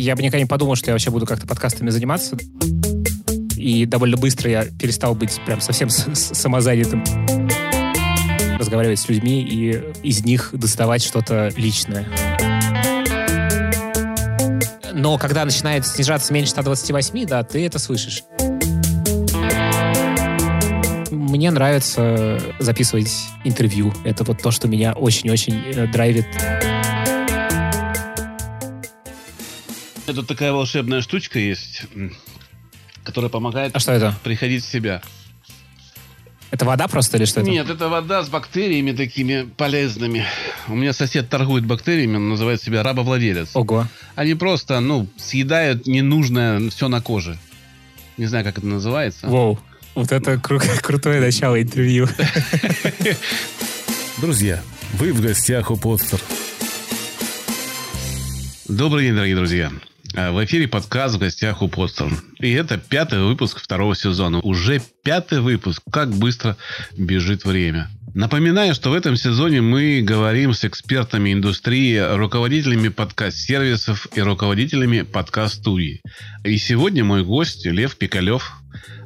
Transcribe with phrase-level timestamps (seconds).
[0.00, 2.38] Я бы никогда не подумал, что я вообще буду как-то подкастами заниматься.
[3.54, 7.04] И довольно быстро я перестал быть прям совсем самозанятым.
[8.58, 12.08] Разговаривать с людьми и из них доставать что-то личное.
[14.94, 18.24] Но когда начинает снижаться меньше 128, да, ты это слышишь.
[21.10, 23.12] Мне нравится записывать
[23.44, 23.92] интервью.
[24.04, 26.26] Это вот то, что меня очень-очень э, драйвит.
[30.10, 31.82] Это такая волшебная штучка есть,
[33.04, 34.12] которая помогает а что это?
[34.24, 35.02] приходить в себя.
[36.50, 37.48] Это вода просто или что это?
[37.48, 40.26] Нет, это вода с бактериями такими полезными.
[40.66, 43.50] У меня сосед торгует бактериями, он называет себя рабовладелец.
[43.54, 43.86] Ого.
[44.16, 47.38] Они просто, ну, съедают ненужное все на коже.
[48.16, 49.28] Не знаю, как это называется.
[49.28, 49.60] Воу.
[49.94, 52.08] Вот это кру- крутое начало интервью.
[54.20, 54.60] Друзья,
[54.94, 56.20] вы в гостях у Подстер.
[58.66, 59.72] Добрый день, дорогие друзья.
[60.16, 62.12] А, в эфире подкаст в гостях у Подстер.
[62.40, 64.40] И это пятый выпуск второго сезона.
[64.40, 65.82] Уже пятый выпуск.
[65.90, 66.56] Как быстро
[66.96, 67.88] бежит время.
[68.12, 76.00] Напоминаю, что в этом сезоне мы говорим с экспертами индустрии, руководителями подкаст-сервисов и руководителями подкаст-студий.
[76.42, 78.52] И сегодня мой гость Лев Пикалев,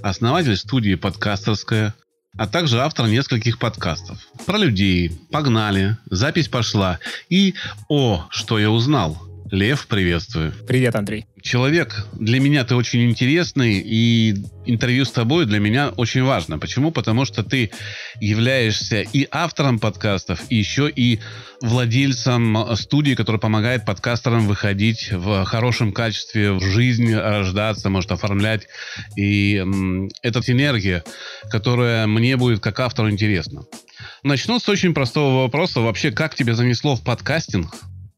[0.02, 1.94] основатель студии «Подкастерская»,
[2.38, 4.18] а также автор нескольких подкастов.
[4.46, 7.54] Про людей, погнали, запись пошла и
[7.90, 9.33] «О, что я узнал».
[9.54, 10.52] Лев, приветствую.
[10.66, 11.26] Привет, Андрей.
[11.40, 14.34] Человек, для меня ты очень интересный, и
[14.66, 16.58] интервью с тобой для меня очень важно.
[16.58, 16.90] Почему?
[16.90, 17.70] Потому что ты
[18.20, 21.20] являешься и автором подкастов, и еще и
[21.62, 28.66] владельцем студии, которая помогает подкастерам выходить в хорошем качестве в жизнь, рождаться, может оформлять.
[29.14, 31.04] И м, это синергия,
[31.48, 33.62] которая мне будет как автору интересна.
[34.24, 35.80] Начну с очень простого вопроса.
[35.80, 37.72] Вообще, как тебя занесло в подкастинг?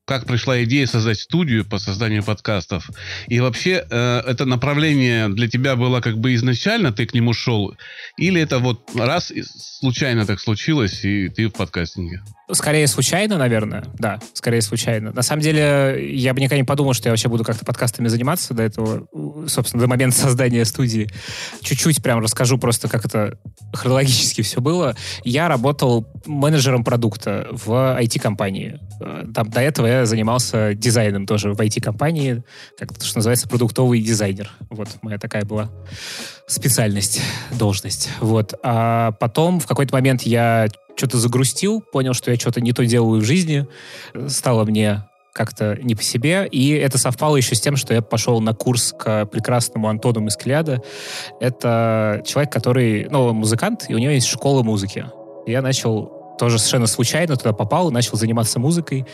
[0.07, 2.89] Как пришла идея создать студию по созданию подкастов.
[3.27, 7.75] И вообще э, это направление для тебя было как бы изначально, ты к нему шел,
[8.17, 9.33] или это вот раз
[9.81, 12.23] случайно так случилось, и ты в подкастинге?
[12.53, 15.13] Скорее случайно, наверное, да, скорее случайно.
[15.13, 18.55] На самом деле, я бы никогда не подумал, что я вообще буду как-то подкастами заниматься
[18.55, 19.09] до этого,
[19.49, 21.09] собственно, до момента создания студии.
[21.63, 23.41] Чуть-чуть прям расскажу просто, как это
[23.73, 24.95] хронологически все было.
[25.25, 28.79] Я работал менеджером продукта в IT-компании.
[29.01, 32.43] Э, там до этого я занимался дизайном тоже в IT-компании,
[32.79, 34.51] как то, что называется, продуктовый дизайнер.
[34.71, 35.71] Вот моя такая была
[36.47, 37.21] специальность,
[37.53, 38.11] должность.
[38.21, 38.55] Вот.
[38.63, 43.21] А потом в какой-то момент я что-то загрустил, понял, что я что-то не то делаю
[43.21, 43.67] в жизни,
[44.29, 45.05] стало мне
[45.37, 46.49] как-то не по себе.
[46.51, 50.83] И это совпало еще с тем, что я пошел на курс к прекрасному Антону Маскеляда.
[51.41, 55.05] Это человек, который, ну, музыкант, и у него есть школа музыки.
[55.47, 59.07] Я начал тоже совершенно случайно туда попал, начал заниматься музыкой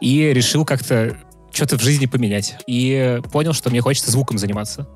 [0.00, 1.16] и решил как-то
[1.56, 2.56] что-то в жизни поменять.
[2.66, 4.86] И понял, что мне хочется звуком заниматься.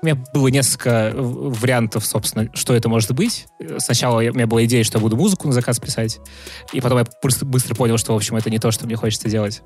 [0.00, 3.46] У меня было несколько вариантов, собственно, что это может быть.
[3.78, 6.20] Сначала у меня была идея, что я буду музыку на заказ писать,
[6.72, 9.28] и потом я быстро, быстро понял, что, в общем, это не то, что мне хочется
[9.28, 9.62] делать.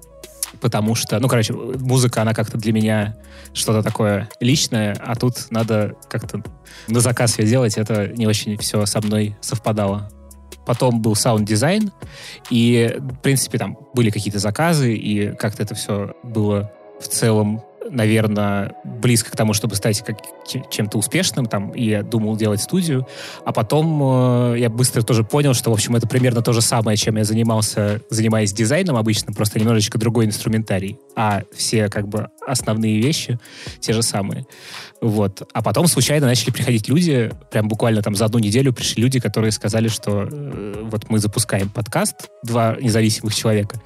[0.60, 3.16] Потому что, ну, короче, музыка, она как-то для меня
[3.52, 6.42] что-то такое личное, а тут надо как-то
[6.88, 10.10] на заказ ее делать, это не очень все со мной совпадало
[10.66, 11.92] потом был саунд-дизайн,
[12.50, 16.70] и, в принципе, там были какие-то заказы, и как-то это все было
[17.00, 20.18] в целом наверное, близко к тому, чтобы стать как,
[20.70, 23.06] чем-то успешным, там, и я думал делать студию,
[23.44, 26.96] а потом э, я быстро тоже понял, что, в общем, это примерно то же самое,
[26.96, 33.00] чем я занимался, занимаясь дизайном обычно, просто немножечко другой инструментарий, а все, как бы, основные
[33.00, 33.38] вещи
[33.80, 34.46] те же самые.
[35.04, 35.46] Вот.
[35.52, 39.52] А потом случайно начали приходить люди, прям буквально там за одну неделю пришли люди, которые
[39.52, 43.78] сказали, что э, вот мы запускаем подкаст, два независимых человека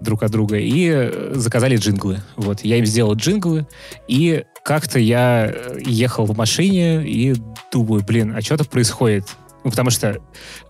[0.00, 2.20] друг от друга, и э, заказали джинглы.
[2.36, 2.64] Вот.
[2.64, 3.66] Я им сделал джинглы,
[4.08, 7.34] и как-то я э, ехал в машине и
[7.70, 9.26] думаю, блин, а что-то происходит?
[9.62, 10.20] Потому что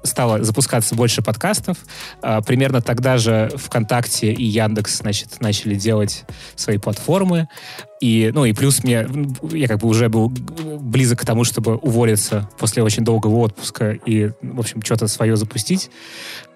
[0.02, 1.78] стало запускаться больше подкастов.
[2.20, 6.24] А, примерно тогда же ВКонтакте и Яндекс, значит, начали делать
[6.56, 7.48] свои платформы.
[8.00, 9.06] И, ну, и плюс мне,
[9.52, 14.30] я как бы уже был близок к тому, чтобы уволиться после очень долгого отпуска и,
[14.42, 15.90] в общем, что-то свое запустить.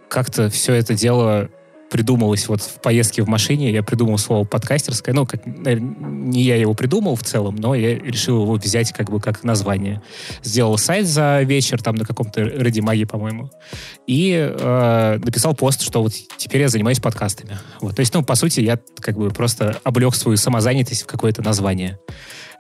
[0.09, 1.49] Как-то все это дело
[1.91, 6.75] придумалось вот в поездке в машине, я придумал слово подкастерское, ну, как, не я его
[6.75, 10.03] придумал в целом, но я решил его взять как бы как название.
[10.43, 13.51] Сделал сайт за вечер, там на каком-то Ready по-моему,
[14.07, 17.59] и э, написал пост, что вот теперь я занимаюсь подкастами.
[17.81, 17.97] Вот.
[17.97, 21.99] То есть, ну, по сути, я как бы просто облег свою самозанятость в какое-то название.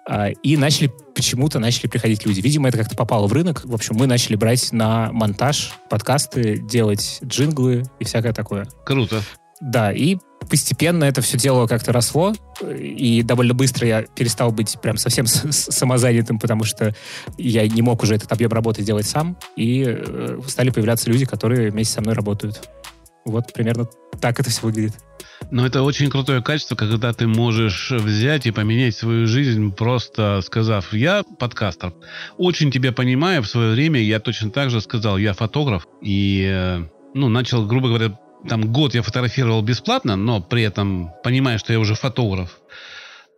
[0.08, 2.40] А, и начали почему-то начали приходить люди.
[2.40, 3.62] Видимо, это как-то попало в рынок.
[3.64, 8.68] В общем, мы начали брать на монтаж подкасты, делать джинглы и всякое такое.
[8.84, 9.22] Круто.
[9.60, 10.18] Да, и
[10.48, 16.38] постепенно это все дело как-то росло, и довольно быстро я перестал быть прям совсем самозанятым,
[16.38, 16.94] потому что
[17.38, 21.70] я не мог уже этот объем работы делать сам, и э, стали появляться люди, которые
[21.70, 22.68] вместе со мной работают.
[23.26, 23.88] Вот примерно
[24.20, 24.94] так это все выглядит.
[25.50, 30.94] Но это очень крутое качество, когда ты можешь взять и поменять свою жизнь, просто сказав,
[30.94, 31.92] я подкастер.
[32.38, 36.88] Очень тебя понимаю, в свое время я точно так же сказал, я фотограф, и э,
[37.14, 38.18] ну, начал, грубо говоря,
[38.48, 42.60] там год я фотографировал бесплатно, но при этом понимая, что я уже фотограф.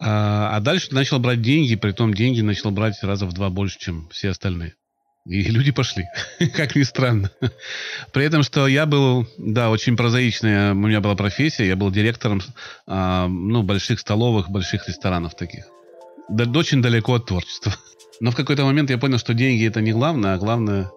[0.00, 3.78] А, а дальше начал брать деньги, при том деньги начал брать раза в два больше,
[3.78, 4.74] чем все остальные.
[5.28, 6.06] И люди пошли,
[6.56, 7.30] как ни странно.
[8.12, 11.66] При этом, что я был, да, очень прозаичная у меня была профессия.
[11.66, 12.40] Я был директором,
[12.86, 15.66] а, ну, больших столовых, больших ресторанов таких.
[16.30, 17.74] Да, очень далеко от творчества.
[18.20, 20.90] Но в какой-то момент я понял, что деньги это не главное, а главное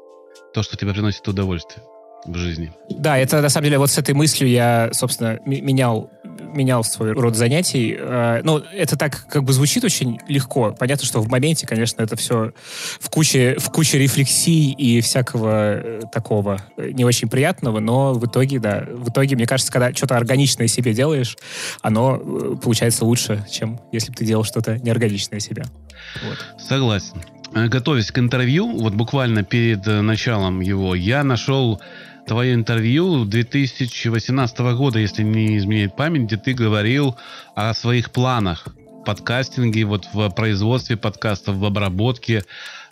[0.53, 1.83] то, что тебе приносит удовольствие
[2.25, 2.71] в жизни.
[2.89, 6.09] Да, это на самом деле вот с этой мыслью я, собственно, менял
[6.53, 7.95] менял свой род занятий.
[7.97, 10.75] Э, ну, это так как бы звучит очень легко.
[10.77, 12.51] Понятно, что в моменте, конечно, это все
[12.99, 18.59] в куче, в куче рефлексий и всякого э, такого не очень приятного, но в итоге,
[18.59, 21.37] да, в итоге, мне кажется, когда что-то органичное себе делаешь,
[21.81, 25.65] оно э, получается лучше, чем если бы ты делал что-то неорганичное себе.
[26.23, 26.37] Вот.
[26.61, 27.21] Согласен.
[27.53, 31.81] Готовясь к интервью, вот буквально перед началом его, я нашел
[32.27, 37.15] твое интервью 2018 года, если не изменяет память, где ты говорил
[37.55, 38.67] о своих планах
[39.03, 42.43] подкастинге, вот в производстве подкастов, в обработке.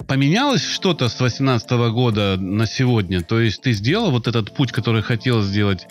[0.08, 3.22] Поменялось что-то с 2018 года на сегодня?
[3.22, 5.88] То есть ты сделал вот этот путь, который хотел сделать,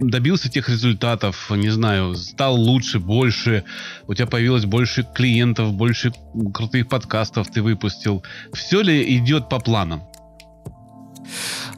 [0.00, 3.64] добился тех результатов, не знаю, стал лучше, больше,
[4.06, 6.12] у тебя появилось больше клиентов, больше
[6.52, 8.22] крутых подкастов ты выпустил.
[8.52, 10.02] Все ли идет по планам?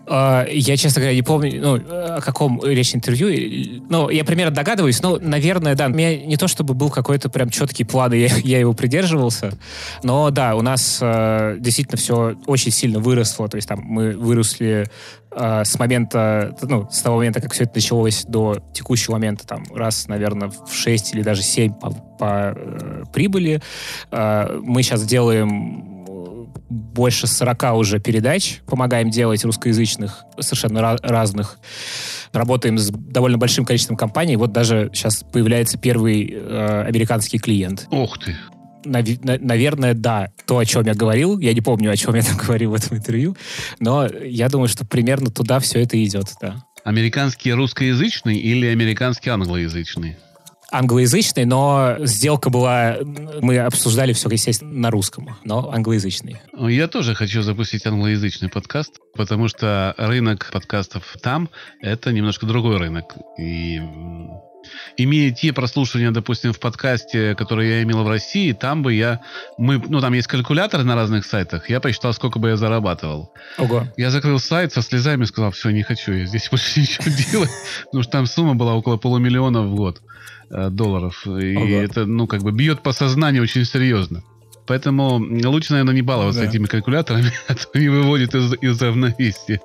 [0.06, 1.74] А, я, честно говоря, не помню, ну,
[2.16, 3.82] о каком речь интервью.
[3.88, 5.86] Ну, я примерно догадываюсь, но, наверное, да.
[5.86, 9.52] У меня не то, чтобы был какой-то прям четкий план, и я, я его придерживался.
[10.02, 13.48] Но да, у нас э, действительно все очень сильно выросло.
[13.48, 14.86] То есть там мы выросли
[15.30, 19.64] э, с момента, ну, с того момента, как все это началось, до текущего момента, там,
[19.74, 23.62] раз, наверное, в 6 или даже 7 по, по э, прибыли.
[24.10, 25.93] Э, мы сейчас делаем
[26.74, 31.58] больше 40 уже передач, помогаем делать русскоязычных, совершенно разных.
[32.32, 34.36] Работаем с довольно большим количеством компаний.
[34.36, 37.86] Вот даже сейчас появляется первый э, американский клиент.
[37.90, 38.36] Ух ты!
[38.84, 41.38] Нав- наверное, да, то, о чем я говорил.
[41.38, 43.36] Я не помню, о чем я там говорил в этом интервью,
[43.78, 46.64] но я думаю, что примерно туда все это идет, да.
[46.84, 50.16] Американский русскоязычный или американский англоязычный?
[50.74, 52.96] Англоязычный, но сделка была...
[53.40, 56.36] Мы обсуждали все, естественно, на русском, но англоязычный.
[56.58, 61.48] Я тоже хочу запустить англоязычный подкаст, потому что рынок подкастов там—
[61.80, 63.14] это немножко другой рынок.
[63.38, 63.80] И
[64.96, 69.20] имея те прослушивания, допустим, в подкасте, которые я имел в России, там бы я...
[69.58, 71.70] Мы, ну, там есть калькулятор на разных сайтах.
[71.70, 73.32] Я посчитал, сколько бы я зарабатывал.
[73.58, 73.86] Ого.
[73.96, 77.50] Я закрыл сайт со слезами сказал, все, не хочу я здесь больше ничего делать.
[77.84, 80.00] Потому что там сумма была около полумиллиона в год.
[80.56, 81.26] Э, долларов.
[81.26, 81.82] И ага.
[81.82, 84.22] это, ну, как бы бьет по сознанию очень серьезно.
[84.68, 86.46] Поэтому лучше, наверное, не баловаться да.
[86.46, 89.60] этими калькуляторами, а то они выводят из, из равновесия.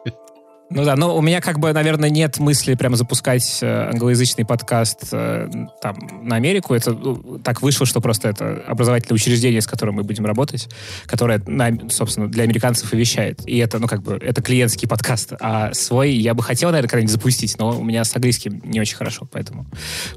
[0.71, 5.07] Ну да, но у меня как бы, наверное, нет мысли прямо запускать э, англоязычный подкаст
[5.11, 5.49] э,
[5.81, 6.75] там на Америку.
[6.75, 10.69] Это ну, так вышло, что просто это образовательное учреждение, с которым мы будем работать,
[11.07, 13.41] которое, на, собственно, для американцев и вещает.
[13.47, 15.33] И это, ну как бы, это клиентский подкаст.
[15.39, 18.95] А свой я бы хотел, наверное, когда-нибудь запустить, но у меня с английским не очень
[18.95, 19.65] хорошо, поэтому,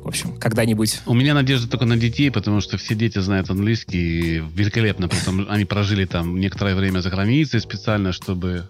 [0.00, 1.00] в общем, когда-нибудь.
[1.06, 5.64] У меня надежда только на детей, потому что все дети знают английский великолепно, потому они
[5.64, 8.68] прожили там некоторое время за границей специально, чтобы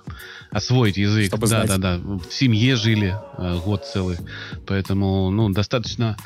[0.53, 1.27] освоить язык.
[1.27, 1.72] Чтобы да, знать.
[1.79, 1.99] Да, да.
[1.99, 4.19] В семье жили э, год целый.
[4.67, 6.17] Поэтому, ну, достаточно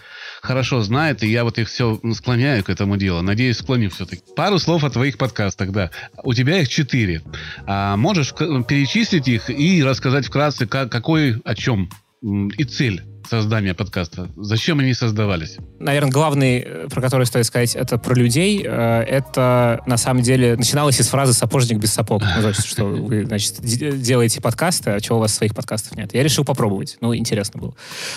[0.42, 3.22] хорошо знает, и я вот их все склоняю к этому делу.
[3.22, 4.22] Надеюсь, склоню все-таки.
[4.34, 5.90] Пару слов о твоих подкастах, да.
[6.22, 7.22] У тебя их четыре.
[7.66, 11.90] А можешь перечислить их и рассказать вкратце, как, какой, о чем
[12.22, 14.28] и цель создания подкаста?
[14.36, 15.56] Зачем они создавались?
[15.78, 18.62] Наверное, главный, э, про который стоит сказать, это про людей.
[18.64, 22.22] Э, это, на самом деле, начиналось из фразы «сапожник без сапог».
[22.22, 26.14] Ну, значит, что вы, значит, делаете подкасты, а чего у вас своих подкастов нет?
[26.14, 26.96] Я решил попробовать.
[27.00, 27.74] Ну, интересно было.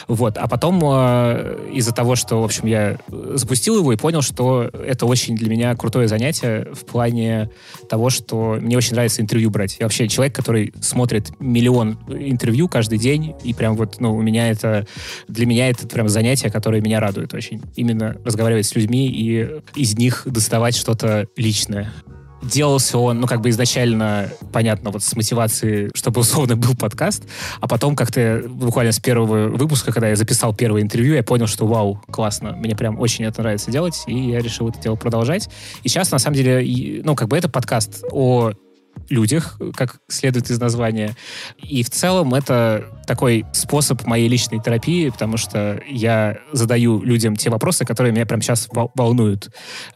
[0.08, 0.38] Вот.
[0.38, 5.06] А потом э, из-за того, что, в общем, я запустил его и понял, что это
[5.06, 7.50] очень для меня крутое занятие в плане
[7.90, 9.78] того, что мне очень нравится интервью брать.
[9.80, 14.50] Я вообще человек, который смотрит миллион интервью каждый день, и прям вот, ну, у меня
[14.50, 14.86] это
[15.28, 17.62] для меня это прям занятие, которое меня радует очень.
[17.76, 21.92] Именно разговаривать с людьми и из них доставать что-то личное.
[22.42, 27.24] делался он, ну, как бы изначально, понятно, вот с мотивацией, чтобы условно был подкаст,
[27.60, 31.68] а потом как-то буквально с первого выпуска, когда я записал первое интервью, я понял, что
[31.68, 35.50] вау, классно, мне прям очень это нравится делать, и я решил это дело продолжать.
[35.84, 38.54] И сейчас, на самом деле, ну, как бы это подкаст о
[39.10, 41.16] людях, как следует из названия.
[41.58, 47.50] И в целом это такой способ моей личной терапии, потому что я задаю людям те
[47.50, 49.50] вопросы, которые меня прямо сейчас волнуют.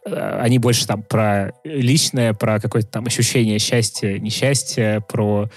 [0.05, 5.49] Э, они больше там про личное, про какое-то там ощущение счастья, несчастья, про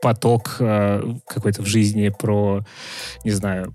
[0.00, 2.64] поток э, какой-то в жизни, про,
[3.24, 3.72] не знаю,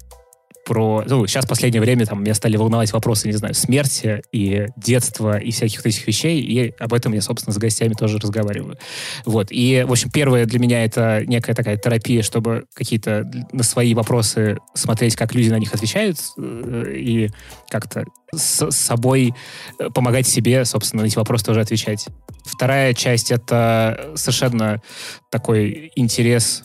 [0.65, 1.03] про...
[1.07, 5.37] Ну, сейчас в последнее время там меня стали волновать вопросы, не знаю, смерти и детства
[5.37, 8.77] и всяких этих вещей, и об этом я, собственно, с гостями тоже разговариваю.
[9.25, 9.47] Вот.
[9.51, 14.57] И, в общем, первое для меня это некая такая терапия, чтобы какие-то на свои вопросы
[14.73, 17.29] смотреть, как люди на них отвечают, э, и
[17.69, 19.33] как-то с собой
[19.79, 22.07] э, помогать себе, собственно, на эти вопросы тоже отвечать.
[22.45, 24.81] Вторая часть— это совершенно
[25.29, 26.63] такой интерес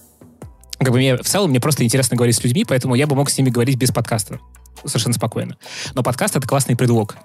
[0.79, 3.31] как бы мне в целом мне просто интересно говорить с людьми, поэтому я бы мог
[3.31, 4.41] с ними говорить без подкаста
[4.85, 5.57] совершенно спокойно.
[5.95, 7.17] Но подкаст— это классный предлог.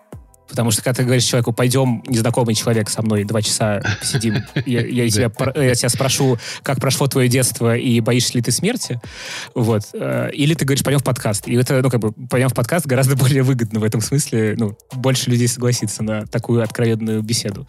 [0.51, 4.85] Потому что когда ты говоришь человеку, пойдем, незнакомый человек со мной, два часа сидим, я,
[4.85, 8.99] я, тебя, я тебя спрошу, как прошло твое детство и боишься ли ты смерти,
[9.55, 9.83] вот.
[9.93, 11.47] Э, или ты говоришь, пойдем в подкаст.
[11.47, 14.77] И это, ну, как бы, пойдем в подкаст гораздо более выгодно в этом смысле, ну,
[14.93, 17.65] больше людей согласится на такую откровенную беседу.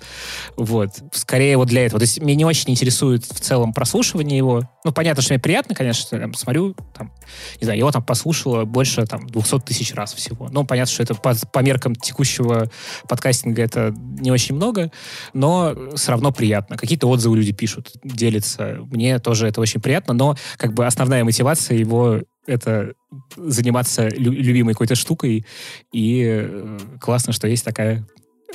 [0.56, 0.90] Вот.
[1.12, 2.00] Скорее вот для этого.
[2.00, 4.68] То есть меня не очень интересует в целом прослушивание его.
[4.84, 7.12] Ну, понятно, что мне приятно, конечно, что я там, смотрю, там,
[7.60, 10.48] не знаю, его там послушало больше там 200 тысяч раз всего.
[10.50, 12.70] Ну, понятно, что это по, по меркам текущего
[13.08, 14.90] подкастинга это не очень много,
[15.32, 16.76] но все равно приятно.
[16.76, 18.78] Какие-то отзывы люди пишут, делятся.
[18.90, 22.94] Мне тоже это очень приятно, но как бы основная мотивация его это
[23.36, 25.46] заниматься лю- любимой какой-то штукой,
[25.92, 28.06] и э, классно, что есть такая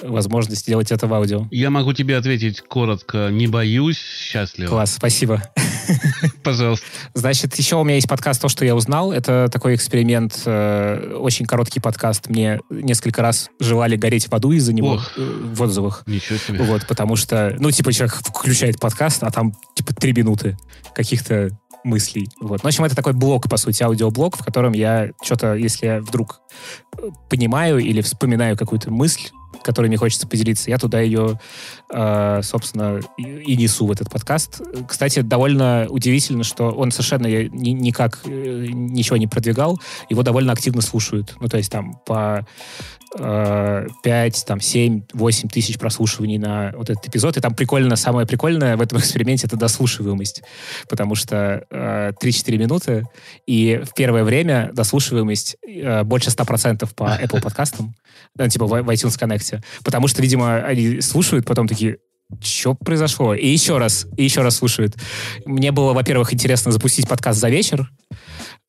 [0.01, 1.47] возможность сделать это в аудио.
[1.51, 3.29] Я могу тебе ответить коротко.
[3.31, 4.69] Не боюсь, счастлив.
[4.69, 5.43] Класс, спасибо.
[6.43, 6.85] Пожалуйста.
[7.13, 9.11] Значит, еще у меня есть подкаст «То, что я узнал».
[9.11, 12.29] Это такой эксперимент, э, очень короткий подкаст.
[12.29, 15.11] Мне несколько раз желали гореть в аду из-за него Ох.
[15.17, 15.21] э,
[15.53, 16.03] в отзывах.
[16.05, 16.63] Ничего себе.
[16.63, 20.57] Вот, потому что, ну, типа, человек включает подкаст, а там, типа, три минуты
[20.93, 21.49] каких-то
[21.83, 22.27] мыслей.
[22.39, 22.63] Вот.
[22.63, 26.01] Ну, в общем, это такой блок, по сути, аудиоблог, в котором я что-то, если я
[26.01, 26.41] вдруг
[26.97, 29.29] э, понимаю или вспоминаю какую-то мысль,
[29.67, 31.39] которой мне хочется поделиться, я туда ее,
[31.93, 34.61] э, собственно, и, и несу в этот подкаст.
[34.87, 40.81] Кстати, довольно удивительно, что он совершенно ни, никак э, ничего не продвигал, его довольно активно
[40.81, 41.35] слушают.
[41.39, 42.47] Ну, то есть там по
[43.17, 47.37] э, 5, там, 7, 8 тысяч прослушиваний на вот этот эпизод.
[47.37, 50.43] И там прикольно, самое прикольное в этом эксперименте это дослушиваемость.
[50.89, 53.05] Потому что э, 3-4 минуты,
[53.45, 57.95] и в первое время дослушиваемость э, больше 100% по Apple подкастам,
[58.35, 59.63] ну, типа в, в iTunes Connect.
[59.83, 61.97] Потому что, видимо, они слушают, потом такие,
[62.41, 63.33] что произошло?
[63.33, 64.95] И еще раз, и еще раз слушают.
[65.45, 67.89] Мне было, во-первых, интересно запустить подкаст за вечер,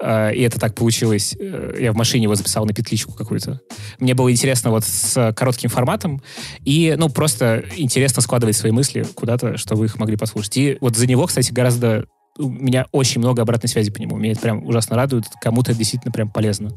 [0.00, 1.36] и это так получилось.
[1.38, 3.60] Э, я в машине его записал на петличку какую-то.
[3.98, 6.22] Мне было интересно вот с коротким форматом,
[6.64, 10.56] и, ну, просто интересно складывать свои мысли куда-то, чтобы их могли послушать.
[10.56, 12.06] И вот за него, кстати, гораздо
[12.38, 14.16] у меня очень много обратной связи по нему.
[14.16, 15.24] Меня это прям ужасно радует.
[15.40, 16.70] Кому-то это действительно прям полезно.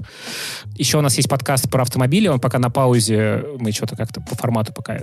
[0.76, 2.28] Еще у нас есть подкаст про автомобили.
[2.28, 3.44] Он пока на паузе.
[3.60, 5.02] Мы что-то как-то по формату пока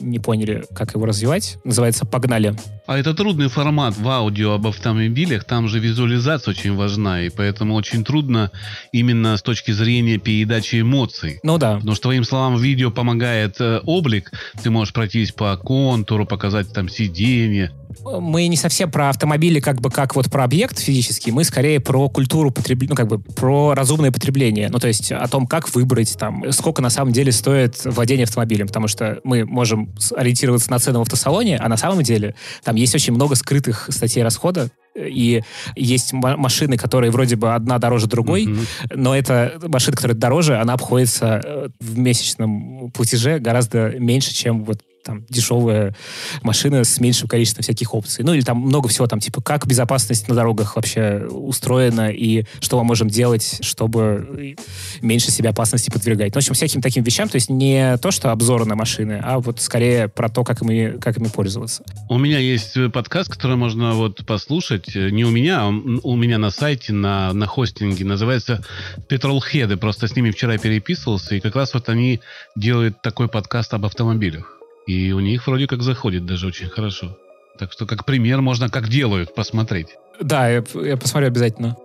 [0.00, 1.58] не поняли, как его развивать.
[1.64, 2.54] Называется «Погнали».
[2.86, 5.44] А это трудный формат в аудио об автомобилях.
[5.44, 7.22] Там же визуализация очень важна.
[7.22, 8.50] И поэтому очень трудно
[8.92, 11.40] именно с точки зрения передачи эмоций.
[11.42, 11.76] Ну да.
[11.76, 14.32] Потому что твоим словам видео помогает э, облик.
[14.62, 17.72] Ты можешь пройтись по контуру, показать там сиденье,
[18.04, 22.08] мы не совсем про автомобили как бы как вот про объект физический, мы скорее про
[22.08, 26.16] культуру потребления, ну как бы про разумное потребление, ну то есть о том, как выбрать
[26.18, 31.00] там, сколько на самом деле стоит владение автомобилем, потому что мы можем ориентироваться на цену
[31.00, 32.34] в автосалоне, а на самом деле
[32.64, 35.42] там есть очень много скрытых статей расхода, и
[35.74, 38.92] есть машины, которые вроде бы одна дороже другой, mm-hmm.
[38.94, 44.80] но эта машина, которая дороже, она обходится э, в месячном платеже гораздо меньше, чем вот
[45.02, 45.94] там дешевая
[46.42, 48.24] машина с меньшим количеством всяких опций.
[48.24, 52.78] Ну или там много всего там, типа, как безопасность на дорогах вообще устроена и что
[52.78, 54.56] мы можем делать, чтобы
[55.00, 56.34] меньше себя опасности подвергать.
[56.34, 57.28] Ну, в общем, всяким таким вещам.
[57.28, 60.98] То есть не то, что обзоры на машины, а вот скорее про то, как ими,
[60.98, 61.82] как ими пользоваться.
[62.08, 64.94] У меня есть подкаст, который можно вот послушать.
[64.94, 68.04] Не у меня, а у меня на сайте, на, на хостинге.
[68.04, 68.64] Называется
[69.08, 69.76] Petrolhead.
[69.76, 71.34] Просто с ними вчера переписывался.
[71.34, 72.20] И как раз вот они
[72.56, 74.61] делают такой подкаст об автомобилях.
[74.86, 77.16] И у них вроде как заходит даже очень хорошо.
[77.58, 79.96] Так что как пример можно, как делают, посмотреть.
[80.20, 81.76] Да, я, я посмотрю обязательно.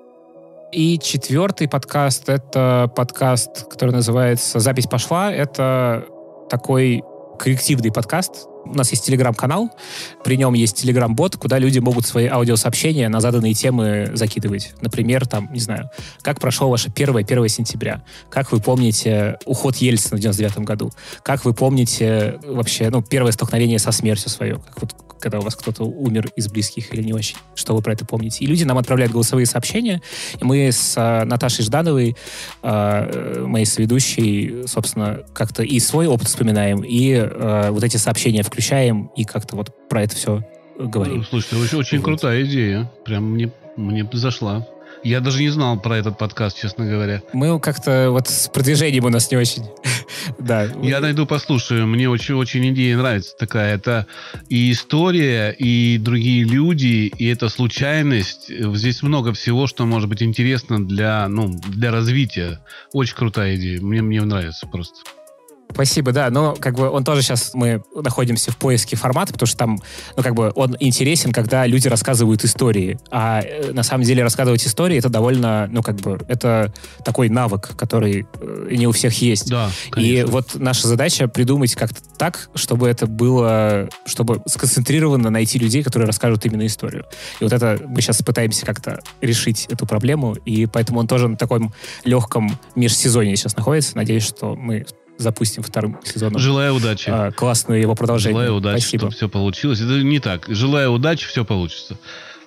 [0.71, 5.31] И четвертый подкаст— это подкаст, который называется «Запись пошла».
[5.31, 6.05] Это
[6.49, 7.03] такой
[7.37, 9.69] коллективный подкаст, у нас есть телеграм-канал,
[10.23, 14.73] при нем есть телеграм-бот, куда люди могут свои аудиосообщения на заданные темы закидывать.
[14.81, 15.89] Например, там, не знаю,
[16.21, 20.91] как прошло ваше первое 1 сентября, как вы помните уход Ельцина в 99 году,
[21.23, 25.55] как вы помните вообще, ну, первое столкновение со смертью свое, как вот когда у вас
[25.55, 28.43] кто-то умер из близких или не очень, что вы про это помните.
[28.43, 30.01] И люди нам отправляют голосовые сообщения,
[30.39, 32.15] и мы с а, Наташей Ждановой,
[32.61, 39.11] а, моей соведущей, собственно, как-то и свой опыт вспоминаем, и а, вот эти сообщения включаем
[39.15, 40.43] и как-то вот про это все
[40.77, 41.25] говорим.
[41.27, 42.05] Слушай, очень, очень вот.
[42.05, 42.91] крутая идея.
[43.05, 44.67] Прям мне, мне зашла.
[45.03, 47.21] Я даже не знал про этот подкаст, честно говоря.
[47.33, 49.63] Мы как-то вот с продвижением у нас не очень.
[50.39, 50.63] Да.
[50.81, 51.87] Я найду, послушаю.
[51.87, 53.75] Мне очень-очень идея нравится такая.
[53.75, 54.07] Это
[54.49, 58.49] и история, и другие люди, и это случайность.
[58.49, 62.59] Здесь много всего, что может быть интересно для, ну, для развития.
[62.93, 63.81] Очень крутая идея.
[63.81, 65.01] Мне, мне нравится просто.
[65.71, 66.29] Спасибо, да.
[66.29, 69.79] Но как бы он тоже сейчас мы находимся в поиске формата, потому что там,
[70.15, 72.99] ну как бы он интересен, когда люди рассказывают истории.
[73.11, 77.75] А э, на самом деле рассказывать истории это довольно, ну как бы это такой навык,
[77.75, 79.49] который э, не у всех есть.
[79.49, 79.69] Да.
[79.91, 80.19] Конечно.
[80.19, 86.07] И вот наша задача придумать как-то так, чтобы это было, чтобы сконцентрированно найти людей, которые
[86.07, 87.05] расскажут именно историю.
[87.39, 91.37] И вот это мы сейчас пытаемся как-то решить эту проблему, и поэтому он тоже на
[91.37, 93.95] таком легком межсезонье сейчас находится.
[93.95, 94.85] Надеюсь, что мы
[95.17, 96.39] запустим вторым сезоном.
[96.39, 97.09] Желаю удачи.
[97.09, 98.35] А, классное его продолжение.
[98.35, 99.01] Желаю удачи, Спасибо.
[99.01, 99.79] чтобы все получилось.
[99.79, 100.45] Это не так.
[100.47, 101.97] Желаю удачи, все получится.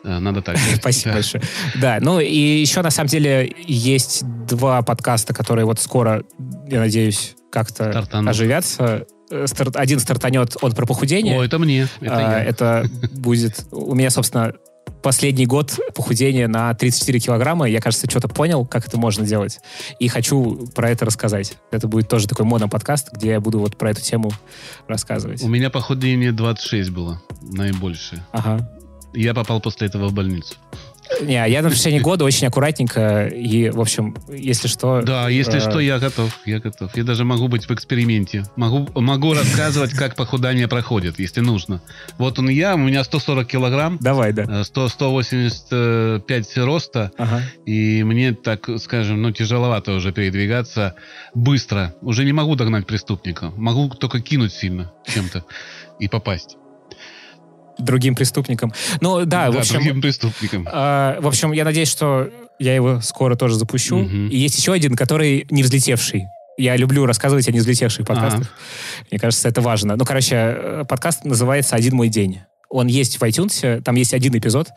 [0.05, 0.57] Э, надо так.
[0.77, 1.43] Спасибо большое.
[1.77, 6.25] Да, ну и еще на самом деле есть два подкаста, которые вот скоро,
[6.69, 11.39] я надеюсь, как-то оживятся э, один стартанет, он про похудение.
[11.39, 11.89] О, это мне.
[12.01, 13.67] Это, а, это будет...
[13.71, 14.55] У меня, собственно,
[15.03, 17.67] последний год похудения на 34 килограмма.
[17.69, 19.61] Я, кажется, что-то понял, как это можно делать.
[19.99, 21.57] И хочу про это рассказать.
[21.71, 24.31] Это будет тоже такой моноподкаст, где я буду вот про эту тему
[24.87, 25.43] рассказывать.
[25.43, 28.25] У меня похудение 26 было, наибольшее.
[28.33, 28.71] Ага.
[29.13, 30.55] Я попал после этого в больницу.
[31.21, 35.03] Не, я на протяжении года очень аккуратненько и, в общем, если что...
[35.03, 35.61] Да, если э...
[35.61, 36.97] что, я готов, я готов.
[36.97, 38.45] Я даже могу быть в эксперименте.
[38.57, 41.83] Могу, могу рассказывать, как похудание проходит, если нужно.
[42.19, 43.99] Вот он я, у меня 140 килограмм.
[44.01, 44.65] Давай, да.
[44.65, 47.13] 100, 185 роста.
[47.19, 47.43] Ага.
[47.67, 50.95] И мне, так скажем, ну, тяжеловато уже передвигаться
[51.35, 51.95] быстро.
[52.01, 53.53] Уже не могу догнать преступника.
[53.57, 55.45] Могу только кинуть сильно чем-то
[55.99, 56.57] и попасть
[57.79, 58.73] другим преступникам.
[59.01, 59.77] Ну, да, да в общем...
[59.77, 60.67] другим преступникам.
[60.67, 62.29] Э, в общем, я надеюсь, что
[62.59, 63.99] я его скоро тоже запущу.
[63.99, 64.29] Угу.
[64.31, 66.27] И есть еще один, который не взлетевший.
[66.59, 68.43] Я люблю рассказывать о не взлетевших подкастах.
[68.43, 69.07] Ага.
[69.11, 69.97] Мне кажется, это важно.
[69.97, 72.41] Ну, короче, э, подкаст называется «Один мой день».
[72.71, 74.69] Он есть в iTunes, там есть один эпизод.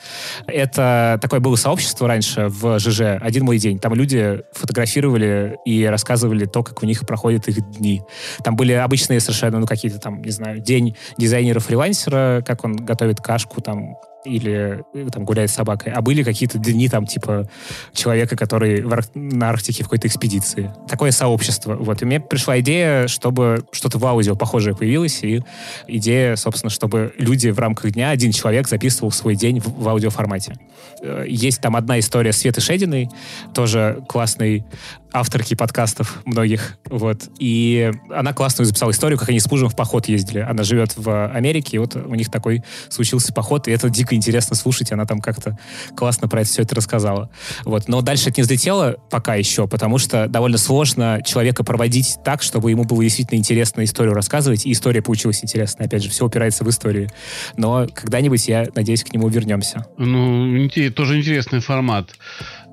[0.47, 3.77] Это такое было сообщество раньше в ЖЖ «Один мой день».
[3.77, 8.01] Там люди фотографировали и рассказывали то, как у них проходят их дни.
[8.43, 13.61] Там были обычные совершенно, ну, какие-то там, не знаю, день дизайнера-фрилансера, как он готовит кашку,
[13.61, 17.49] там, или э, там гуляет с собакой, а были какие-то дни там типа
[17.93, 20.71] человека, который в Ар- на Арктике в какой-то экспедиции.
[20.87, 21.75] Такое сообщество.
[21.75, 22.01] Вот.
[22.01, 25.41] И мне пришла идея, чтобы что-то в аудио похожее появилось, и
[25.87, 30.55] идея, собственно, чтобы люди в рамках дня, один человек записывал свой день в, в аудиоформате.
[31.01, 33.09] Э, есть там одна история Светы Шединой,
[33.53, 34.65] тоже классный
[35.13, 37.29] авторки подкастов многих, вот.
[37.39, 40.39] И она классную записала историю, как они с мужем в поход ездили.
[40.39, 44.55] Она живет в Америке, и вот у них такой случился поход, и это дико интересно
[44.55, 45.57] слушать, она там как-то
[45.95, 47.29] классно про это все это рассказала.
[47.63, 47.87] Вот.
[47.87, 52.71] Но дальше это не взлетело пока еще, потому что довольно сложно человека проводить так, чтобы
[52.71, 55.87] ему было действительно интересно историю рассказывать, и история получилась интересная.
[55.87, 57.09] Опять же, все упирается в историю.
[57.55, 59.85] Но когда-нибудь, я надеюсь, к нему вернемся.
[59.97, 62.09] Ну, тоже интересный формат.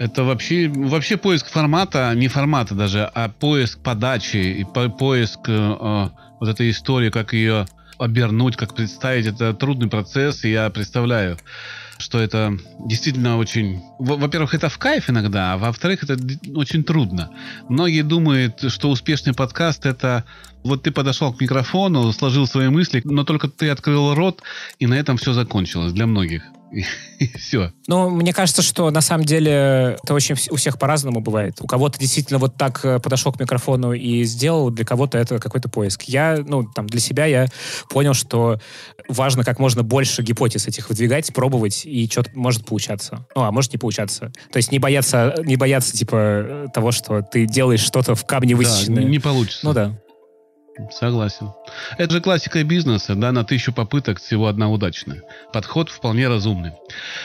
[0.00, 5.52] Это вообще, вообще поиск формата, не формата даже, а поиск подачи и по поиск э,
[5.52, 6.08] э,
[6.40, 7.66] вот этой истории, как ее
[7.98, 9.26] обернуть, как представить.
[9.26, 11.36] Это трудный процесс, и я представляю,
[11.98, 13.82] что это действительно очень...
[13.98, 16.16] Во-первых, это в кайф иногда, а во-вторых, это
[16.54, 17.28] очень трудно.
[17.68, 20.24] Многие думают, что успешный подкаст— это
[20.62, 24.42] вот ты подошел к микрофону, сложил свои мысли, но только ты открыл рот,
[24.78, 26.42] и на этом все закончилось для многих.
[27.18, 27.72] и, все.
[27.86, 31.56] Ну, мне кажется, что на самом деле это очень у всех по-разному бывает.
[31.60, 35.68] У кого-то действительно вот так э, подошел к микрофону и сделал, для кого-то это какой-то
[35.68, 36.02] поиск.
[36.04, 37.46] Я, ну, там, для себя я
[37.88, 38.60] понял, что
[39.08, 43.26] важно как можно больше гипотез этих выдвигать, пробовать, и что-то может получаться.
[43.34, 44.32] Ну, а может не получаться.
[44.52, 49.02] То есть не бояться, не бояться, типа, того, что ты делаешь что-то в камне высеченное.
[49.02, 49.60] Да, не получится.
[49.66, 50.00] Ну да.
[50.90, 51.52] Согласен.
[51.98, 55.22] Это же классика бизнеса, да, на тысячу попыток всего одна удачная.
[55.52, 56.72] Подход вполне разумный.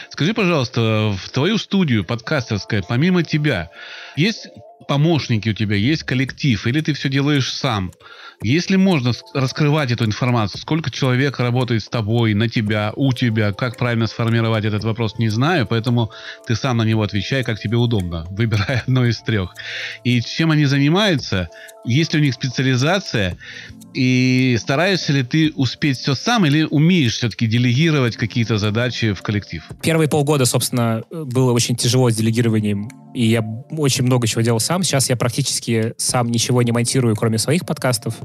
[0.10, 3.70] Скажи, пожалуйста, в твою студию подкастерская, помимо тебя,
[4.16, 4.48] есть
[4.88, 7.92] помощники у тебя, есть коллектив, или ты все делаешь сам?
[8.42, 13.78] Если можно раскрывать эту информацию, сколько человек работает с тобой, на тебя, у тебя, как
[13.78, 16.12] правильно сформировать этот вопрос, не знаю, поэтому
[16.46, 19.54] ты сам на него отвечай, как тебе удобно, выбирай одно из трех.
[20.04, 21.50] И чем они занимаются,
[21.86, 23.38] есть ли у них специализация,
[23.96, 29.64] и стараешься ли ты успеть все сам, или умеешь все-таки делегировать какие-то задачи в коллектив?
[29.82, 34.84] Первые полгода, собственно, было очень тяжело с делегированием, и я очень много чего делал сам.
[34.84, 38.16] Сейчас я практически сам ничего не монтирую, кроме своих подкастов.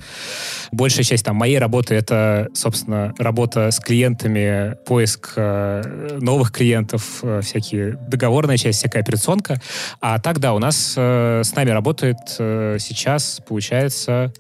[0.72, 7.40] Большая часть там моей работы— это, собственно, работа с клиентами, поиск э, новых клиентов, э,
[7.42, 9.60] всякие договорная часть, всякая операционка.
[10.00, 14.32] А так, да, у нас э, с нами работает э, сейчас, получается,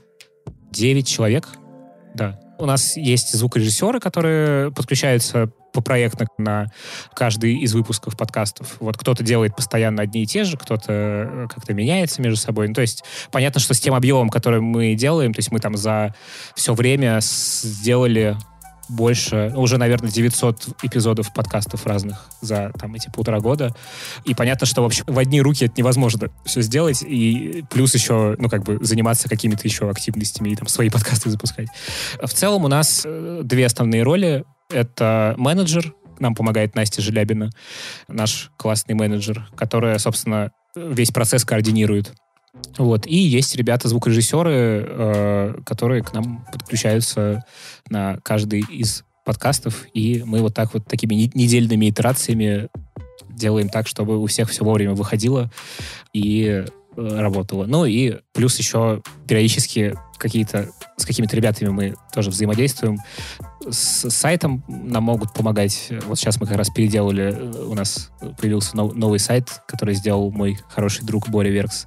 [0.70, 1.48] 9 человек.
[2.14, 2.38] Да.
[2.60, 6.66] У нас есть звукорежиссеры, которые подключаются по проектно на
[7.14, 8.76] каждый из выпусков подкастов.
[8.78, 12.68] Вот кто-то делает постоянно одни и те же, кто-то э, как-то меняется между собой.
[12.68, 15.76] Ну, то есть понятно, что с тем объемом, который мы делаем, то есть мы там
[15.76, 16.14] за
[16.54, 18.36] все время сделали
[18.90, 23.74] больше, ну, уже, наверное, 900 эпизодов подкастов разных за там эти полтора года.
[24.24, 28.36] И понятно, что, в общем, в одни руки это невозможно все сделать, и плюс еще,
[28.38, 31.68] ну, как бы заниматься какими-то еще активностями и там свои подкасты запускать.
[32.20, 34.44] В целом у нас э, две основные роли.
[34.70, 37.50] Это менеджер, нам помогает Настя Желябина,
[38.08, 42.12] наш классный менеджер, которая, собственно, весь процесс координирует.
[42.78, 43.06] Вот.
[43.06, 47.44] И есть ребята, звукорежиссеры, э, которые к нам подключаются
[47.88, 52.68] на каждый из подкастов, и мы вот так вот такими недельными итерациями
[53.28, 55.50] делаем так, чтобы у всех все вовремя выходило
[56.12, 56.64] и
[56.96, 57.66] работало.
[57.66, 60.68] Ну и плюс еще периодически какие-то
[61.00, 62.98] с какими-то ребятами мы тоже взаимодействуем.
[63.68, 65.88] С сайтом нам могут помогать.
[66.06, 67.32] Вот сейчас мы как раз переделали,
[67.66, 71.86] у нас появился нов, новый сайт, который сделал мой хороший друг Боря Веркс.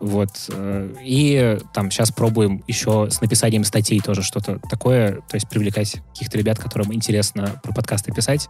[0.00, 0.30] Вот.
[0.50, 5.96] Э, и там сейчас пробуем еще с написанием статей тоже что-то такое, то есть привлекать
[6.12, 8.48] каких-то ребят, которым интересно про подкасты писать.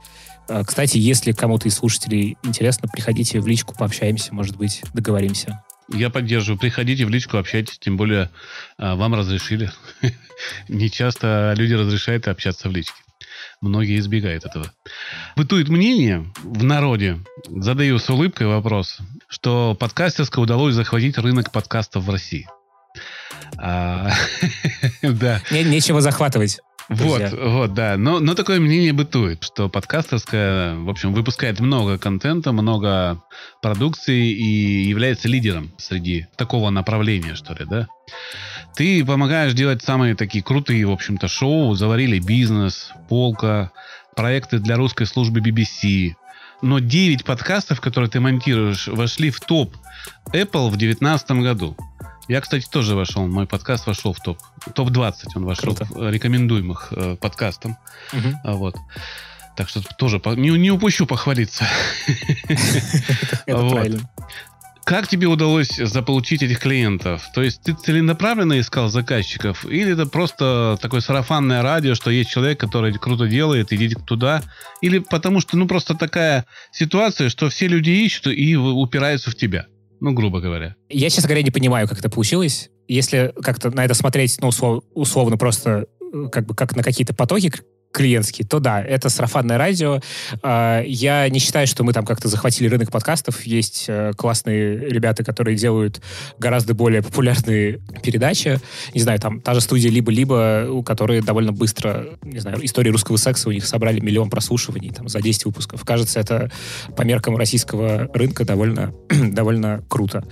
[0.48, 5.62] Э, кстати, если кому-то из слушателей интересно, приходите в личку, пообщаемся, может быть, договоримся.
[5.88, 6.58] Я поддерживаю.
[6.58, 8.30] Приходите в личку, общайтесь, тем более
[8.78, 9.70] а, вам разрешили.
[10.68, 12.94] Не часто люди разрешают общаться в личке.
[13.60, 14.70] Многие избегают этого.
[15.36, 22.10] Бытует мнение в народе, задаю с улыбкой вопрос, что подкастерско удалось захватить рынок подкастов в
[22.10, 22.46] России.
[23.58, 24.10] А,
[25.02, 25.40] да.
[25.50, 26.60] Нечего захватывать.
[26.88, 27.96] Вот, вот, да.
[27.96, 33.22] Но, но такое мнение бытует, что подкастерская, в общем, выпускает много контента, много
[33.62, 37.88] продукции и является лидером среди такого направления, что ли, да?
[38.76, 41.74] Ты помогаешь делать самые такие крутые, в общем-то, шоу.
[41.74, 43.70] Заварили бизнес, полка,
[44.16, 46.14] проекты для русской службы BBC.
[46.60, 49.74] Но 9 подкастов, которые ты монтируешь, вошли в топ
[50.32, 51.76] Apple в 2019 году.
[52.28, 54.38] Я, кстати, тоже вошел, мой подкаст вошел в топ.
[54.74, 55.86] Топ-20 он вошел Круто.
[55.92, 57.76] в рекомендуемых э, подкастам.
[58.12, 58.56] Угу.
[58.56, 58.76] Вот.
[59.56, 61.66] Так что тоже по, не, не упущу похвалиться.
[63.46, 64.10] Это правильно.
[64.84, 67.22] Как тебе удалось заполучить этих клиентов?
[67.34, 69.64] То есть ты целенаправленно искал заказчиков?
[69.64, 74.42] Или это просто такое сарафанное радио, что есть человек, который круто делает, идите туда?
[74.82, 79.66] Или потому что, ну, просто такая ситуация, что все люди ищут и упираются в тебя?
[80.04, 80.76] Ну, грубо говоря.
[80.90, 82.68] Я, честно говоря, не понимаю, как это получилось.
[82.88, 87.14] Если как-то на это смотреть, ну, услов, условно, просто э, как бы как на какие-то
[87.14, 87.50] потоки
[87.94, 90.00] клиентский, то да, это сарафанное радио.
[90.42, 93.46] А, я не считаю, что мы там как-то захватили рынок подкастов.
[93.46, 96.02] Есть э, классные ребята, которые делают
[96.38, 98.60] гораздо более популярные передачи.
[98.92, 103.16] Не знаю, там та же студия «Либо-либо», у которой довольно быстро, не знаю, истории русского
[103.16, 105.84] секса у них собрали миллион прослушиваний там за 10 выпусков.
[105.84, 106.50] Кажется, это
[106.96, 110.24] по меркам российского рынка довольно, довольно круто.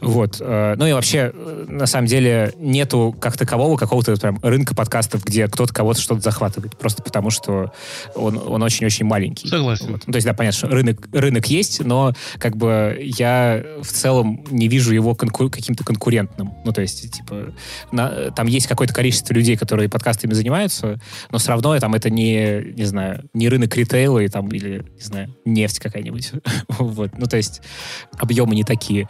[0.00, 0.36] Вот.
[0.40, 5.24] Э, ну и вообще, э, на самом деле, нету как такового какого-то прям рынка подкастов,
[5.24, 6.78] где кто-то кого-то что-то захватывает.
[6.78, 7.72] Просто потому что
[8.14, 9.48] он, он очень-очень маленький.
[9.48, 9.92] Согласен.
[9.92, 10.02] Вот.
[10.06, 14.44] Ну, то есть, да, понятно, что рынок, рынок есть, но как бы я в целом
[14.50, 16.52] не вижу его конку- каким-то конкурентным.
[16.64, 17.54] Ну, то есть, типа,
[17.92, 22.72] на, там есть какое-то количество людей, которые подкастами занимаются, но все равно там это не,
[22.74, 26.32] не знаю, не рынок ритейла и там, или, не знаю, нефть какая-нибудь.
[26.68, 27.12] вот.
[27.16, 27.62] Ну, то есть,
[28.18, 29.08] объемы не такие.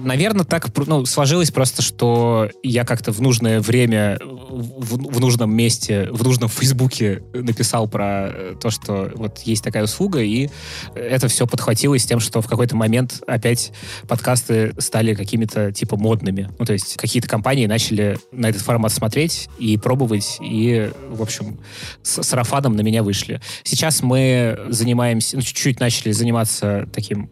[0.00, 6.08] Наверное, так ну, сложилось просто, что я как-то в нужное время, в, в нужном месте,
[6.10, 10.48] в нужном Фейсбуке написал про э, то, что вот есть такая услуга, и
[10.94, 13.72] это все подхватилось тем, что в какой-то момент опять
[14.08, 16.50] подкасты стали какими-то типа модными.
[16.58, 21.60] Ну, то есть какие-то компании начали на этот формат смотреть и пробовать, и, в общем,
[22.02, 23.40] с сарафаном на меня вышли.
[23.62, 27.30] Сейчас мы занимаемся, ну, чуть-чуть начали заниматься таким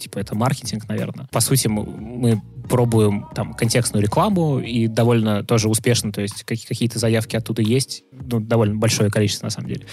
[0.00, 1.28] типа это маркетинг, наверное.
[1.30, 7.34] По сути, мы, пробуем там контекстную рекламу и довольно тоже успешно, то есть какие-то заявки
[7.34, 9.86] оттуда есть, ну, довольно большое количество на самом деле.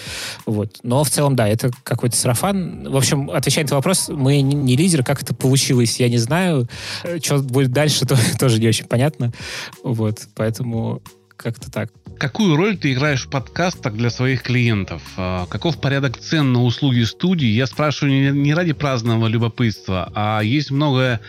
[0.46, 0.78] Вот.
[0.84, 2.88] Но в целом, да, это какой-то сарафан.
[2.88, 6.18] В общем, отвечая на этот вопрос, мы не, не лидеры, как это получилось, я не
[6.18, 6.68] знаю.
[7.02, 9.32] Э, Что будет дальше, то, тоже не очень понятно.
[9.82, 11.02] Вот, поэтому
[11.38, 11.90] как-то так.
[12.18, 15.02] Какую роль ты играешь в подкастах для своих клиентов?
[15.16, 17.46] А, каков порядок цен на услуги студии?
[17.46, 21.20] Я спрашиваю не ради праздного любопытства, а есть много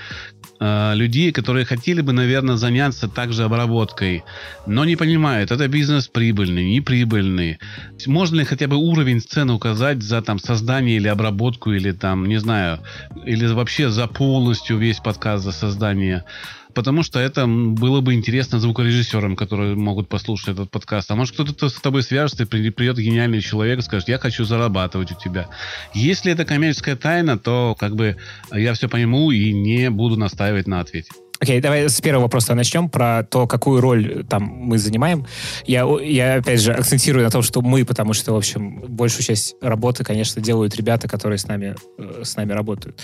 [0.60, 4.23] э, людей, которые хотели бы, наверное, заняться также обработкой,
[4.65, 7.60] но не понимают, это бизнес прибыльный, неприбыльный.
[8.08, 12.39] Можно ли хотя бы уровень цены указать за там создание или обработку, или там, не
[12.39, 12.80] знаю,
[13.25, 16.25] или вообще за полностью весь подкаст, за создание?
[16.73, 21.10] Потому что это было бы интересно звукорежиссерам, которые могут послушать этот подкаст.
[21.12, 25.12] А может кто-то с тобой свяжется, и придет гениальный человек и скажет, я хочу зарабатывать
[25.12, 25.47] у тебя.
[25.93, 28.17] Если это коммерческая тайна, то как бы
[28.51, 31.12] я все пойму и не буду настаивать на ответе.
[31.41, 35.25] Окей, okay, давай с первого вопроса начнем, про то, какую роль там мы занимаем.
[35.65, 39.55] Я, я, опять же, акцентирую на том, что мы, потому что, в общем, большую часть
[39.62, 42.99] работы, конечно, делают ребята, которые с нами, э, с нами работают.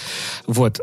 [0.47, 0.81] Вот.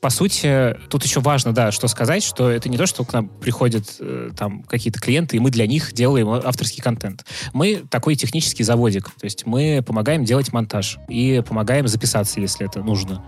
[0.00, 3.28] По сути, тут еще важно, да, что сказать, что это не то, что к нам
[3.28, 7.26] приходят э, там какие-то клиенты, и мы для них делаем авторский контент.
[7.52, 12.80] Мы такой технический заводик, то есть мы помогаем делать монтаж и помогаем записаться, если это
[12.80, 13.22] нужно.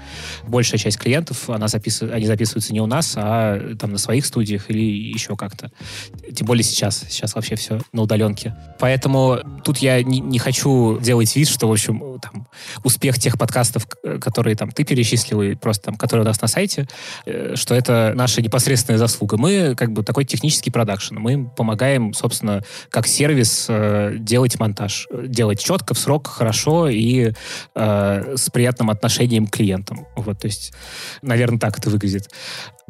[0.49, 2.01] Большая часть клиентов, она запис...
[2.01, 5.71] они записываются не у нас, а там на своих студиях или еще как-то.
[6.35, 7.05] Тем более сейчас.
[7.11, 8.57] Сейчас вообще все на удаленке.
[8.79, 12.49] Поэтому тут я не, не хочу делать вид, что, в общем, там,
[12.83, 13.87] успех тех подкастов,
[14.21, 16.89] которые там ты перечислил, и просто там, которые у нас на сайте, сайте,
[17.27, 19.37] э, что это наша непосредственная заслуга.
[19.37, 21.17] Мы как бы такой технический продакшн.
[21.19, 25.09] Мы помогаем, собственно, как сервис э, делать монтаж.
[25.27, 27.33] Делать четко, в срок, хорошо и
[27.75, 30.07] э, с приятным отношением к клиентам.
[30.17, 30.73] Вот, то есть,
[31.23, 32.29] наверное, так это выглядит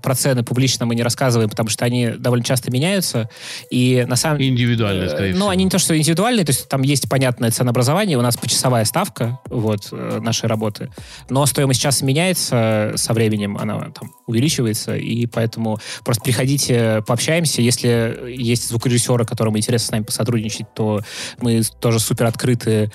[0.02, 3.28] про цены публично мы не рассказываем, потому что они довольно часто меняются.
[3.70, 5.44] И на самом Индивидуальные, скорее ну, всего.
[5.46, 8.84] Ну, они не то, что индивидуальные, то есть там есть понятное ценообразование, у нас почасовая
[8.84, 10.90] ставка вот, э, нашей работы.
[11.30, 17.62] Но стоимость часа меняется со временем, она там увеличивается, и поэтому просто приходите, пообщаемся.
[17.62, 21.00] Если есть звукорежиссеры, которым интересно с нами посотрудничать, то
[21.40, 22.90] мы тоже супер открыты,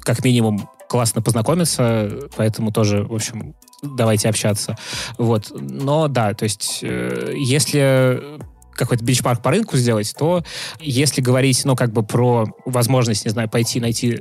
[0.00, 4.76] как минимум, классно познакомиться, поэтому тоже, в общем, давайте общаться.
[5.16, 5.52] Вот.
[5.52, 8.38] Но да, то есть, э, если
[8.72, 10.42] какой-то бенчмарк по рынку сделать, то
[10.80, 14.20] если говорить, ну, как бы про возможность, не знаю, пойти найти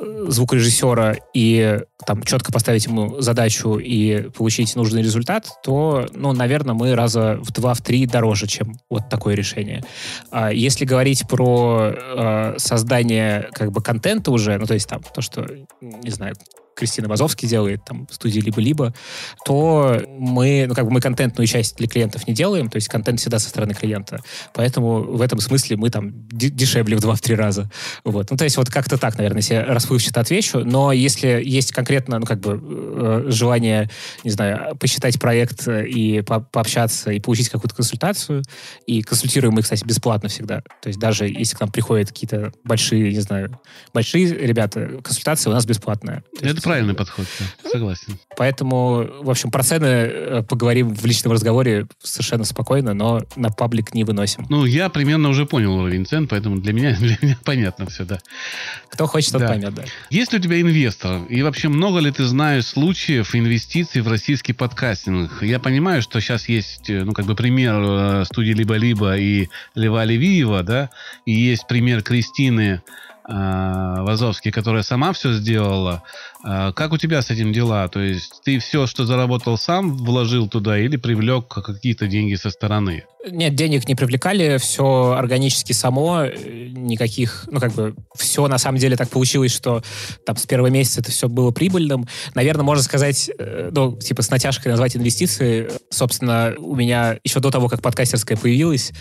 [0.00, 6.74] э, звукорежиссера и там четко поставить ему задачу и получить нужный результат, то, ну, наверное,
[6.74, 9.84] мы раза в два, в три дороже, чем вот такое решение.
[10.30, 15.20] А если говорить про э, создание как бы контента уже, ну, то есть там то,
[15.20, 15.46] что,
[15.80, 16.34] не знаю,
[16.78, 18.94] Кристина Вазовский делает там в студии либо-либо,
[19.44, 23.20] то мы, ну, как бы мы контентную часть для клиентов не делаем, то есть контент
[23.20, 24.20] всегда со стороны клиента.
[24.54, 27.70] Поэтому в этом смысле мы там дешевле в два-три раза.
[28.04, 28.30] Вот.
[28.30, 30.60] Ну, то есть вот как-то так, наверное, если расплывчато отвечу.
[30.64, 33.90] Но если есть конкретно, ну, как бы э, желание,
[34.24, 38.42] не знаю, посчитать проект и по пообщаться и получить какую-то консультацию,
[38.86, 40.62] и консультируем мы, кстати, бесплатно всегда.
[40.82, 43.58] То есть даже если к нам приходят какие-то большие, не знаю,
[43.92, 46.22] большие ребята, консультация у нас бесплатная.
[46.40, 47.70] Это правильный подход, да.
[47.70, 48.18] согласен.
[48.36, 53.94] Поэтому, в общем, про цены э, поговорим в личном разговоре совершенно спокойно, но на паблик
[53.94, 54.46] не выносим.
[54.48, 58.18] Ну, я примерно уже понял уровень цен, поэтому для меня, для меня понятно все, да.
[58.90, 59.48] Кто хочет, тот да.
[59.48, 59.84] поймет, да.
[60.10, 61.22] Есть ли у тебя инвестор?
[61.28, 65.42] И вообще, много ли ты знаешь случаев инвестиций в российский подкастинг?
[65.42, 70.04] Я понимаю, что сейчас есть, э, ну, как бы пример э, студии «Либо-либо» и Лева
[70.04, 70.90] Левиева, да,
[71.24, 72.82] и есть пример Кристины
[73.30, 76.02] Вазовский, которая сама все сделала.
[76.48, 77.86] Э, как у тебя с этим дела?
[77.88, 83.04] То есть ты все, что заработал сам, вложил туда или привлек какие-то деньги со стороны?
[83.30, 88.78] Нет, денег не привлекали, все органически само, э, никаких, ну как бы все на самом
[88.78, 89.82] деле так получилось, что
[90.24, 92.06] там с первого месяца это все было прибыльным.
[92.34, 95.68] Наверное, можно сказать, э, ну типа с натяжкой назвать инвестиции.
[95.90, 98.92] Собственно, у меня еще до того, как подкастерская появилась,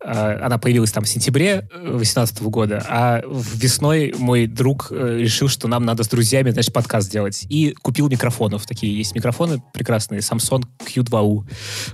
[0.00, 3.22] она появилась там в сентябре 2018 года, а
[3.54, 7.46] весной мой друг решил, что нам надо с друзьями, значит, подкаст делать.
[7.48, 8.66] И купил микрофонов.
[8.66, 11.48] Такие есть микрофоны прекрасные, Samsung Q2U,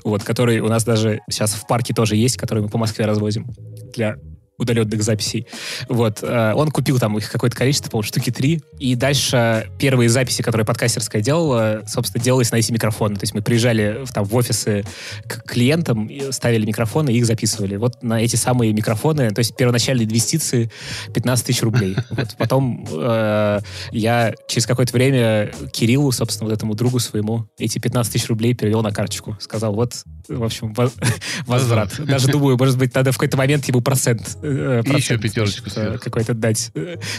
[0.05, 3.47] вот, которые у нас даже сейчас в парке тоже есть, которые мы по Москве развозим
[3.95, 4.17] для
[4.59, 5.47] удаленных записей.
[5.89, 6.19] Вот.
[6.23, 8.61] Э, он купил там их какое-то количество, по штуки три.
[8.79, 13.15] И дальше первые записи, которые подкастерская делала, собственно, делались на эти микрофоны.
[13.15, 14.85] То есть мы приезжали в, там, в офисы
[15.27, 17.77] к клиентам, ставили микрофоны и их записывали.
[17.77, 20.71] Вот на эти самые микрофоны, то есть первоначальные инвестиции
[21.15, 21.97] 15 тысяч рублей.
[22.11, 22.35] Вот.
[22.37, 23.61] Потом э,
[23.93, 28.83] я через какое-то время Кириллу, собственно, вот этому другу своему, эти 15 тысяч рублей перевел
[28.83, 29.37] на карточку.
[29.39, 29.93] Сказал, вот,
[30.27, 30.75] в общем,
[31.47, 31.95] возврат.
[32.05, 36.01] Даже думаю, может быть, надо в какой-то момент ему процент Э, и еще пятерочку значит,
[36.01, 36.73] какой-то дать.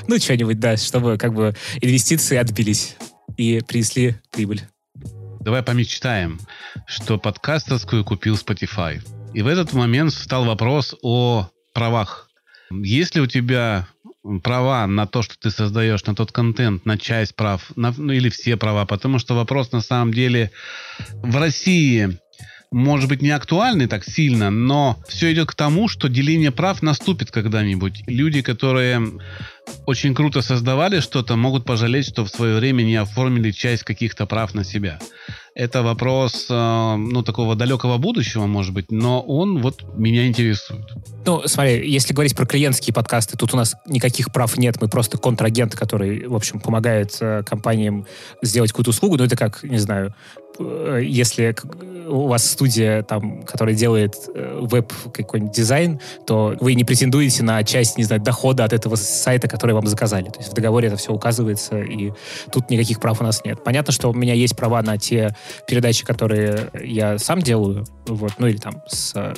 [0.07, 2.95] Ну, что-нибудь, да, чтобы как бы инвестиции отбились
[3.37, 4.63] и принесли прибыль.
[5.41, 6.39] Давай помечтаем,
[6.85, 9.01] что подкастерскую купил Spotify.
[9.33, 12.29] И в этот момент встал вопрос о правах.
[12.71, 13.87] Есть ли у тебя
[14.43, 18.29] права на то, что ты создаешь, на тот контент, на часть прав, на, ну или
[18.29, 20.51] все права, потому что вопрос на самом деле
[21.13, 22.19] в России
[22.71, 27.31] может быть, не актуальны так сильно, но все идет к тому, что деление прав наступит
[27.31, 28.03] когда-нибудь.
[28.05, 29.01] Люди, которые
[29.85, 34.53] очень круто создавали что-то, могут пожалеть, что в свое время не оформили часть каких-то прав
[34.53, 34.99] на себя.
[35.55, 40.85] Это вопрос, э, ну, такого далекого будущего, может быть, но он вот меня интересует.
[41.25, 45.17] Ну, смотри, если говорить про клиентские подкасты, тут у нас никаких прав нет, мы просто
[45.17, 48.05] контрагент, который, в общем, помогает э, компаниям
[48.41, 50.13] сделать какую-то услугу, ну, это как, не знаю,
[50.59, 51.55] если
[52.09, 57.63] у вас студия, там, которая делает э, веб какой-нибудь дизайн, то вы не претендуете на
[57.63, 60.29] часть, не знаю, дохода от этого сайта, который вам заказали.
[60.29, 62.11] То есть в договоре это все указывается, и
[62.51, 63.63] тут никаких прав у нас нет.
[63.63, 65.35] Понятно, что у меня есть права на те
[65.67, 69.33] передачи, которые я сам делаю, вот, ну или там с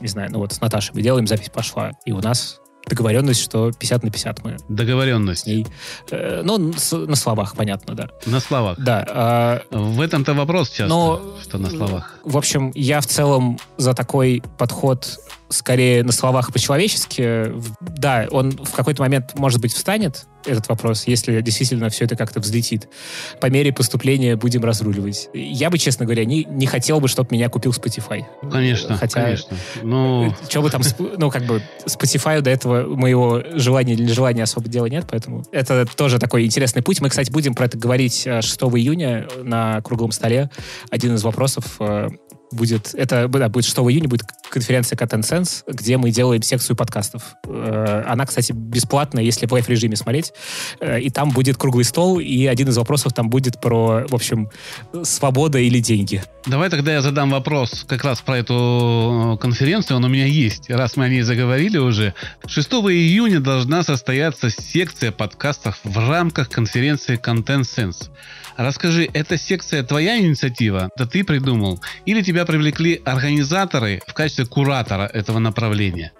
[0.00, 3.72] не знаю, ну вот с Наташей мы делаем, запись пошла, и у нас договоренность, что
[3.72, 4.56] 50 на 50 мы.
[4.68, 5.46] Договоренность.
[5.46, 5.66] Ней.
[6.10, 8.10] Э, ну, с, на словах, понятно, да.
[8.26, 8.78] На словах.
[8.78, 9.62] Да.
[9.70, 12.18] Э, в этом-то вопрос часто, но, что на словах.
[12.24, 17.52] В общем, я в целом за такой подход скорее на словах по-человечески.
[17.80, 22.40] Да, он в какой-то момент, может быть, встанет, этот вопрос, если действительно все это как-то
[22.40, 22.88] взлетит.
[23.40, 25.28] По мере поступления будем разруливать.
[25.34, 28.24] Я бы, честно говоря, не, не хотел бы, чтобы меня купил Spotify.
[28.50, 29.56] Конечно, Хотя, конечно.
[29.82, 30.34] Но...
[30.48, 30.82] Что бы там,
[31.18, 35.86] ну, как бы, Spotify до этого моего желания или нежелания особо дела нет, поэтому это
[35.96, 37.00] тоже такой интересный путь.
[37.00, 40.50] Мы, кстати, будем про это говорить 6 э, июня на круглом столе.
[40.90, 42.08] Один из вопросов э,
[42.50, 47.36] будет, это да, будет 6 июня, будет конференция Sense, где мы делаем секцию подкастов.
[47.46, 50.32] Э, она, кстати, бесплатная, если в лайф-режиме смотреть.
[50.80, 54.50] Э, и там будет круглый стол, и один из вопросов там будет про, в общем,
[55.02, 56.22] свобода или деньги.
[56.46, 60.70] Давай тогда я задам вопрос как раз про эту э, конференцию, он у меня есть,
[60.70, 62.14] раз мы о ней заговорили уже.
[62.46, 68.10] 6 июня должна состояться секция подкастов в рамках конференции Content Sense.
[68.56, 70.90] Расскажи, эта секция твоя инициатива?
[70.96, 71.80] Да ты придумал?
[72.06, 76.12] Или тебя привлекли организаторы в качестве куратора этого направления?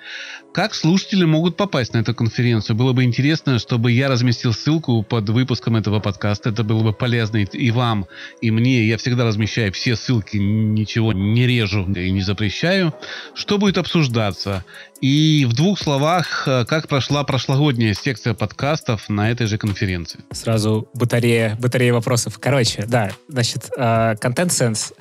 [0.57, 2.77] Как слушатели могут попасть на эту конференцию?
[2.77, 6.49] Было бы интересно, чтобы я разместил ссылку под выпуском этого подкаста.
[6.49, 8.07] Это было бы полезно и вам,
[8.41, 8.89] и мне.
[8.89, 12.95] Я всегда размещаю все ссылки, ничего не режу и не запрещаю.
[13.35, 14.65] Что будет обсуждаться?
[15.03, 20.21] И в двух словах, э, как прошла прошлогодняя секция подкастов на этой же конференции?
[20.31, 22.39] Сразу батарея, батарея вопросов.
[22.41, 24.95] Короче, да, значит, э, Content Sense.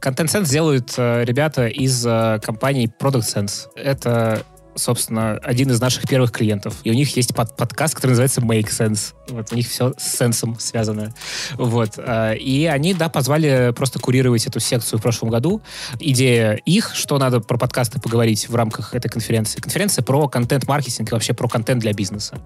[0.00, 2.02] Content Sense делают э, ребята из
[2.42, 3.68] компании Product Sense.
[3.76, 4.42] Это
[4.76, 6.76] собственно, один из наших первых клиентов.
[6.84, 9.14] И у них есть под подкаст, который называется Make Sense.
[9.28, 11.14] Вот у них все с сенсом связано.
[11.54, 11.94] Вот.
[11.98, 15.62] А, и они, да, позвали просто курировать эту секцию в прошлом году.
[15.98, 19.60] Идея их, что надо про подкасты поговорить в рамках этой конференции.
[19.60, 22.38] Конференция про контент-маркетинг и вообще про контент для бизнеса.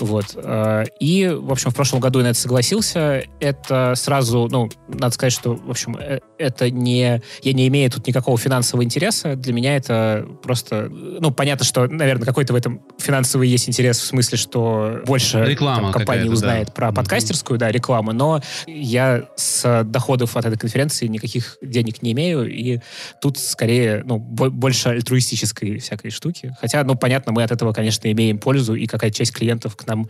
[0.00, 0.36] Вот.
[0.36, 3.24] А, и, в общем, в прошлом году я на это согласился.
[3.40, 7.22] Это сразу, ну, надо сказать, что, в общем, э, это не...
[7.42, 9.36] Я не имею тут никакого финансового интереса.
[9.36, 10.88] Для меня это просто...
[10.90, 15.84] Ну, понятно, что, наверное, какой-то в этом финансовый есть интерес в смысле, что больше Реклама
[15.84, 16.72] там, компаний узнает да.
[16.72, 22.48] про подкастерскую, да, рекламу, но я с доходов от этой конференции никаких денег не имею,
[22.50, 22.80] и
[23.20, 26.56] тут скорее, ну, больше альтруистической всякой штуки.
[26.60, 30.08] Хотя, ну, понятно, мы от этого, конечно, имеем пользу, и какая часть клиентов к нам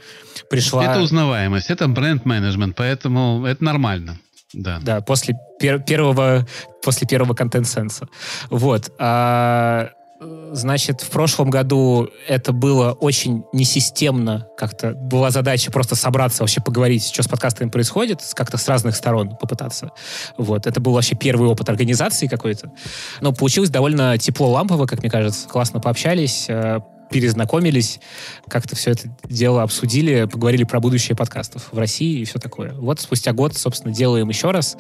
[0.51, 0.85] пришла.
[0.85, 4.19] Это узнаваемость, это бренд-менеджмент, поэтому это нормально.
[4.53, 4.79] Да.
[4.83, 6.47] Да, после пер первого,
[6.83, 8.09] после первого контент-сенса.
[8.49, 8.93] Вот.
[8.99, 14.49] А, Значит, в прошлом году это было очень несистемно.
[14.57, 19.37] Как-то была задача просто собраться, вообще поговорить, что с подкастами происходит, как-то с разных сторон
[19.37, 19.91] попытаться.
[20.39, 20.67] Вот.
[20.67, 22.73] Это был вообще первый опыт организации какой-то.
[23.21, 25.49] Но получилось довольно тепло лампово, как мне кажется.
[25.49, 28.01] Классно пообщались, э, перезнакомились,
[28.49, 32.73] как-то все это дело обсудили, поговорили про будущее подкастов в России и все такое.
[32.73, 34.77] Вот спустя год, собственно, делаем еще раз.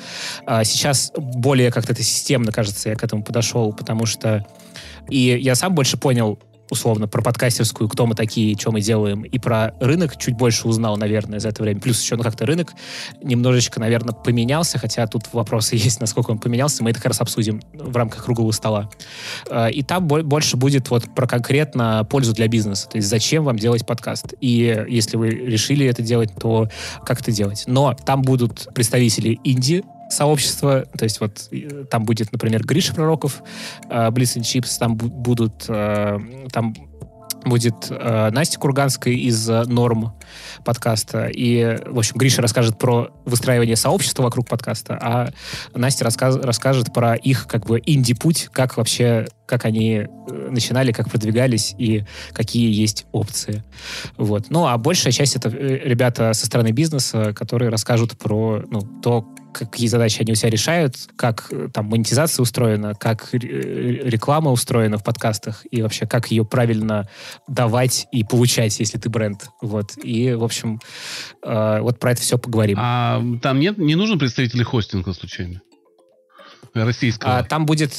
[0.47, 4.47] А сейчас более как-то это системно, кажется, я к этому подошел, потому что
[5.09, 6.39] и я сам больше понял,
[6.71, 10.97] условно про подкастерскую, кто мы такие, что мы делаем, и про рынок чуть больше узнал,
[10.97, 11.81] наверное, за это время.
[11.81, 12.73] Плюс еще, ну, как-то рынок
[13.23, 17.63] немножечко, наверное, поменялся, хотя тут вопросы есть, насколько он поменялся, мы это как раз обсудим
[17.73, 18.91] в рамках круглого стола.
[19.51, 23.57] Э, и там больше будет вот про конкретно пользу для бизнеса, то есть зачем вам
[23.57, 24.35] делать подкаст.
[24.41, 26.69] И если вы решили это делать, то
[27.05, 27.65] как это делать.
[27.67, 31.51] Но там будут представители инди сообщества, то есть вот
[31.91, 33.43] там будет, например, Гриша Пророков,
[33.89, 36.19] э, Blitz and там будут, э,
[36.53, 36.75] там
[37.47, 40.13] будет э, Настя Курганская из э, Норм
[40.65, 41.29] подкаста.
[41.29, 45.29] И, в общем, Гриша расскажет про выстраивание сообщества вокруг подкаста, а
[45.75, 51.09] Настя рассказ, расскажет про их как бы инди-путь, как вообще, как они э, начинали, как
[51.11, 53.63] продвигались и какие есть опции.
[54.17, 54.47] Вот.
[54.51, 59.29] Ну, а большая часть это ребята со стороны бизнеса, которые расскажут про ну, то,
[59.65, 65.05] какие задачи они у себя решают, как э, там монетизация устроена, как реклама устроена в
[65.05, 67.09] подкастах и вообще как ее правильно
[67.49, 69.49] давать и получать, если ты бренд.
[69.63, 69.93] Вот.
[70.03, 70.81] И, в общем,
[71.43, 72.79] э, вот про это все поговорим.
[72.81, 75.61] А там нет, не нужен представитель хостинга случайно?
[76.75, 77.39] Российского?
[77.39, 77.99] А, там будет...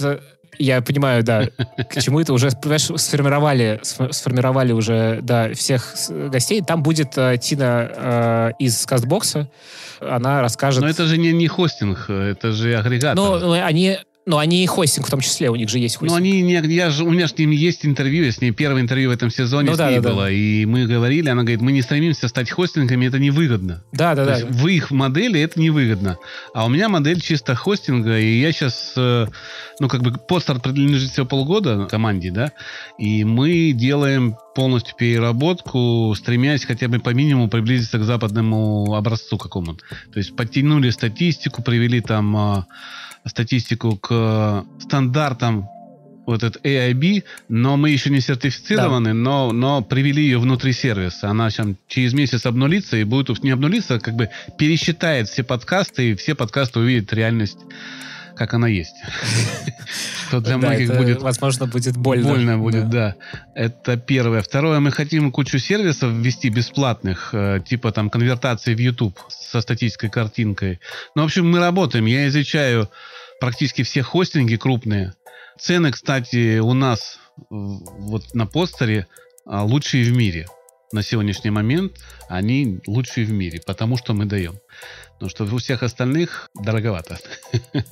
[0.57, 1.47] Э, я понимаю, да,
[1.89, 6.61] к чему это уже, понимаешь, сформировали, сформировали уже, да, всех гостей.
[6.61, 9.49] Там будет э, Тина э, из Кастбокса,
[9.99, 10.81] она расскажет...
[10.81, 13.15] Но это же не, не хостинг, это же агрегатор.
[13.15, 13.97] Ну, они,
[14.27, 16.11] но они и хостинг в том числе, у них же есть хостинг.
[16.11, 18.81] Ну, они не, я же, у меня с ним есть интервью, я с ней первое
[18.81, 20.31] интервью в этом сезоне ну, с да, ней да, было, да.
[20.31, 23.83] и мы говорили, она говорит, мы не стремимся стать хостингами, это невыгодно.
[23.93, 24.47] Да, да, То да.
[24.49, 26.17] в их модели это невыгодно.
[26.53, 29.27] А у меня модель чисто хостинга, и я сейчас, э,
[29.79, 32.51] ну, как бы, постарт принадлежит всего полгода команде, да,
[32.99, 39.85] и мы делаем полностью переработку, стремясь хотя бы по минимуму приблизиться к западному образцу какому-то.
[40.11, 42.65] То есть подтянули статистику, привели там а,
[43.27, 45.67] статистику к стандартам
[46.27, 49.13] вот этот AIB, но мы еще не сертифицированы, да.
[49.13, 51.29] но, но привели ее внутри сервиса.
[51.29, 56.11] Она сейчас через месяц обнулится и будет не обнулиться, а как бы пересчитает все подкасты,
[56.11, 57.59] и все подкасты увидят реальность
[58.37, 58.95] как она есть.
[60.27, 61.21] Что для многих будет...
[61.21, 62.29] Возможно, будет больно.
[62.29, 63.15] Больно будет, да.
[63.55, 64.41] Это первое.
[64.41, 70.09] Второе, мы хотим кучу сервисов ввести бесплатных, э, типа там конвертации в YouTube со статической
[70.09, 70.79] картинкой.
[71.15, 72.05] Ну, в общем, мы работаем.
[72.05, 72.89] Я изучаю
[73.39, 75.13] практически все хостинги крупные.
[75.59, 77.19] Цены, кстати, у нас
[77.49, 79.07] вот на постере
[79.45, 80.47] а, лучшие в мире.
[80.93, 84.55] На сегодняшний момент они лучшие в мире, потому что мы даем.
[85.13, 87.17] Потому что у всех остальных дороговато.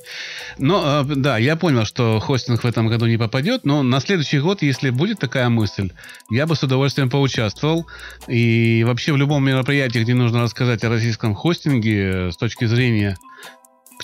[0.58, 4.38] Но, а, да, я понял, что хостинг в этом году не попадет, но на следующий
[4.38, 5.92] год, если будет такая мысль,
[6.30, 7.86] я бы с удовольствием поучаствовал.
[8.28, 13.16] И вообще в любом мероприятии, где нужно рассказать о российском хостинге с точки зрения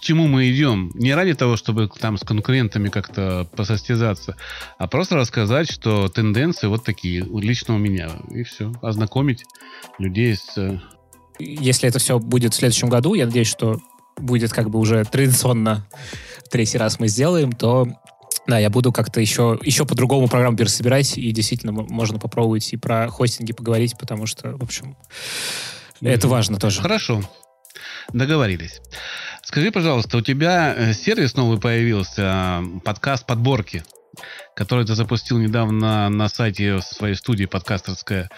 [0.02, 0.90] чему мы идем.
[0.94, 4.36] Не ради того, чтобы там с конкурентами как-то посостязаться,
[4.76, 8.10] а просто рассказать, что тенденции вот такие, лично у меня.
[8.30, 8.72] И все.
[8.82, 9.44] Ознакомить
[9.98, 10.58] людей с...
[10.58, 10.78] Э,
[11.38, 13.80] Если это все будет в следующем году, я надеюсь, что
[14.16, 15.86] будет как бы уже традиционно
[16.50, 17.86] третий раз мы сделаем, то
[18.46, 23.08] да, я буду как-то еще, еще по-другому программу пересобирать, и действительно можно попробовать и про
[23.08, 24.96] хостинги поговорить, потому что, в общем,
[26.00, 26.82] это важно тоже.
[26.82, 27.22] Хорошо.
[28.12, 28.80] Договорились.
[29.52, 33.84] Скажи, пожалуйста, у тебя э, сервис новый появился, подкаст подборки,
[34.56, 38.30] который ты запустил недавно на сайте своей студии подкастерская.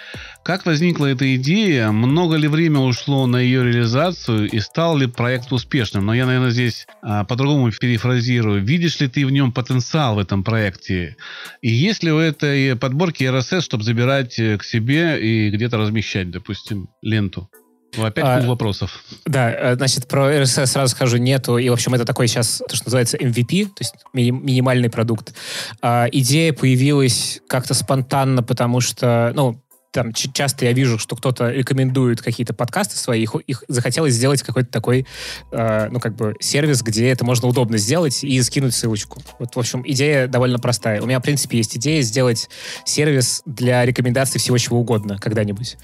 [0.43, 1.93] Как возникла эта идея?
[1.93, 6.05] Много ли время ушло на ее реализацию и стал ли проект успешным?
[6.05, 8.65] Но я, наверное, здесь а, по-другому перефразирую.
[8.65, 11.15] Видишь ли ты в нем потенциал в этом проекте?
[11.63, 16.33] И есть ли у этой подборки RSS, чтобы забирать э, к себе и где-то размещать,
[16.33, 17.49] допустим, ленту?
[17.97, 19.05] Ну, опять а, вопросов.
[19.27, 21.59] Да, э, значит, про RSS сразу скажу, нету.
[21.59, 25.35] И, в общем, это такой сейчас, то, что называется MVP, то есть ми- минимальный продукт.
[25.83, 29.61] А, идея появилась как-то спонтанно, потому что, ну,
[29.95, 34.69] там часто я вижу, что кто-то рекомендует какие-то подкасты свои, их, их захотелось сделать какой-то
[34.69, 35.07] такой,
[35.53, 39.23] э, ну, как бы сервис, где это можно удобно сделать и скинуть ссылочку.
[39.39, 41.01] Вот, в общем, идея довольно простая.
[41.01, 42.51] У меня, в принципе, есть идея сделать
[42.85, 45.77] сервис для рекомендаций всего чего угодно когда-нибудь.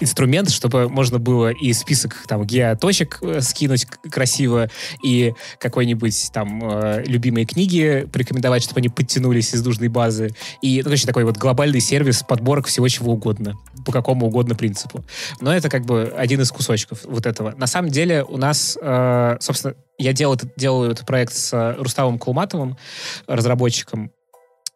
[0.00, 4.70] Инструмент, чтобы можно было и список там геоточек э, скинуть красиво,
[5.04, 10.30] и какой-нибудь там э, любимые книги порекомендовать, чтобы они подтянулись из нужной базы.
[10.62, 15.04] И, ну, короче, такой вот глобальный сервис подборок всего чего угодно по какому угодно принципу.
[15.40, 17.54] Но это как бы один из кусочков вот этого.
[17.56, 22.18] На самом деле у нас, э, собственно, я делал, делаю этот проект с э, Руставом
[22.18, 22.76] Кулматовым,
[23.26, 24.10] разработчиком,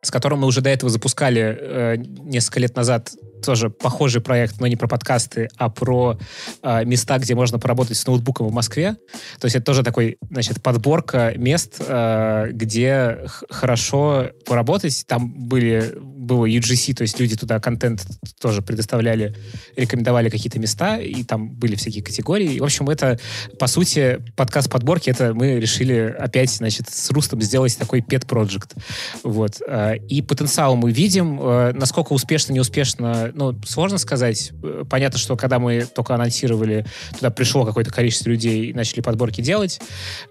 [0.02, 3.12] с которым мы уже до этого запускали э, несколько лет назад
[3.42, 6.18] тоже похожий проект, но не про подкасты, а про
[6.62, 8.96] э, места, где можно поработать с ноутбуком в Москве.
[9.38, 13.18] То есть это тоже такой, значит, подборка мест, э, где
[13.50, 15.04] хорошо поработать.
[15.06, 18.06] Там были, было UGC, то есть люди туда контент
[18.40, 19.34] тоже предоставляли,
[19.76, 22.54] рекомендовали какие-то места, и там были всякие категории.
[22.54, 23.18] И, в общем, это,
[23.58, 28.76] по сути, подкаст подборки, это мы решили опять, значит, с Рустом сделать такой pet-project.
[29.24, 29.60] Вот.
[29.66, 31.40] Э, и потенциал мы видим.
[31.74, 34.52] Насколько успешно, неуспешно, ну, сложно сказать.
[34.62, 36.84] Э, понятно, что когда мы только анонсировали,
[37.16, 39.80] туда пришло какое-то количество людей и начали подборки делать.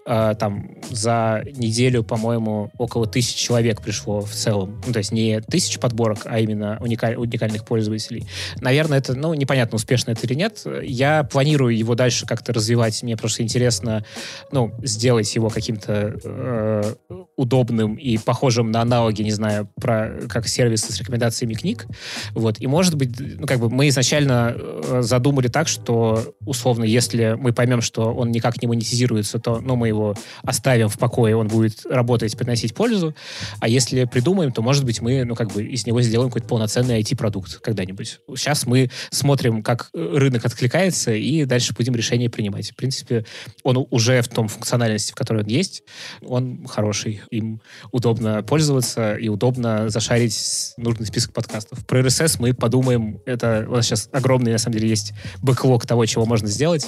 [0.06, 4.82] Там за неделю, по-моему, около тысячи человек пришло в целом.
[4.86, 8.28] Ну, то есть не тысячи подборок, а именно уникаль, уникальных пользователей.
[8.60, 10.64] Наверное, это, ну, непонятно, успешно это или нет.
[10.84, 13.02] Я планирую его дальше как-то развивать.
[13.04, 14.06] Мне просто интересно,
[14.52, 16.96] ну, сделать его каким-то э,
[17.36, 21.86] удобным и похожим на аналоги, не знаю, про как сервисы с рекомендациями книг.
[22.34, 22.60] Вот.
[22.60, 27.54] И, может быть, ну, как бы мы изначально э, задумали так, что, условно, если мы
[27.54, 31.86] поймем, что он никак не монетизируется, то, ну, мы его оставим в покое, он будет
[31.86, 33.16] работать, приносить пользу.
[33.60, 37.02] А если придумаем, то, может быть, мы, ну, как бы из него сделаем какой-то полноценный
[37.02, 38.20] IT-продукт когда-нибудь.
[38.36, 42.72] Сейчас мы смотрим, как рынок откликается, и дальше будем решение принимать.
[42.72, 43.26] В принципе,
[43.64, 45.84] он уже в том функциональности, в которой он есть,
[46.22, 47.22] он хороший.
[47.32, 47.62] Им
[47.92, 51.86] удобно пользоваться и удобно зашарить нужный список подкастов.
[51.86, 53.20] Про RSS мы подумаем.
[53.26, 56.88] Это у нас сейчас огромный, на самом деле, есть бэклог того, чего можно сделать.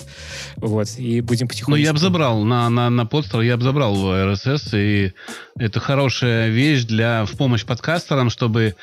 [0.58, 0.88] Вот.
[0.98, 1.72] И будем потихоньку...
[1.72, 5.14] Ну, я бы забрал на, на, на подстер, я бы забрал RSS, и
[5.58, 8.76] это хорошая вещь для, в помощь подкастерам, чтобы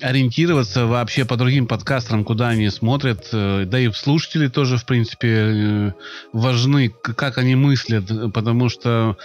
[0.00, 3.28] ориентироваться вообще по другим подкастерам, куда они смотрят.
[3.32, 5.92] Э, да и слушатели тоже, в принципе, э,
[6.32, 9.16] важны, как они мыслят, потому что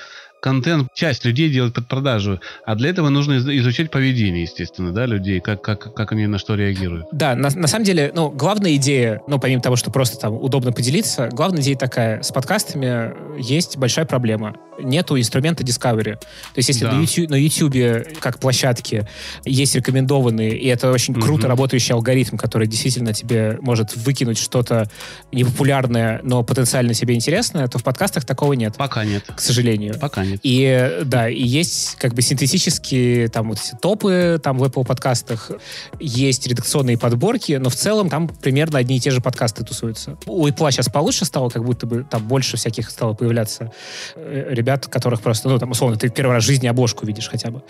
[0.44, 5.40] контент часть людей делает под продажу, а для этого нужно изучать поведение, естественно, да, людей,
[5.40, 7.06] как, как, как они на что реагируют.
[7.14, 10.74] Да, на, на самом деле, ну, главная идея, ну, помимо того, что просто там удобно
[10.74, 14.54] поделиться, главная идея такая, с подкастами есть большая проблема.
[14.80, 16.16] Нету инструмента Discovery.
[16.16, 16.94] То есть, если да.
[16.94, 19.08] на, YouTube, на YouTube как площадке
[19.46, 21.50] есть рекомендованные, и это очень круто mm-hmm.
[21.50, 24.90] работающий алгоритм, который действительно тебе может выкинуть что-то
[25.32, 28.76] непопулярное, но потенциально себе интересное, то в подкастах такого нет.
[28.76, 29.24] Пока нет.
[29.34, 30.00] К сожалению.
[30.00, 30.33] Пока нет.
[30.42, 35.52] И да, и есть как бы синтетические там вот эти топы там в Apple подкастах,
[36.00, 40.18] есть редакционные подборки, но в целом там примерно одни и те же подкасты тусуются.
[40.26, 43.72] У Apple сейчас получше стало, как будто бы там больше всяких стало появляться
[44.16, 47.52] э, ребят, которых просто, ну там условно, ты первый раз в жизни обложку видишь хотя
[47.52, 47.62] бы.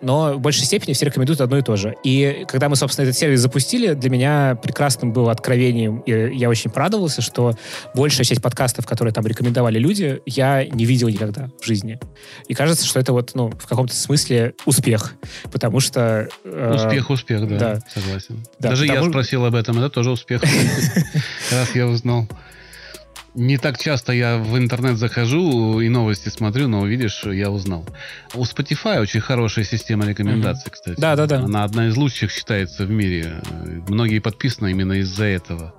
[0.00, 1.94] Но в большей степени все рекомендуют одно и то же.
[2.04, 6.70] И когда мы, собственно, этот сервис запустили, для меня прекрасным было откровением, и я очень
[6.70, 7.54] порадовался, что
[7.94, 11.98] большая часть подкастов, которые там рекомендовали люди, я не видел никогда в жизни.
[12.48, 15.14] И кажется, что это вот, ну, в каком-то смысле успех,
[15.52, 16.28] потому что...
[16.44, 17.80] Э, успех, успех, да, да.
[17.92, 18.44] согласен.
[18.58, 19.04] Да, Даже потому...
[19.06, 20.42] я спросил об этом, это тоже успех.
[21.50, 22.28] Раз я узнал.
[23.34, 27.86] Не так часто я в интернет захожу и новости смотрю, но видишь, я узнал.
[28.34, 30.72] У Spotify очень хорошая система рекомендаций, mm-hmm.
[30.72, 31.00] кстати.
[31.00, 31.40] Да, да, да.
[31.40, 33.40] Она одна из лучших считается в мире.
[33.88, 35.74] Многие подписаны именно из-за этого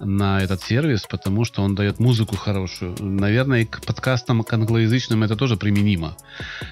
[0.00, 2.96] на этот сервис, потому что он дает музыку хорошую.
[3.00, 6.16] Наверное, и к подкастам к англоязычным это тоже применимо.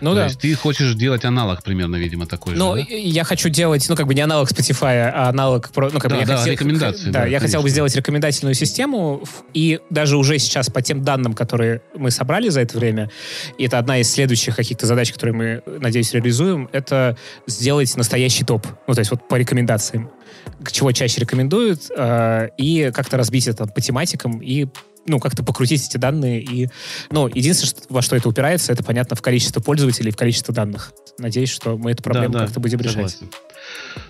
[0.00, 0.24] Ну То да.
[0.24, 2.80] есть ты хочешь делать аналог примерно, видимо, такой ну, же.
[2.82, 2.94] Ну, да?
[2.94, 5.70] я хочу делать, ну, как бы не аналог Spotify, а аналог...
[5.76, 7.06] Ну, как да, бы я да, хотел, рекомендации.
[7.06, 7.46] Да, да я конечно.
[7.48, 9.22] хотел бы сделать рекомендательную систему,
[9.52, 13.10] и даже уже сейчас по тем данным, которые мы собрали за это время,
[13.58, 17.16] и это одна из следующих каких-то задач, которые мы, надеюсь, реализуем, это
[17.46, 18.66] сделать настоящий топ.
[18.86, 20.10] Ну, то есть вот по рекомендациям.
[20.70, 24.66] Чего чаще рекомендуют, э, и как-то разбить это по тематикам и
[25.06, 26.40] ну, как-то покрутить эти данные.
[26.40, 26.68] И,
[27.10, 30.92] ну, единственное, во что это упирается, это, понятно, в количество пользователей, в количество данных.
[31.18, 33.28] Надеюсь, что мы эту проблему да, да, как-то будем согласен.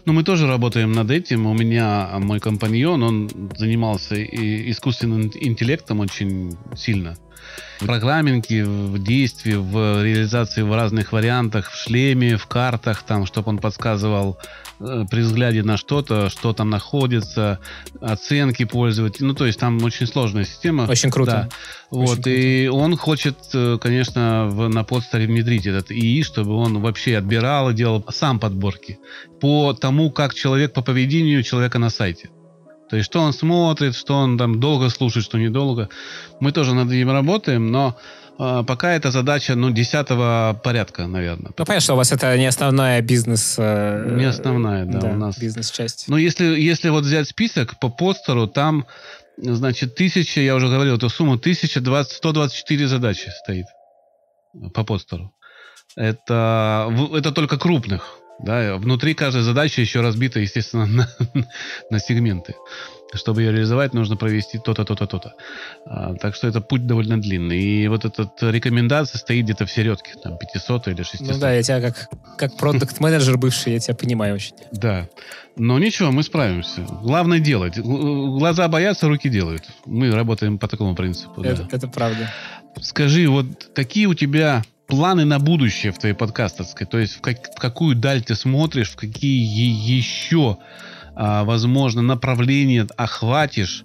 [0.05, 1.47] Ну, мы тоже работаем над этим.
[1.47, 7.17] У меня мой компаньон, он занимался искусственным интеллектом очень сильно.
[7.81, 13.51] В программинге, в действии, в реализации в разных вариантах, в шлеме, в картах, там, чтобы
[13.51, 14.39] он подсказывал
[14.83, 17.61] Э, при взгляде на что-то, что там находится,
[18.01, 19.27] оценки пользователя.
[19.27, 20.85] Ну, то есть там очень сложная система.
[20.85, 21.31] Очень круто.
[21.31, 21.49] Да.
[21.91, 22.31] Очень вот, круто.
[22.31, 27.71] и он хочет, э, конечно, в, на подстаре внедрить этот ИИ, чтобы он вообще отбирал
[27.71, 28.99] и делал сам подборки
[29.41, 32.31] по тому, как человек по поведению человека на сайте.
[32.93, 35.89] То есть, что он смотрит, что он там долго слушает, что недолго.
[36.41, 37.97] Мы тоже над этим работаем, но
[38.39, 41.53] а, пока это задача, ну, десятого порядка, наверное.
[41.57, 43.55] Ну, понятно, что у вас это не основная бизнес...
[43.57, 45.39] Э, не основная, да, да у нас.
[45.39, 46.05] бизнес-часть.
[46.09, 48.87] Но если, если вот взять список по постеру, там,
[49.39, 53.65] значит, тысяча, я уже говорил эту сумму, 1124 задачи стоит
[54.75, 55.33] по постеру.
[55.97, 58.19] Это, это только крупных.
[58.39, 60.87] Да, внутри каждой задачи еще разбита, естественно,
[61.35, 61.47] на,
[61.91, 62.55] на сегменты.
[63.15, 65.35] Чтобы ее реализовать, нужно провести то-то, то-то, то-то.
[65.85, 67.61] А, так что это путь довольно длинный.
[67.61, 71.29] И вот эта рекомендация стоит где-то в середке, там, 500 или 600.
[71.29, 72.09] Ну да, я тебя как,
[72.39, 74.55] как продукт-менеджер бывший, я тебя понимаю очень.
[74.73, 75.09] Да.
[75.57, 76.81] Но ничего, мы справимся.
[77.03, 77.79] Главное делать.
[77.79, 79.65] Глаза боятся, руки делают.
[79.85, 81.43] Мы работаем по такому принципу.
[81.43, 81.69] Это, да.
[81.71, 82.33] это правда.
[82.81, 86.87] Скажи, вот какие у тебя планы на будущее в твоей подкастерской?
[86.87, 89.43] То есть в, как, в какую даль ты смотришь, в какие
[89.99, 90.59] еще,
[91.15, 93.85] а, возможно, направления охватишь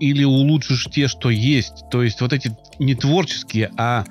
[0.00, 1.84] или улучшишь те, что есть?
[1.90, 4.04] То есть вот эти не творческие, а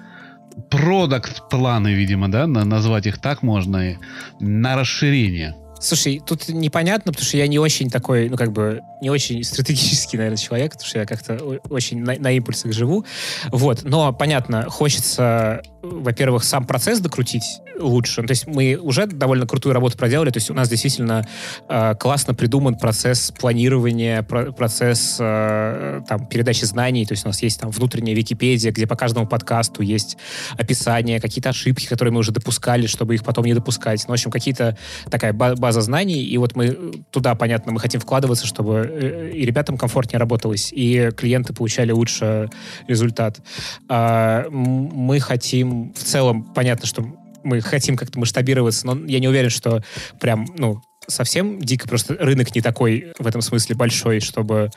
[0.69, 3.97] продукт планы, видимо, да, назвать их так можно,
[4.39, 5.55] на расширение.
[5.83, 10.15] Слушай, тут непонятно, потому что я не очень такой, ну, как бы, не очень стратегический,
[10.15, 11.35] наверное, человек, потому что я как-то
[11.69, 13.05] очень на, на импульсах живу.
[13.49, 13.83] Вот.
[13.83, 17.43] Но, понятно, хочется, во-первых, сам процесс докрутить
[17.79, 18.23] лучше.
[18.23, 21.27] То есть мы уже довольно крутую работу проделали, то есть у нас действительно
[21.67, 27.41] э, классно придуман процесс планирования, про процесс э, там, передачи знаний, то есть у нас
[27.41, 30.17] есть там внутренняя Википедия, где по каждому подкасту есть
[30.57, 34.03] описание, какие-то ошибки, которые мы уже допускали, чтобы их потом не допускать.
[34.07, 34.77] Ну, в общем, какие-то
[35.09, 39.45] такая база знаний, и вот мы э, туда, понятно, мы хотим вкладываться, чтобы э, и
[39.45, 42.49] ребятам комфортнее работалось, и клиенты получали лучше
[42.87, 43.41] результат.
[43.89, 47.05] А, мы хотим, в целом, понятно, что
[47.43, 49.83] мы хотим как-то масштабироваться, но я не уверен, что
[50.19, 54.69] прям, ну, совсем дико, просто рынок не такой в этом смысле большой, чтобы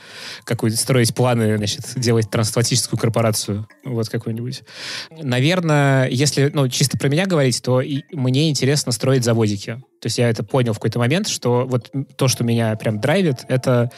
[0.45, 4.63] какую строить планы, значит, делать трансатлантическую корпорацию, вот какую-нибудь.
[5.11, 9.81] Наверное, если, ну, чисто про меня говорить, то и мне интересно строить заводики.
[10.01, 13.45] То есть я это понял в какой-то момент, что вот то, что меня прям драйвит,
[13.49, 13.91] это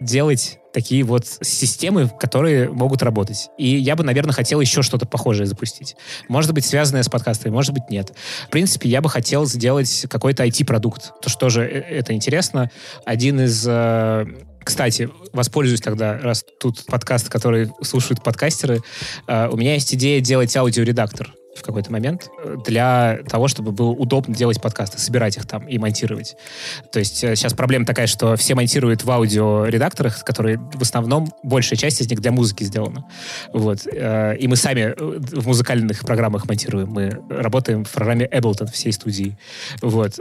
[0.00, 3.48] делать такие вот системы, которые могут работать.
[3.56, 5.96] И я бы, наверное, хотел еще что-то похожее запустить.
[6.28, 8.12] Может быть, связанное с подкастами, может быть, нет.
[8.46, 11.18] В принципе, я бы хотел сделать какой-то IT-продукт.
[11.22, 12.70] То, что тоже э, это интересно.
[13.06, 14.26] Один из э,
[14.62, 18.80] кстати, воспользуюсь тогда, раз тут подкаст, который слушают подкастеры.
[19.28, 23.90] Uh, у меня есть идея делать аудиоредактор в какой-то момент э, для того, чтобы было
[23.90, 26.36] удобно делать подкасты, собирать их там и монтировать.
[26.92, 31.78] То есть сейчас э, проблема такая, что все монтируют в аудиоредакторах, которые в основном большая
[31.78, 33.06] часть из них для музыки сделана.
[33.52, 33.86] Вот.
[33.86, 36.90] Э, и мы сами в музыкальных программах монтируем.
[36.90, 39.36] Мы работаем в программе Ableton всей студии.
[39.82, 40.18] Вот.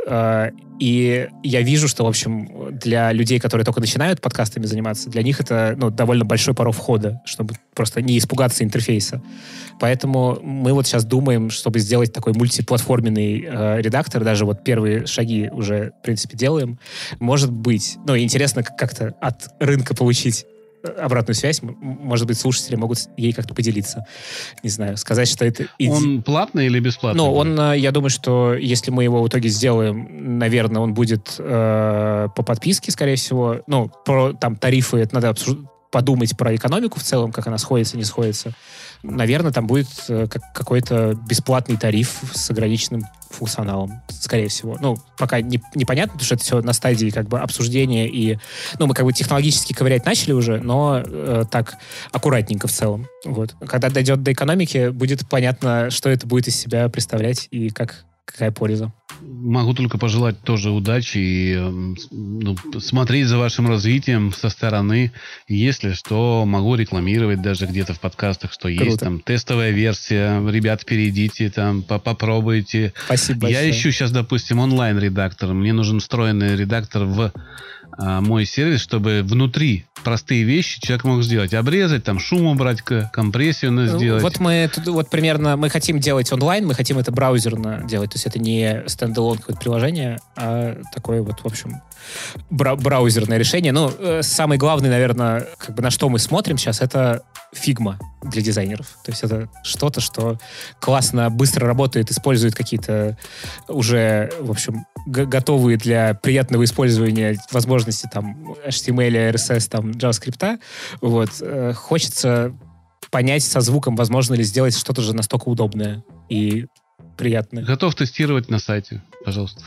[0.79, 5.39] И я вижу, что, в общем, для людей, которые только начинают подкастами заниматься, для них
[5.39, 9.21] это ну, довольно большой порог входа, чтобы просто не испугаться интерфейса.
[9.79, 15.49] Поэтому мы вот сейчас думаем, чтобы сделать такой мультиплатформенный э, редактор, даже вот первые шаги
[15.51, 16.79] уже, в принципе, делаем.
[17.19, 20.45] Может быть, ну, интересно как-то от рынка получить
[20.85, 24.05] обратную связь, может быть, слушатели могут ей как-то поделиться.
[24.63, 25.65] Не знаю, сказать, что это...
[25.87, 27.17] Он платный или бесплатный?
[27.17, 31.35] Ну, он, э, я думаю, что если мы его в итоге сделаем, наверное, он будет
[31.39, 33.61] э, по подписке, скорее всего.
[33.67, 35.57] Ну, про там тарифы, это надо обсуж...
[35.91, 38.53] подумать про экономику в целом, как она сходится, не сходится
[39.03, 44.77] наверное, там будет э, какой-то бесплатный тариф с ограниченным функционалом, скорее всего.
[44.79, 48.39] Ну, пока не, непонятно, потому что это все на стадии как бы обсуждения и,
[48.79, 51.75] ну, мы как бы технологически ковырять начали уже, но э, так
[52.11, 53.07] аккуратненько в целом.
[53.25, 53.55] Вот.
[53.67, 58.51] Когда дойдет до экономики, будет понятно, что это будет из себя представлять и как какая
[58.51, 58.91] польза.
[59.21, 65.13] Могу только пожелать тоже удачи и эм, ну, смотреть за вашим развитием со стороны.
[65.47, 68.83] Если что, могу рекламировать даже где-то в подкастах, что Круто.
[68.83, 70.41] есть там тестовая версия.
[70.49, 72.93] Ребят, перейдите там, попробуйте.
[73.05, 73.71] Спасибо Я большое.
[73.71, 75.53] ищу сейчас, допустим, онлайн-редактор.
[75.53, 77.31] Мне нужен встроенный редактор в
[77.97, 81.53] мой сервис, чтобы внутри простые вещи человек мог сделать.
[81.53, 84.21] Обрезать, там, шум убрать, компрессию ну, сделать.
[84.21, 88.11] Вот мы тут, вот примерно, мы хотим делать онлайн, мы хотим это браузерно делать.
[88.11, 91.81] То есть это не стендалон какое-то приложение, а такое вот, в общем,
[92.49, 93.71] бра браузерное решение.
[93.71, 98.41] Ну, э, самый главный, наверное, как бы на что мы смотрим сейчас, это Figma для
[98.41, 98.87] дизайнеров.
[99.03, 100.37] То есть это что-то, что
[100.79, 103.17] классно, быстро работает, использует какие-то
[103.67, 110.59] уже, в общем, готовые для приятного использования возможности там HTML, CSS, там JavaScript.
[111.01, 111.29] Вот.
[111.41, 112.53] Э, хочется
[113.11, 116.65] понять со звуком, возможно ли сделать что-то же настолько удобное и
[117.17, 117.63] приятное.
[117.63, 119.63] Готов тестировать на сайте, пожалуйста.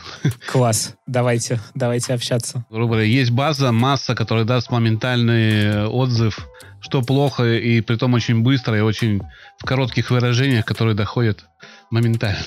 [0.47, 0.95] Класс.
[1.07, 2.65] Давайте, давайте общаться.
[2.71, 6.47] Грубо говоря, есть база, масса, которая даст моментальный отзыв,
[6.81, 9.23] что плохо, и при том очень быстро, и очень
[9.59, 11.45] в коротких выражениях, которые доходят
[11.91, 12.45] моментально.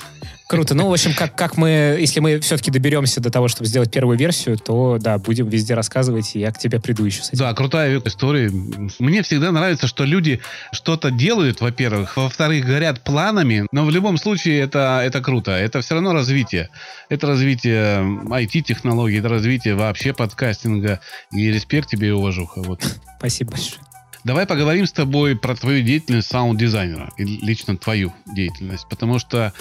[0.52, 0.74] Круто.
[0.74, 4.18] Ну, в общем, как, как мы, если мы все-таки доберемся до того, чтобы сделать первую
[4.18, 7.38] версию, то, да, будем везде рассказывать, и я к тебе приду еще с этим.
[7.38, 8.50] Да, крутая история.
[8.98, 10.40] Мне всегда нравится, что люди
[10.70, 15.52] что-то делают, во-первых, во-вторых, горят планами, но в любом случае это, это круто.
[15.52, 16.68] Это все равно развитие.
[17.08, 21.00] Это развитие IT-технологий, это развитие вообще подкастинга.
[21.32, 22.60] И респект тебе и уважуха.
[22.60, 22.82] Вот.
[23.18, 23.80] Спасибо большое.
[24.24, 29.52] Давай поговорим с тобой про твою деятельность саунд-дизайнера, и лично твою деятельность, потому что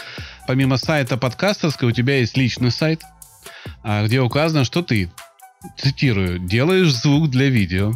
[0.47, 3.01] помимо сайта подкастерской у тебя есть личный сайт,
[3.81, 5.11] а, где указано, что ты,
[5.77, 7.93] цитирую, делаешь звук для видео,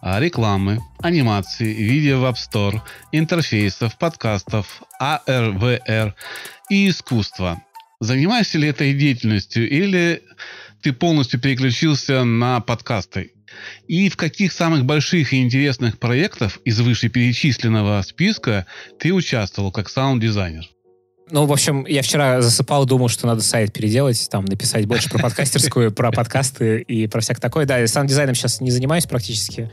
[0.00, 2.80] а, рекламы, анимации, видео в App Store,
[3.12, 6.14] интерфейсов, подкастов, AR,
[6.70, 7.60] и искусства.
[8.00, 10.22] Занимаешься ли этой деятельностью или
[10.80, 13.32] ты полностью переключился на подкасты?
[13.86, 18.66] И в каких самых больших и интересных проектах из вышеперечисленного списка
[18.98, 20.68] ты участвовал как саунд-дизайнер?
[21.30, 25.18] Ну, в общем, я вчера засыпал, думал, что надо сайт переделать, там, написать больше про
[25.18, 27.66] подкастерскую, про подкасты и про всякое такое.
[27.66, 29.70] Да, саунд-дизайном сейчас не занимаюсь практически,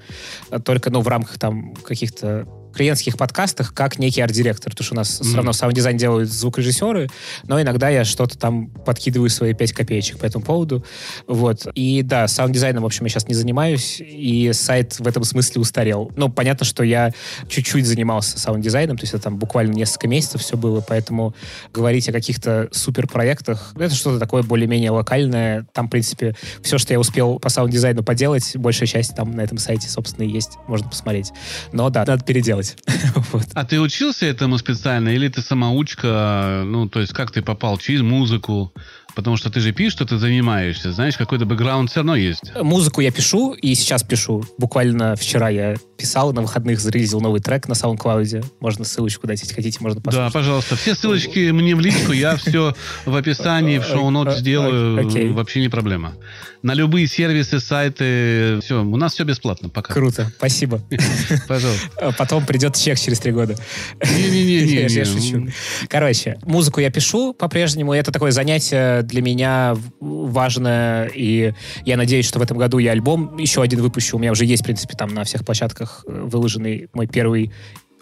[0.66, 2.46] только, ну, в рамках там каких-то
[2.76, 5.24] клиентских подкастах как некий арт-директор, потому что у нас mm-hmm.
[5.24, 7.10] все равно саунд-дизайн делают звукорежиссеры,
[7.44, 10.84] но иногда я что-то там подкидываю свои 5 копеечек по этому поводу.
[11.28, 11.68] Вот.
[11.76, 16.12] И да, саунд-дизайном, в общем, я сейчас не занимаюсь, и сайт в этом смысле устарел.
[16.16, 17.12] Ну, понятно, что я
[17.48, 21.34] чуть-чуть занимался саунд-дизайном, то есть это там буквально несколько месяцев все было, поэтому
[21.74, 25.66] говорить о каких-то суперпроектах, это что-то такое более-менее локальное.
[25.74, 29.58] Там, в принципе, все, что я успел по саунд-дизайну поделать, большая часть там на этом
[29.58, 31.32] сайте, собственно, и есть, можно посмотреть.
[31.72, 32.78] Но да, надо переделать делать.
[33.54, 36.64] А ты учился этому специально или ты самоучка?
[36.66, 37.78] Ну, то есть как ты попал?
[37.78, 38.74] Через музыку?
[39.16, 40.92] Потому что ты же пишешь, что ты занимаешься.
[40.92, 42.52] Знаешь, какой-то бэкграунд все равно есть.
[42.62, 44.44] Музыку я пишу, и сейчас пишу.
[44.58, 48.46] Буквально вчера я писал, на выходных зарелизил новый трек на SoundCloud.
[48.60, 50.34] Можно ссылочку дать, если хотите, можно послушать.
[50.34, 50.76] Да, пожалуйста.
[50.76, 55.34] Все ссылочки мне в личку, я все в описании, в шоу-нот сделаю.
[55.34, 56.14] Вообще не проблема.
[56.62, 59.94] На любые сервисы, сайты, все, у нас все бесплатно пока.
[59.94, 60.82] Круто, спасибо.
[61.48, 62.16] Пожалуйста.
[62.18, 63.56] Потом придет чек через три года.
[64.02, 64.88] Не-не-не.
[64.96, 65.48] Я шучу.
[65.88, 67.94] Короче, музыку я пишу по-прежнему.
[67.94, 71.10] Это такое занятие для меня важное.
[71.14, 71.54] И
[71.86, 74.18] я надеюсь, что в этом году я альбом еще один выпущу.
[74.18, 77.52] У меня уже есть, в принципе, там на всех площадках э, выложенный мой первый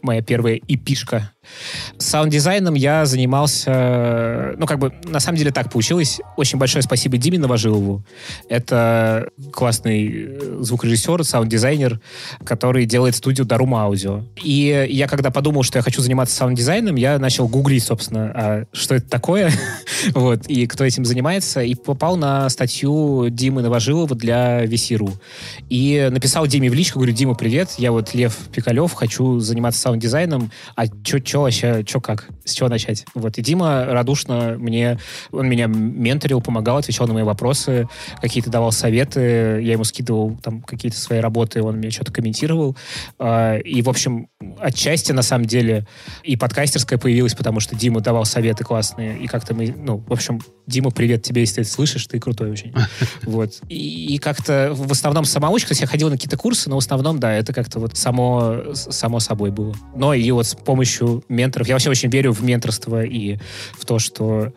[0.02, 1.32] моя первая эпишка
[1.98, 6.22] Саунд-дизайном я занимался, ну, как бы, на самом деле так получилось.
[6.38, 8.04] Очень большое спасибо Диме Новожилову.
[8.50, 12.00] Это классный э, звукорежиссер, саунд-дизайнер,
[12.44, 14.24] который делает студию Daruma Audio.
[14.44, 18.96] И я, когда подумал, что я хочу заниматься саунд-дизайном, я начал гуглить, собственно, а что
[18.96, 19.52] это такое,
[20.14, 25.14] вот, и кто этим занимается, и попал на статью Димы Новожилова для VC.ru.
[25.70, 30.52] И написал Диме в личку, говорю, Дима, привет, я вот Лев Пикалев, хочу заниматься саунд-дизайном,
[30.76, 33.06] а что что вообще, что как, с чего начать?
[33.14, 35.00] Вот, и Дима радушно мне,
[35.32, 37.88] он меня менторил, помогал, отвечал на мои вопросы,
[38.22, 42.76] какие-то давал советы, я ему скидывал там какие-то свои работы, он мне что-то комментировал.
[43.20, 44.28] А, и, в общем,
[44.60, 45.88] отчасти, на самом деле,
[46.24, 50.42] и подкастерская появилась, потому что Дима давал советы классные, и как-то мы, ну, в общем,
[50.68, 52.74] Дима, привет тебе, если ты это слышишь, ты крутой очень.
[53.24, 53.62] Вот.
[53.70, 56.80] И, и как-то в основном самоучка, то есть я ходил на какие-то курсы, но в
[56.80, 59.74] основном, да, это как-то вот само, само собой было.
[59.96, 61.68] Но и вот с помощью менторов.
[61.68, 63.38] Я вообще очень верю в менторство и
[63.74, 64.52] в то, что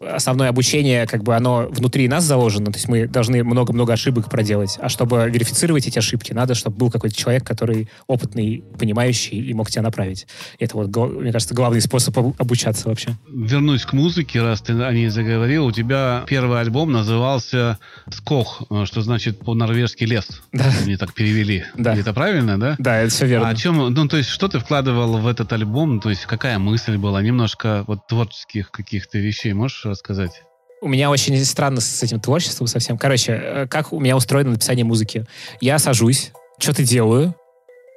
[0.00, 4.78] основное обучение, как бы оно внутри нас заложено, то есть мы должны много-много ошибок проделать.
[4.80, 9.70] А чтобы верифицировать эти ошибки, надо, чтобы был какой-то человек, который опытный, понимающий и мог
[9.70, 10.26] тебя направить.
[10.58, 13.10] Это вот, мне кажется, главный способ обучаться вообще.
[13.28, 15.66] Вернусь к музыке, раз ты о ней заговорил.
[15.66, 17.78] У тебя первый альбом назывался
[18.10, 20.42] «Скох», что значит по-норвежски «лес».
[20.52, 20.72] Да.
[20.84, 21.64] Мне так перевели.
[21.76, 21.94] Да.
[21.94, 22.76] Это правильно, да?
[22.78, 23.48] Да, это все верно.
[23.48, 26.00] А о чем, ну, то есть, что ты вкладывал в этот альбом?
[26.00, 27.20] То есть, какая мысль была?
[27.20, 30.42] Немножко вот творческих каких-то вещей можешь рассказать?
[30.80, 32.96] У меня очень странно с этим творчеством совсем.
[32.96, 35.26] Короче, э, как у меня устроено написание музыки?
[35.60, 37.34] Я сажусь, что-то делаю,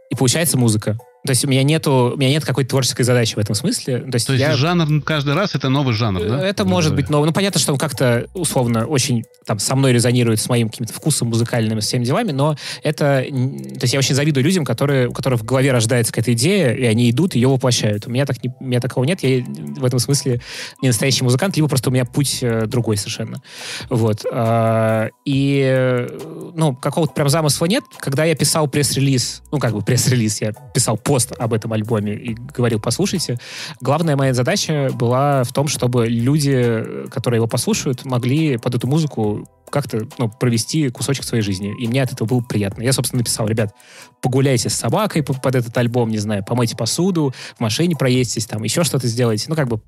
[0.09, 0.97] и получается музыка.
[1.26, 3.99] То есть у меня нету, у меня нет какой-то творческой задачи в этом смысле.
[3.99, 4.55] То есть, То есть я...
[4.55, 6.45] жанр каждый раз это новый жанр, да?
[6.45, 7.28] Это может быть новый.
[7.28, 11.30] Ну, понятно, что он как-то условно очень там со мной резонирует с моим каким-то вкусом
[11.30, 13.24] музыкальным, с всеми делами, но это...
[13.24, 16.84] То есть я очень завидую людям, которые, у которых в голове рождается какая-то идея, и
[16.86, 18.07] они идут, и ее воплощают.
[18.07, 19.24] У меня, так не, у меня такого нет.
[19.24, 20.41] Я в этом смысле
[20.82, 23.41] не настоящий музыкант, либо просто у меня путь э, другой совершенно.
[23.89, 24.26] Вот.
[24.32, 26.07] А, и,
[26.53, 27.84] ну, какого-то прям замысла нет.
[27.97, 32.34] Когда я писал пресс-релиз, ну, как бы пресс-релиз, я писал пост об этом альбоме и
[32.34, 33.38] говорил, послушайте.
[33.82, 39.47] Главная моя задача была в том, чтобы люди, которые его послушают, могли под эту музыку
[39.74, 41.74] как-то ну, провести кусочек своей жизни.
[41.82, 42.84] И мне от этого было приятно.
[42.84, 43.74] Я, собственно, написал, ребят,
[44.21, 48.84] погуляйте с собакой под этот альбом, не знаю, помойте посуду, в машине проедьтесь, там еще
[48.84, 49.45] что-то сделайте.
[49.49, 49.82] Ну, как бы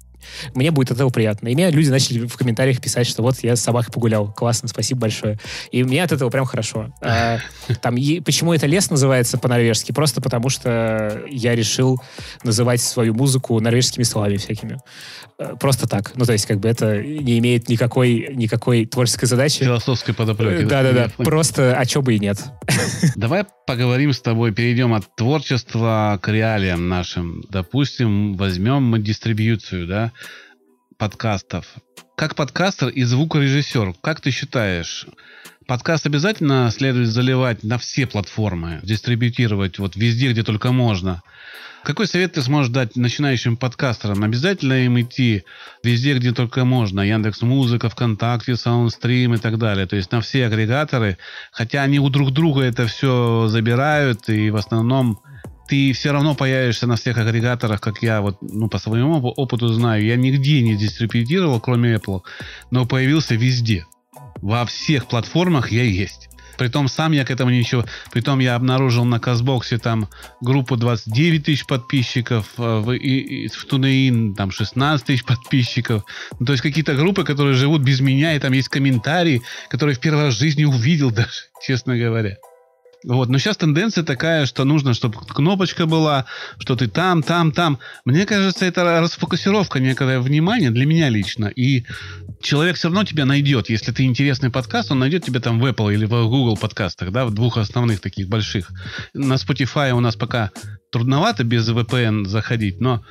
[0.54, 1.48] мне будет от этого приятно.
[1.50, 4.32] И мне люди начали в комментариях писать, что вот я с собакой погулял.
[4.32, 5.40] Классно, спасибо большое.
[5.72, 6.94] И мне от этого прям хорошо.
[7.02, 7.38] А,
[7.82, 9.92] там, и, почему это лес называется по-норвежски?
[9.92, 12.02] Просто потому что я решил
[12.44, 14.80] называть свою музыку норвежскими словами всякими.
[15.38, 16.14] Э, просто так.
[16.16, 19.64] Ну, то есть, как бы это не имеет никакой, никакой творческой задачи.
[19.76, 20.64] Философской подоплеки.
[20.64, 21.10] Да-да-да.
[21.18, 22.38] Просто, а чё бы и нет.
[23.16, 27.44] Давай поговорим с тобой, перейдем от творчества к реалиям нашим.
[27.50, 30.12] Допустим, возьмем мы дистрибьюцию, да,
[30.98, 31.66] подкастов.
[32.16, 35.08] Как подкастер и звукорежиссер, как ты считаешь,
[35.68, 41.22] подкаст обязательно следует заливать на все платформы, дистрибьютировать вот везде, где только можно?
[41.86, 44.24] Какой совет ты сможешь дать начинающим подкастерам?
[44.24, 45.44] Обязательно им идти
[45.84, 47.02] везде, где только можно.
[47.02, 49.86] Яндекс Музыка, ВКонтакте, Саундстрим и так далее.
[49.86, 51.20] То есть на все агрегаторы.
[51.52, 54.28] Хотя они у друг друга это все забирают.
[54.30, 55.20] И в основном
[55.68, 60.04] ты все равно появишься на всех агрегаторах, как я вот, ну, по своему опыту знаю.
[60.04, 62.22] Я нигде не дистрибьютировал, кроме Apple,
[62.72, 63.86] но появился везде.
[64.42, 66.30] Во всех платформах я есть.
[66.58, 67.86] Притом сам я к этому ничего...
[68.12, 70.10] Притом я обнаружил на Казбоксе там
[70.42, 76.04] группу 29 тысяч подписчиков, э, в, и, и, в Тунеин там 16 тысяч подписчиков.
[76.40, 80.00] Ну, то есть какие-то группы, которые живут без меня, и там есть комментарии, которые в
[80.00, 82.38] первый раз в жизни увидел даже, честно говоря.
[83.06, 83.30] Вот.
[83.30, 86.26] Но сейчас тенденция такая, что нужно, чтобы кнопочка была,
[86.58, 87.80] что ты там, там, там.
[88.04, 91.46] Мне кажется, это расфокусировка некое внимания для меня лично.
[91.46, 91.86] И
[92.42, 93.70] человек все равно тебя найдет.
[93.70, 97.26] Если ты интересный подкаст, он найдет тебя там в Apple или в Google подкастах, да,
[97.26, 98.72] в двух основных таких больших.
[99.14, 100.52] На Spotify у нас пока
[100.96, 103.04] трудновато без VPN заходить, но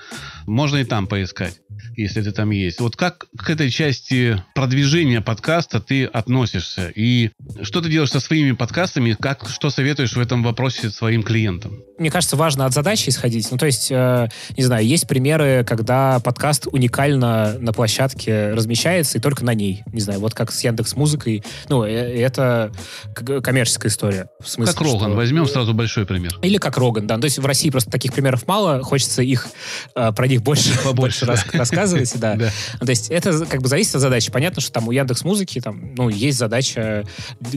[0.47, 1.61] можно и там поискать,
[1.97, 2.80] если ты там есть.
[2.80, 6.91] Вот как к этой части продвижения подкаста ты относишься?
[6.97, 7.30] И
[7.62, 9.14] что ты делаешь со своими подкастами?
[9.20, 11.82] Как, что советуешь в этом вопросе своим клиентам?
[11.97, 13.49] Мне кажется, важно от задачи исходить.
[13.51, 19.20] Ну, то есть, э, не знаю, есть примеры, когда подкаст уникально на площадке размещается и
[19.20, 19.84] только на ней.
[19.92, 21.45] Не знаю, вот как с Яндекс Музыкой.
[21.68, 22.72] Ну, э, это
[23.14, 24.28] коммерческая история.
[24.40, 24.99] В смысле, как Роган.
[24.99, 25.11] Что...
[25.11, 26.36] Возьмем сразу большой пример.
[26.42, 27.16] Или как Роган, да.
[27.16, 29.47] То есть в России просто таких примеров мало, хочется их
[29.95, 32.34] э, про них больше, больше раз, рассказывать, да.
[32.36, 32.51] да.
[32.80, 34.32] То есть это как бы зависит от задачи.
[34.32, 37.05] Понятно, что там у Яндекс Музыки там, ну, есть задача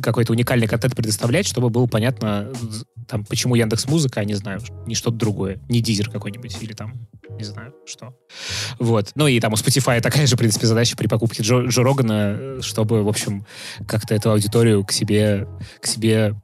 [0.02, 2.50] какой-то уникальный контент предоставлять, чтобы было понятно,
[3.08, 7.08] там, почему Яндекс Музыка, а не знаю, не что-то другое, не дизер какой-нибудь или там,
[7.32, 8.14] не знаю, что.
[8.78, 9.12] Вот.
[9.16, 12.62] Ну и там у Spotify такая же, в принципе, задача при покупке Джо, Джо Рогана,
[12.62, 13.46] чтобы, в общем,
[13.88, 15.48] как-то эту аудиторию к себе,
[15.82, 16.36] к себе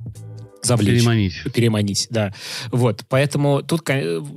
[0.64, 1.02] завлечь.
[1.02, 1.54] Переманить.
[1.54, 2.34] Переманить, да.
[2.72, 3.88] Вот, поэтому тут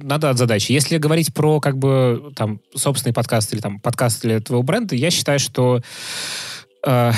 [0.02, 0.72] надо от задачи.
[0.72, 5.10] Если говорить про, как бы, там, собственный подкаст или там подкаст для твоего бренда, я
[5.10, 5.82] считаю, что
[6.84, 7.12] э,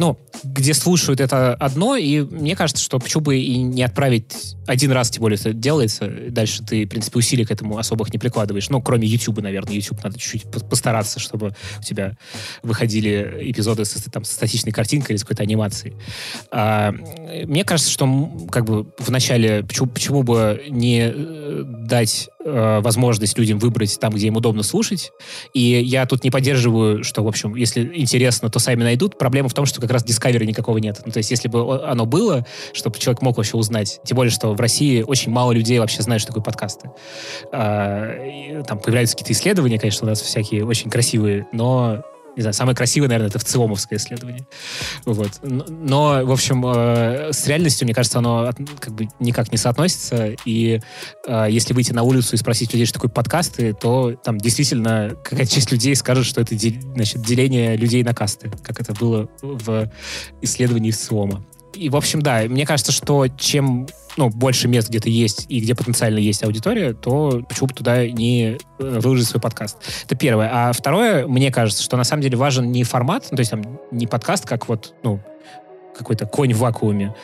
[0.00, 4.92] ну, где слушают это одно, и мне кажется, что почему бы и не отправить один
[4.92, 8.70] раз, тем более это делается, дальше ты, в принципе, усилий к этому особых не прикладываешь.
[8.70, 9.74] Ну, кроме YouTube, наверное.
[9.74, 12.16] YouTube надо чуть-чуть постараться, чтобы у тебя
[12.62, 15.94] выходили эпизоды с, там, с статичной картинкой или с какой-то анимацией.
[16.50, 16.92] А,
[17.44, 23.38] мне кажется, что как бы в начале почему, почему бы не э, дать э, возможность
[23.38, 25.12] людям выбрать там, где им удобно слушать.
[25.54, 29.18] И я тут не поддерживаю, что, в общем, если интересно, то сами найдут.
[29.18, 31.00] Проблема в том, что как раз Discovery никакого нет.
[31.04, 34.00] Ну, то есть, если бы оно было, чтобы человек мог вообще узнать.
[34.04, 36.90] Тем более, что в России очень мало людей вообще знают, что такое подкасты.
[37.52, 42.02] Э, там появляются какие-то исследования, конечно, у нас всякие очень красивые, но
[42.36, 44.46] не знаю, самое красивое, наверное, это в ЦИОМовское исследование.
[45.04, 45.30] Вот.
[45.42, 50.34] Но, в общем, э, с реальностью, мне кажется, оно как бы никак не соотносится.
[50.44, 50.80] И
[51.26, 55.50] э, если выйти на улицу и спросить людей, что такое подкасты, то там действительно какая-то
[55.54, 59.90] часть людей скажет, что это значит, деление людей на касты, как это было в
[60.40, 61.44] исследовании ЦИОМа.
[61.74, 65.74] И, в общем, да, мне кажется, что чем ну, больше мест где-то есть и где
[65.74, 69.78] потенциально есть аудитория, то почему бы туда не э, выложить свой подкаст?
[70.04, 70.50] Это первое.
[70.52, 73.62] А второе, мне кажется, что на самом деле важен не формат, ну, то есть там
[73.90, 75.20] не подкаст, как вот, ну,
[75.96, 77.14] какой-то конь в вакууме,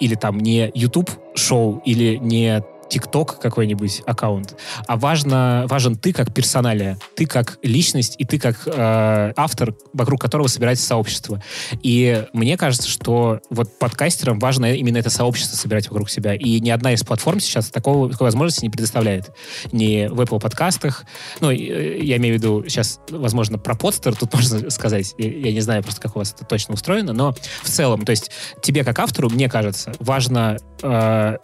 [0.00, 4.56] или там не YouTube-шоу, или не ТикТок какой-нибудь аккаунт,
[4.86, 10.20] а важно, важен ты как персоналия, ты как личность и ты как э, автор, вокруг
[10.20, 11.42] которого собирается сообщество.
[11.82, 16.34] И мне кажется, что вот подкастерам важно именно это сообщество собирать вокруг себя.
[16.34, 19.30] И ни одна из платформ сейчас такого, такой возможности не предоставляет.
[19.72, 21.04] Ни в Apple подкастах,
[21.40, 25.14] ну, э, я имею в виду сейчас, возможно, про подстер тут можно сказать.
[25.18, 28.30] Я, не знаю просто, как у вас это точно устроено, но в целом, то есть
[28.62, 31.38] тебе как автору, мне кажется, важно э,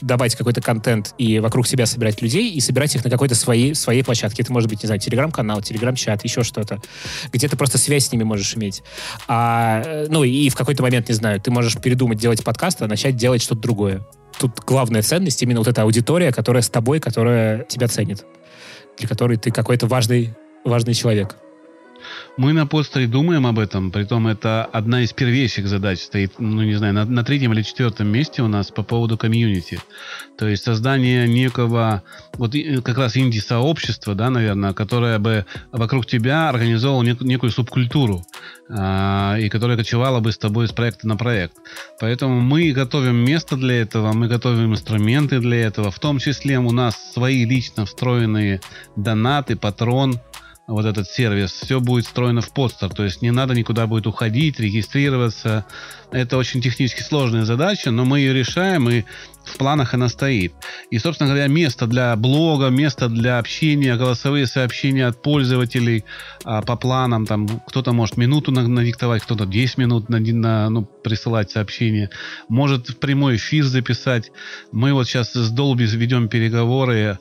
[0.00, 4.02] давать какой-то контент и вокруг себя собирать людей и собирать их на какой-то своей, своей
[4.02, 4.42] площадке.
[4.42, 6.80] Это может быть, не знаю, телеграм-канал, телеграм-чат, еще что-то,
[7.32, 8.82] где ты просто связь с ними можешь иметь.
[9.28, 12.88] А, э, ну и в какой-то момент, не знаю, ты можешь передумать делать подкаст, а
[12.88, 14.06] начать делать что-то другое.
[14.38, 18.24] Тут главная ценность именно вот эта аудитория, которая с тобой, которая тебя ценит,
[18.98, 20.34] для которой ты какой-то важный,
[20.64, 21.36] важный человек.
[22.36, 26.74] Мы на постере думаем об этом, притом это одна из первейших задач стоит, ну не
[26.74, 29.78] знаю, на, на третьем или четвертом месте у нас по поводу комьюнити.
[30.36, 32.54] То есть создание некого, вот
[32.84, 38.24] как раз инди-сообщества, да, наверное, которое бы вокруг тебя организовало нек, некую субкультуру,
[38.68, 41.54] э, и которая кочевала бы с тобой с проекта на проект.
[42.00, 46.72] Поэтому мы готовим место для этого, мы готовим инструменты для этого, в том числе у
[46.72, 48.60] нас свои лично встроенные
[48.96, 50.20] донаты, патрон,
[50.66, 54.58] вот этот сервис, все будет встроено в подстер, то есть не надо никуда будет уходить,
[54.58, 55.66] регистрироваться.
[56.10, 59.04] Это очень технически сложная задача, но мы ее решаем, и
[59.44, 60.54] в планах она стоит.
[60.90, 66.04] И, собственно говоря, место для блога, место для общения, голосовые сообщения от пользователей
[66.44, 71.50] а, по планам, там кто-то может минуту надиктовать, кто-то 10 минут на, на, ну, присылать
[71.50, 72.10] сообщения,
[72.48, 74.32] может в прямой эфир записать.
[74.72, 77.18] Мы вот сейчас с Dolby ведем переговоры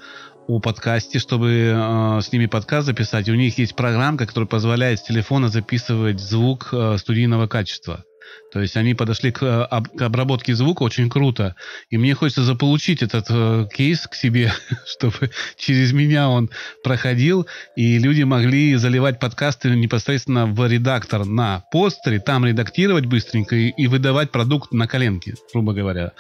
[0.47, 3.29] о подкасте, чтобы э, с ними подкаст записать.
[3.29, 8.05] У них есть программка, которая позволяет с телефона записывать звук э, студийного качества.
[8.51, 11.55] То есть они подошли к, э, к обработке звука очень круто.
[11.89, 14.53] И мне хочется заполучить этот э, кейс к себе,
[14.85, 16.49] чтобы через меня он
[16.83, 23.69] проходил, и люди могли заливать подкасты непосредственно в редактор на постере, там редактировать быстренько и,
[23.69, 26.11] и выдавать продукт на коленке, грубо говоря.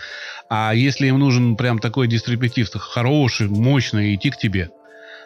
[0.49, 4.69] А если им нужен прям такой дистрибутив хороший, мощный, идти к тебе.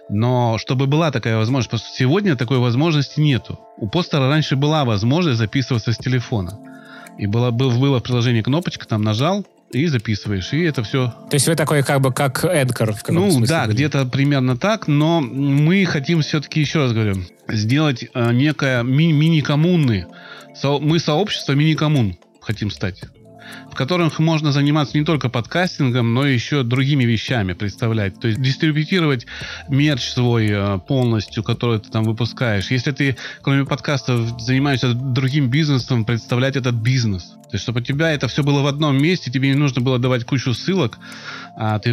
[0.10, 3.60] Но чтобы была такая возможность, потому что сегодня такой возможности нету.
[3.78, 6.60] У постера раньше была возможность записываться с телефона.
[7.18, 11.14] И было, был, было в приложении кнопочка, там нажал, и записываешь, и это все.
[11.30, 14.88] То есть вы такой как бы как Эдгар в Ну смысле, да, где-то примерно так,
[14.88, 17.16] но мы хотим все-таки, еще раз говорю,
[17.50, 20.08] сделать э, некое ми- мини-коммуны.
[20.56, 23.02] Со- мы сообщество мини-коммун хотим стать
[23.72, 28.20] в которых можно заниматься не только подкастингом, но еще другими вещами представлять.
[28.20, 29.26] То есть дистрибутировать
[29.70, 32.72] мерч свой э, полностью, который ты там выпускаешь.
[32.72, 37.38] Если ты, кроме подкастов, занимаешься другим бизнесом, представлять этот бизнес.
[37.50, 39.98] То есть, чтобы у тебя это все было в одном месте, тебе не нужно было
[40.00, 41.00] давать кучу ссылок,
[41.56, 41.92] а ты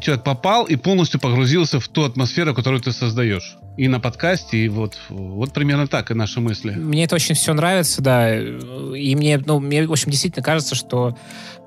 [0.00, 3.56] человек попал и полностью погрузился в ту атмосферу, которую ты создаешь.
[3.76, 6.72] И на подкасте, и вот, вот примерно так и наши мысли.
[6.72, 8.36] Мне это очень все нравится, да.
[8.36, 11.16] И мне, ну, мне, в общем, действительно кажется, что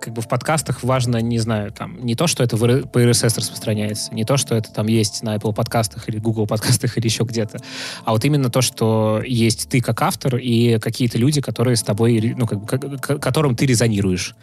[0.01, 4.13] как бы в подкастах важно, не знаю, там, не то, что это по RSS распространяется,
[4.13, 7.59] не то, что это там есть на Apple подкастах или Google подкастах или еще где-то,
[8.03, 12.33] а вот именно то, что есть ты как автор и какие-то люди, которые с тобой,
[12.37, 14.35] ну, как бы, к которым ты резонируешь,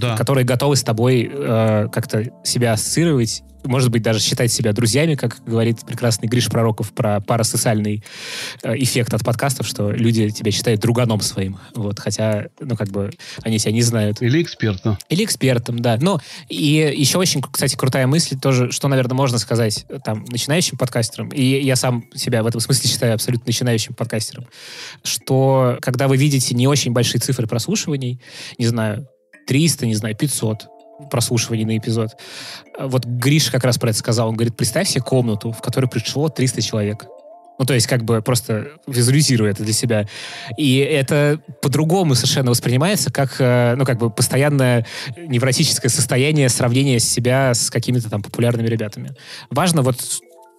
[0.00, 0.16] да.
[0.16, 5.42] которые готовы с тобой э, как-то себя ассоциировать может быть, даже считать себя друзьями, как
[5.44, 8.02] говорит прекрасный Гриш Пророков про парасоциальный
[8.62, 11.58] э, эффект от подкастов, что люди тебя считают друганом своим.
[11.74, 13.10] Вот, хотя, ну, как бы,
[13.42, 14.20] они себя не знают.
[14.22, 14.98] Или экспертом.
[15.08, 15.98] Или экспертом, да.
[16.00, 21.28] Ну, и еще очень, кстати, крутая мысль тоже, что, наверное, можно сказать там начинающим подкастерам,
[21.28, 24.46] и я сам себя в этом смысле считаю абсолютно начинающим подкастером,
[25.04, 28.20] что когда вы видите не очень большие цифры прослушиваний,
[28.58, 29.06] не знаю,
[29.46, 30.68] 300, не знаю, 500,
[31.10, 32.16] прослушиваний на эпизод.
[32.78, 34.28] Вот Гриш как раз про это сказал.
[34.28, 37.06] Он говорит, представь себе комнату, в которой пришло 300 человек.
[37.58, 40.08] Ну, то есть, как бы просто визуализируя это для себя.
[40.56, 44.86] И это по-другому совершенно воспринимается, как, э, ну, как бы постоянное
[45.16, 49.10] невротическое состояние сравнения себя с какими-то там популярными ребятами.
[49.50, 49.96] Важно вот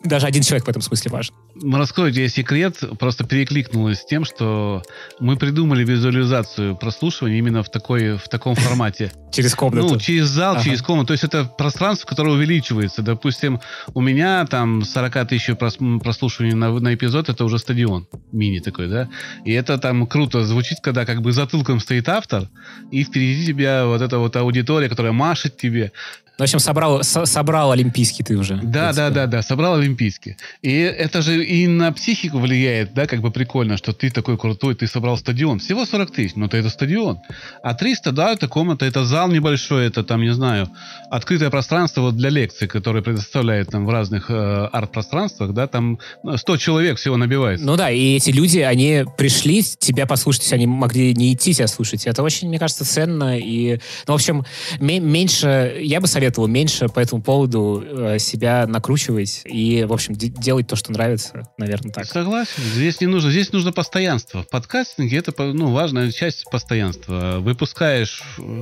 [0.03, 1.33] даже один человек в этом смысле важен.
[1.71, 4.83] Раскрою тебе секрет, просто перекликнулось с тем, что
[5.19, 9.11] мы придумали визуализацию прослушивания именно в, такой, в таком формате.
[9.31, 9.93] Через комнату?
[9.93, 10.63] Ну, через зал, ага.
[10.63, 11.07] через комнату.
[11.07, 13.01] То есть это пространство, которое увеличивается.
[13.01, 13.61] Допустим,
[13.95, 18.07] у меня там 40 тысяч прослушиваний на, на эпизод, это уже стадион.
[18.31, 19.09] Мини такой, да?
[19.43, 22.47] И это там круто звучит, когда как бы затылком стоит автор,
[22.91, 25.91] и впереди тебя вот эта вот аудитория, которая машет тебе.
[26.39, 28.59] Ну, в общем, собрал, со, собрал олимпийский ты уже.
[28.63, 30.35] Да, да, да, да, собрал олимпийский.
[30.63, 34.73] И это же и на психику влияет, да, как бы прикольно, что ты такой крутой,
[34.73, 35.59] ты собрал стадион.
[35.59, 37.19] Всего 40 тысяч, но это стадион.
[37.61, 40.69] А 300, да, это комната, это зал небольшой, это там, не знаю,
[41.11, 45.99] открытое пространство вот для лекций, которые предоставляют там в разных э, арт-пространствах, да, там
[46.35, 47.63] 100 человек всего набивается.
[47.63, 52.07] Ну да, и эти люди, они пришли тебя послушать, они могли не идти тебя слушать.
[52.07, 53.37] Это очень, мне кажется, ценно.
[53.37, 54.43] И, ну, в общем,
[54.79, 60.15] меньше, я бы советовал советовал меньше по этому поводу э, себя накручивать и, в общем,
[60.15, 62.05] делать то, что нравится, наверное, так.
[62.05, 62.63] Согласен.
[62.63, 64.43] Здесь не нужно, здесь нужно постоянство.
[64.43, 67.39] В подкастинге это ну, важная часть постоянства.
[67.39, 68.23] Выпускаешь...
[68.39, 68.61] Э,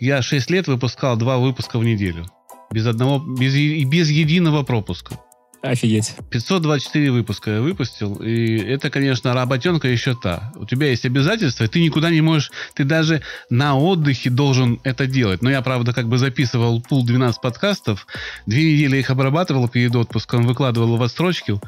[0.00, 2.26] я 6 лет выпускал два выпуска в неделю.
[2.72, 5.20] Без одного, без, без единого пропуска.
[5.66, 6.14] Офигеть.
[6.30, 10.52] 524 выпуска я выпустил, и это, конечно, работенка еще та.
[10.56, 15.06] У тебя есть обязательства, и ты никуда не можешь, ты даже на отдыхе должен это
[15.06, 15.42] делать.
[15.42, 18.06] Но я, правда, как бы записывал пул 12 подкастов,
[18.46, 21.60] две недели их обрабатывал перед отпуском, выкладывал в отстрочки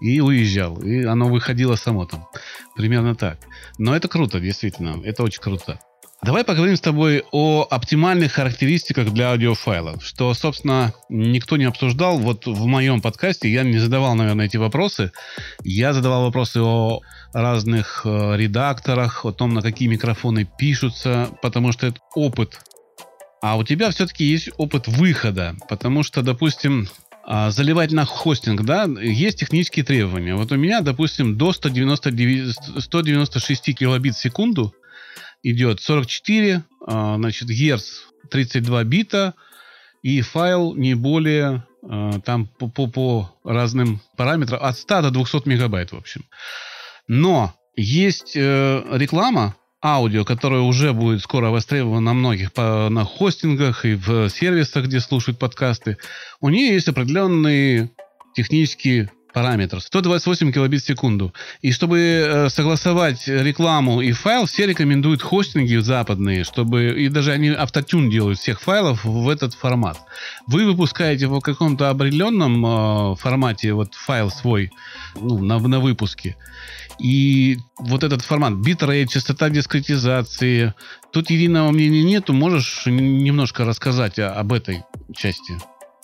[0.00, 0.80] и уезжал.
[0.82, 2.26] И оно выходило само там.
[2.76, 3.38] Примерно так.
[3.78, 5.00] Но это круто, действительно.
[5.04, 5.78] Это очень круто.
[6.24, 12.16] Давай поговорим с тобой о оптимальных характеристиках для аудиофайлов, что, собственно, никто не обсуждал.
[12.16, 15.12] Вот в моем подкасте я не задавал, наверное, эти вопросы.
[15.64, 17.02] Я задавал вопросы о
[17.34, 22.58] разных э, редакторах, о том, на какие микрофоны пишутся, потому что это опыт.
[23.42, 26.88] А у тебя все-таки есть опыт выхода, потому что, допустим,
[27.26, 30.36] а, заливать на хостинг, да, есть технические требования.
[30.36, 34.74] Вот у меня, допустим, до 199, 196 килобит в секунду
[35.44, 39.34] идет 44, а, значит, герц 32 бита,
[40.02, 45.48] и файл не более а, там по, по, по разным параметрам от 100 до 200
[45.48, 46.24] мегабайт, в общем.
[47.06, 53.84] Но есть э, реклама аудио, которая уже будет скоро востребована на многих по, на хостингах
[53.84, 55.98] и в сервисах, где слушают подкасты.
[56.40, 57.90] У нее есть определенные
[58.34, 61.34] технические параметр 128 килобит в секунду.
[61.60, 67.48] И чтобы э, согласовать рекламу и файл, все рекомендуют хостинги западные, чтобы и даже они
[67.48, 69.98] autotune делают всех файлов в этот формат.
[70.46, 74.70] Вы выпускаете в каком-то определенном э, формате вот файл свой
[75.20, 76.36] ну, на, на выпуске.
[77.00, 80.74] И вот этот формат, битрейт, частота дискретизации,
[81.12, 82.32] тут единого мнения нету.
[82.32, 85.54] Можешь немножко рассказать об этой части?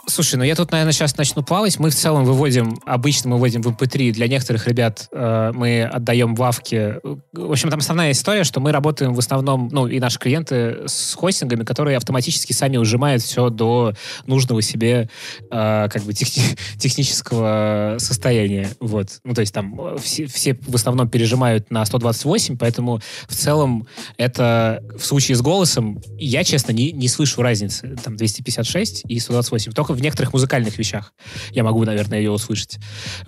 [0.06, 1.78] Слушай, ну я тут, наверное, сейчас начну плавать.
[1.78, 4.12] Мы в целом выводим, обычно мы выводим в MP3.
[4.12, 6.40] Для некоторых ребят э, мы отдаем в.
[6.40, 11.14] В общем, там основная история, что мы работаем в основном, ну, и наши клиенты с
[11.14, 13.94] хостингами, которые автоматически сами ужимают все до
[14.26, 15.10] нужного себе
[15.50, 18.70] э, как бы техни- технического состояния.
[18.80, 19.20] Вот.
[19.24, 23.86] Ну, то есть там э, все, все в основном пережимают на 128, поэтому в целом
[24.16, 27.96] это в случае с голосом я, честно, не, не слышу разницы.
[28.02, 29.72] Там 256 и 128.
[29.72, 31.12] Только в некоторых музыкальных вещах
[31.50, 32.78] я могу, наверное, ее услышать.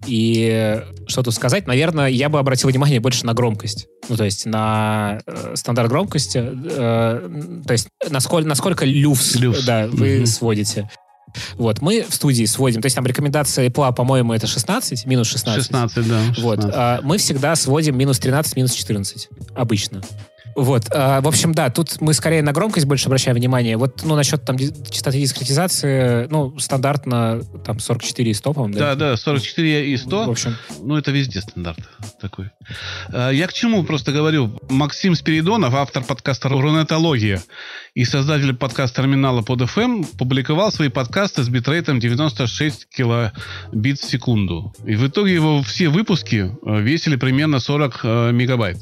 [0.06, 1.66] И что тут сказать?
[1.66, 3.86] Наверное, я бы обратил внимание больше на громкость.
[4.08, 6.38] Ну, то есть на э, стандарт громкости.
[6.38, 9.64] Э, то есть насколько, насколько люфс, люфс.
[9.64, 10.26] Да, вы угу.
[10.26, 10.88] сводите.
[11.54, 15.64] Вот, мы в студии сводим, то есть там рекомендация Apple, по-моему, это 16, минус 16.
[15.64, 16.20] 16, да.
[16.34, 16.42] 16.
[16.42, 20.02] Вот, а мы всегда сводим минус 13, минус 14, обычно.
[20.54, 23.76] Вот, э, в общем, да, тут мы скорее на громкость больше обращаем внимание.
[23.76, 28.94] Вот, ну, насчет там частоты дискретизации, ну, стандартно там 44 и 100, по-моему, да?
[28.94, 30.26] Да, да, 44 и 100.
[30.26, 30.56] В общем.
[30.80, 31.80] Ну, это везде стандарт
[32.20, 32.50] такой.
[33.12, 34.60] Э, я к чему просто говорю.
[34.68, 37.42] Максим Спиридонов, автор подкаста «Рунетология»
[37.94, 44.74] и создатель подкаст-терминала под FM, публиковал свои подкасты с битрейтом 96 килобит в секунду.
[44.84, 48.78] И в итоге его все выпуски э, весили примерно 40 мегабайт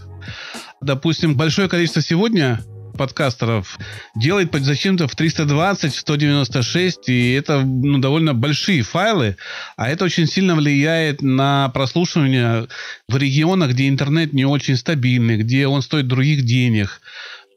[0.80, 2.60] допустим, большое количество сегодня
[2.96, 3.78] подкастеров
[4.14, 9.36] делает зачем-то в 320, в 196, и это ну, довольно большие файлы,
[9.76, 12.68] а это очень сильно влияет на прослушивание
[13.08, 17.00] в регионах, где интернет не очень стабильный, где он стоит других денег.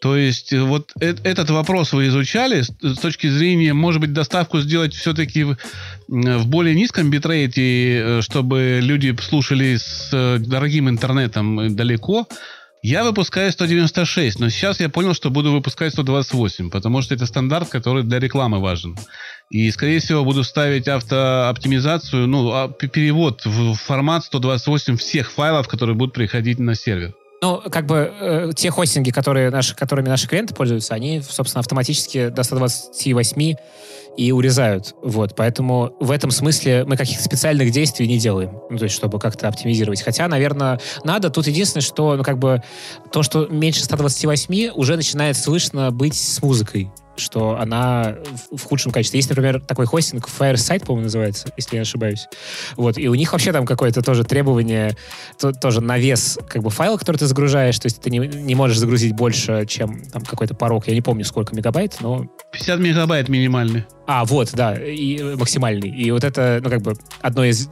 [0.04, 4.60] То есть э, вот э этот вопрос вы изучали с точки зрения, может быть, доставку
[4.60, 5.58] сделать все-таки в,
[6.10, 12.28] в более низком битрейте, э, чтобы люди слушали с э, дорогим интернетом далеко,
[12.84, 17.70] я выпускаю 196, но сейчас я понял, что буду выпускать 128, потому что это стандарт,
[17.70, 18.98] который для рекламы важен.
[19.50, 25.96] И, скорее всего, буду ставить автооптимизацию, ну, а, перевод в формат 128 всех файлов, которые
[25.96, 27.14] будут приходить на сервер.
[27.42, 32.30] Ну, как бы э, те хостинги, которые наши, которыми наши клиенты пользуются, они, собственно, автоматически
[32.30, 33.56] до 128
[34.18, 34.96] и урезают.
[35.02, 39.20] Вот, поэтому в этом смысле мы каких-то специальных действий не делаем, ну, то есть, чтобы
[39.20, 40.02] как-то оптимизировать.
[40.02, 41.30] Хотя, наверное, надо.
[41.30, 42.62] Тут единственное, что, ну, как бы,
[43.12, 48.16] то, что меньше 128 уже начинает слышно быть с музыкой что она
[48.52, 49.20] в, худшем качестве.
[49.20, 52.28] Есть, например, такой хостинг, Fireside, по-моему, называется, если я не ошибаюсь.
[52.76, 54.96] Вот, и у них вообще там какое-то тоже требование,
[55.40, 58.56] то, тоже на вес как бы файла, который ты загружаешь, то есть ты не, не
[58.56, 62.28] можешь загрузить больше, чем там какой-то порог, я не помню, сколько мегабайт, но...
[62.52, 63.86] 50 мегабайт минимальный.
[64.06, 65.90] А, вот, да, и максимальный.
[65.90, 67.70] И вот это, ну, как бы, одно из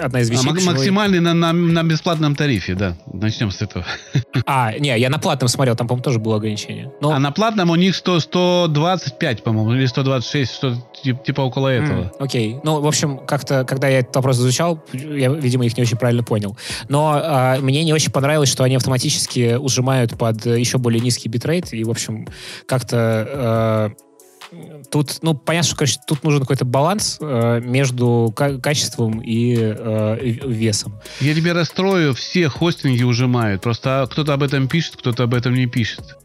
[0.00, 0.48] одна из вещей.
[0.48, 2.96] А, максимальный на, на, на бесплатном тарифе, да.
[3.12, 3.84] Начнем с этого.
[4.46, 6.90] А, не, я на платном смотрел, там, по-моему, тоже было ограничение.
[7.00, 7.12] Но...
[7.12, 12.04] А на платном у них 100, 125, по-моему, или 126, что типа, около этого.
[12.04, 12.56] Mm, окей.
[12.64, 16.22] Ну, в общем, как-то, когда я этот вопрос изучал, я, видимо, их не очень правильно
[16.22, 16.56] понял.
[16.88, 21.72] Но а, мне не очень понравилось, что они автоматически ужимают под еще более низкий битрейт,
[21.72, 22.26] и, в общем,
[22.66, 23.28] как-то...
[23.30, 23.90] А,
[24.90, 30.94] тут, ну, понятно, что, короче, тут нужен какой-то баланс э, между качеством и э, весом.
[31.20, 33.62] Я тебе расстрою, все хостинги ужимают.
[33.62, 36.16] Просто кто-то об этом пишет, кто-то об этом не пишет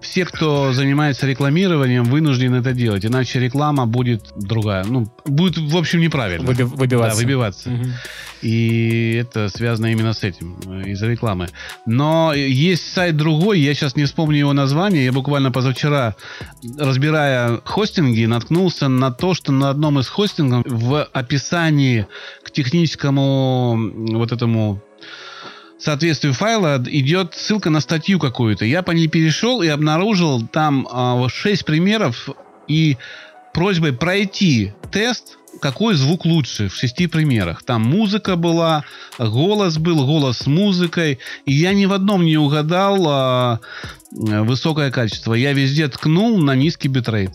[0.00, 4.84] все, кто занимается рекламированием, вынуждены это делать, иначе реклама будет другая.
[4.84, 6.46] Ну, будет, в общем, неправильно.
[6.46, 7.16] Выби- выбиваться.
[7.16, 7.70] Да, выбиваться.
[7.70, 7.84] Угу.
[8.42, 11.48] И это связано именно с этим, э, из-за рекламы.
[11.86, 16.16] Но есть сайт другой, я сейчас не вспомню его название, я буквально позавчера,
[16.78, 22.06] разбирая хостинги, наткнулся на то, что на одном из хостингов в описании
[22.42, 23.78] к техническому
[24.16, 24.82] вот этому
[25.82, 28.64] соответствию файла идет ссылка на статью какую-то.
[28.64, 32.28] Я по ней перешел и обнаружил там э, 6 примеров
[32.68, 32.96] и
[33.52, 37.62] просьбой пройти тест, какой звук лучше в шести примерах.
[37.62, 38.84] Там музыка была,
[39.18, 41.18] голос был, голос с музыкой.
[41.44, 43.60] И я ни в одном не угадал а,
[44.12, 45.34] высокое качество.
[45.34, 47.32] Я везде ткнул на низкий битрейт.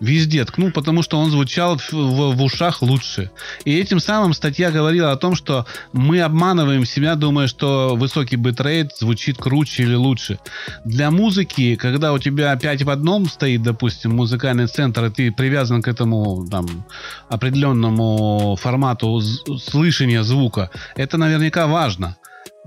[0.00, 3.30] Везде ткнул, потому что он звучал в, в, в ушах лучше.
[3.64, 8.96] И этим самым статья говорила о том, что мы обманываем себя, думая, что высокий битрейт
[8.96, 10.38] звучит круче или лучше.
[10.84, 15.80] Для музыки, когда у тебя 5 в одном стоит, допустим, музыкальный центр, и ты привязан
[15.80, 16.84] к этому там,
[17.28, 22.16] определенному формату слышания звука, это наверняка важно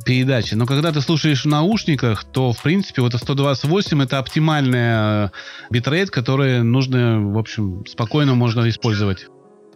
[0.05, 0.53] передачи.
[0.53, 5.31] Но когда ты слушаешь в наушниках, то, в принципе, вот 128 это оптимальная
[5.69, 9.27] битрейт, который нужно, в общем, спокойно можно использовать.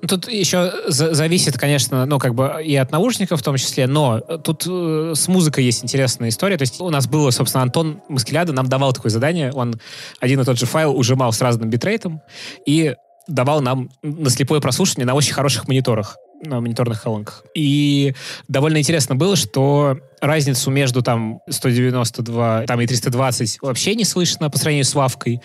[0.08, 4.66] Тут еще зависит, конечно, ну, как бы и от наушников в том числе, но тут
[4.68, 6.58] э, с музыкой есть интересная история.
[6.58, 9.52] То есть у нас было, собственно, Антон Маскеляда нам давал такое задание.
[9.52, 9.76] Он
[10.20, 12.22] один и тот же файл ужимал с разным битрейтом
[12.66, 12.96] и
[13.28, 17.44] давал нам на слепое прослушивание на очень хороших мониторах на мониторных колонках.
[17.54, 18.14] И
[18.48, 24.58] довольно интересно было, что разницу между там 192 там, и 320 вообще не слышно по
[24.58, 25.42] сравнению с лавкой.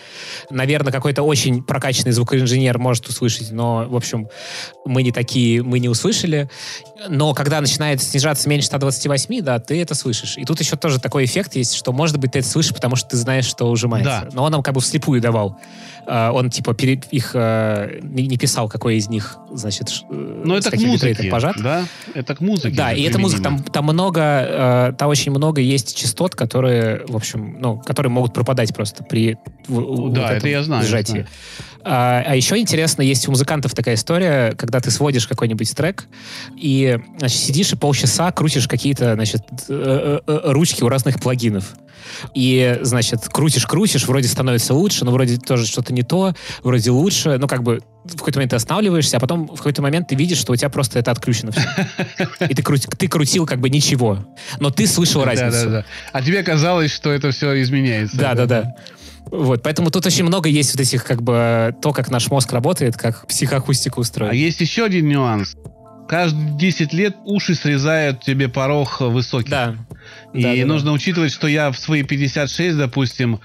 [0.49, 4.29] Наверное, какой-то очень прокачанный звукоинженер может услышать, но, в общем,
[4.85, 6.49] мы не такие, мы не услышали.
[7.09, 10.37] Но когда начинает снижаться меньше 128, да, ты это слышишь.
[10.37, 13.09] И тут еще тоже такой эффект есть, что, может быть, ты это слышишь, потому что
[13.09, 14.23] ты знаешь, что ужимается.
[14.25, 14.29] Да.
[14.31, 15.59] Но он нам как бы вслепую давал.
[16.05, 16.75] А, он, типа,
[17.11, 21.57] их э, не писал, какой из них, значит, Но это к музыке, пожат.
[21.61, 21.85] да?
[22.13, 22.75] Это к музыке.
[22.75, 23.43] Да, и это музыка.
[23.43, 24.21] Там, там много,
[24.67, 29.37] э, там очень много есть частот, которые, в общем, ну, которые могут пропадать просто при
[29.67, 30.83] в, да, вот это я знаю.
[30.83, 31.11] сжатии.
[31.11, 31.27] Знаю.
[31.89, 36.05] А, а еще интересно, есть у музыкантов такая история, когда ты сводишь какой-нибудь трек
[36.57, 41.75] и значит, сидишь и полчаса крутишь какие-то значит, э, э, ручки у разных плагинов.
[42.33, 46.33] И, значит, крутишь-крутишь, вроде становится лучше, но вроде тоже что-то не то,
[46.63, 47.37] вроде лучше.
[47.37, 50.37] Ну, как бы в какой-то момент ты останавливаешься, а потом в какой-то момент ты видишь,
[50.37, 51.67] что у тебя просто это отключено все.
[52.47, 54.25] И ты, крути, ты крутил как бы ничего.
[54.59, 55.51] Но ты слышал разницу.
[55.51, 55.85] Да, да, да.
[56.13, 58.17] А тебе казалось, что это все изменяется.
[58.17, 58.75] Да, да, да.
[59.31, 62.97] Вот, поэтому тут очень много есть вот этих, как бы, то, как наш мозг работает,
[62.97, 64.31] как психоакустика устроена.
[64.31, 65.55] А есть еще один нюанс.
[66.07, 69.49] Каждые 10 лет уши срезают тебе порог высокий.
[69.49, 69.75] Да.
[70.33, 70.93] И да, нужно да.
[70.93, 73.41] учитывать, что я в свои 56, допустим,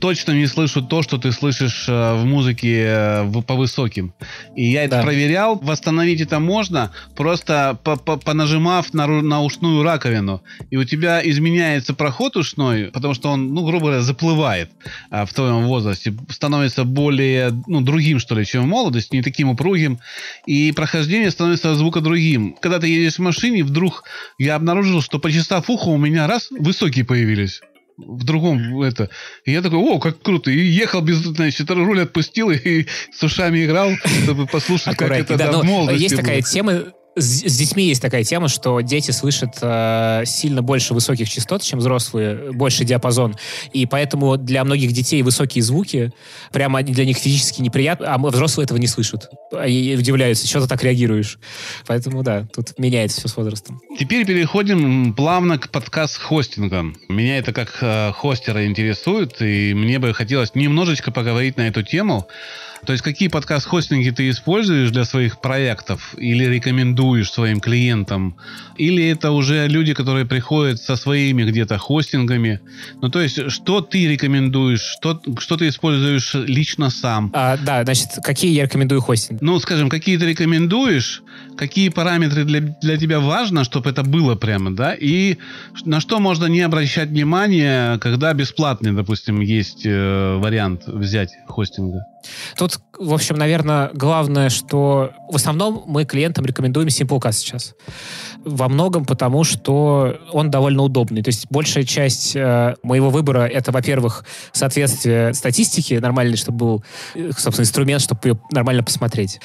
[0.00, 4.12] точно не слышу то, что ты слышишь э, в музыке э, по высоким.
[4.54, 5.02] И я это да.
[5.02, 5.56] проверял.
[5.56, 7.78] Восстановить это можно, просто
[8.24, 10.42] понажимав на, на ушную раковину.
[10.70, 14.70] И у тебя изменяется проход ушной, потому что он, ну, грубо говоря, заплывает
[15.10, 16.14] а, в твоем возрасте.
[16.28, 19.98] Становится более, ну, другим, что ли, чем в молодости, не таким упругим.
[20.46, 22.56] И прохождение становится звука другим.
[22.60, 24.04] Когда ты едешь в машине, вдруг
[24.38, 27.60] я обнаружил, что почесав ухо, у меня раз, высокие появились
[27.96, 29.10] в другом это.
[29.44, 30.50] И я такой, о, как круто.
[30.50, 33.90] И ехал без, значит, руль отпустил и с ушами играл,
[34.22, 38.24] чтобы послушать, как это да, да, в молодости Есть такая тема, с, детьми есть такая
[38.24, 43.36] тема, что дети слышат э, сильно больше высоких частот, чем взрослые, больше диапазон.
[43.72, 46.12] И поэтому для многих детей высокие звуки
[46.52, 49.30] прямо для них физически неприятны, а взрослые этого не слышат.
[49.66, 51.38] И удивляются, что ты так реагируешь.
[51.86, 53.80] Поэтому да, тут меняется все с возрастом.
[53.98, 56.96] Теперь переходим плавно к подкаст-хостингам.
[57.08, 62.28] Меня это как э, хостера интересует, и мне бы хотелось немножечко поговорить на эту тему.
[62.86, 68.36] То есть какие подкаст-хостинги ты используешь для своих проектов или рекомендуешь своим клиентам?
[68.76, 72.60] Или это уже люди, которые приходят со своими где-то хостингами?
[73.02, 74.80] Ну, то есть, что ты рекомендуешь?
[74.80, 77.32] Что, что ты используешь лично сам?
[77.34, 79.42] А, да, значит, какие я рекомендую хостинги?
[79.42, 81.22] Ну, скажем, какие ты рекомендуешь,
[81.56, 85.38] какие параметры для, для тебя важно, чтобы это было прямо, да, и
[85.84, 92.04] на что можно не обращать внимание, когда бесплатный, допустим, есть э, вариант взять хостинга.
[92.56, 97.74] Тут, в общем, наверное, главное, что в основном мы клиентам рекомендуем Simplecast сейчас.
[98.44, 101.22] Во многом потому, что он довольно удобный.
[101.22, 106.84] То есть большая часть э, моего выбора это, во-первых, соответствие статистике нормальный, чтобы был,
[107.14, 109.40] э, собственно, инструмент, чтобы ее нормально посмотреть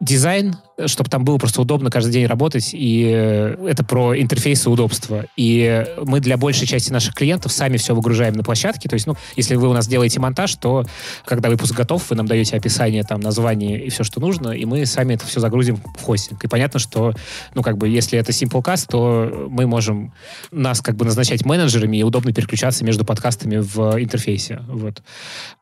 [0.00, 0.56] дизайн,
[0.86, 5.26] чтобы там было просто удобно каждый день работать, и э, это про интерфейс и удобство.
[5.36, 9.16] И мы для большей части наших клиентов сами все выгружаем на площадке, то есть, ну,
[9.36, 10.84] если вы у нас делаете монтаж, то
[11.24, 14.86] когда выпуск готов, вы нам даете описание, там, название и все, что нужно, и мы
[14.86, 16.42] сами это все загрузим в хостинг.
[16.44, 17.12] И понятно, что,
[17.54, 20.12] ну, как бы, если это Simplecast, то мы можем
[20.50, 25.02] нас, как бы, назначать менеджерами и удобно переключаться между подкастами в интерфейсе, вот.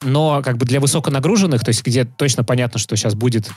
[0.02, 3.50] Но, как бы, для высоконагруженных, то есть, где точно понятно, что сейчас будет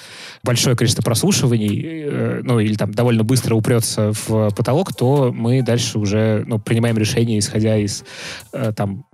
[0.43, 5.99] большое количество прослушиваний, э, ну, или там довольно быстро упрется в потолок, то мы дальше
[5.99, 8.03] уже ну, принимаем решение, исходя из
[8.53, 9.05] э, там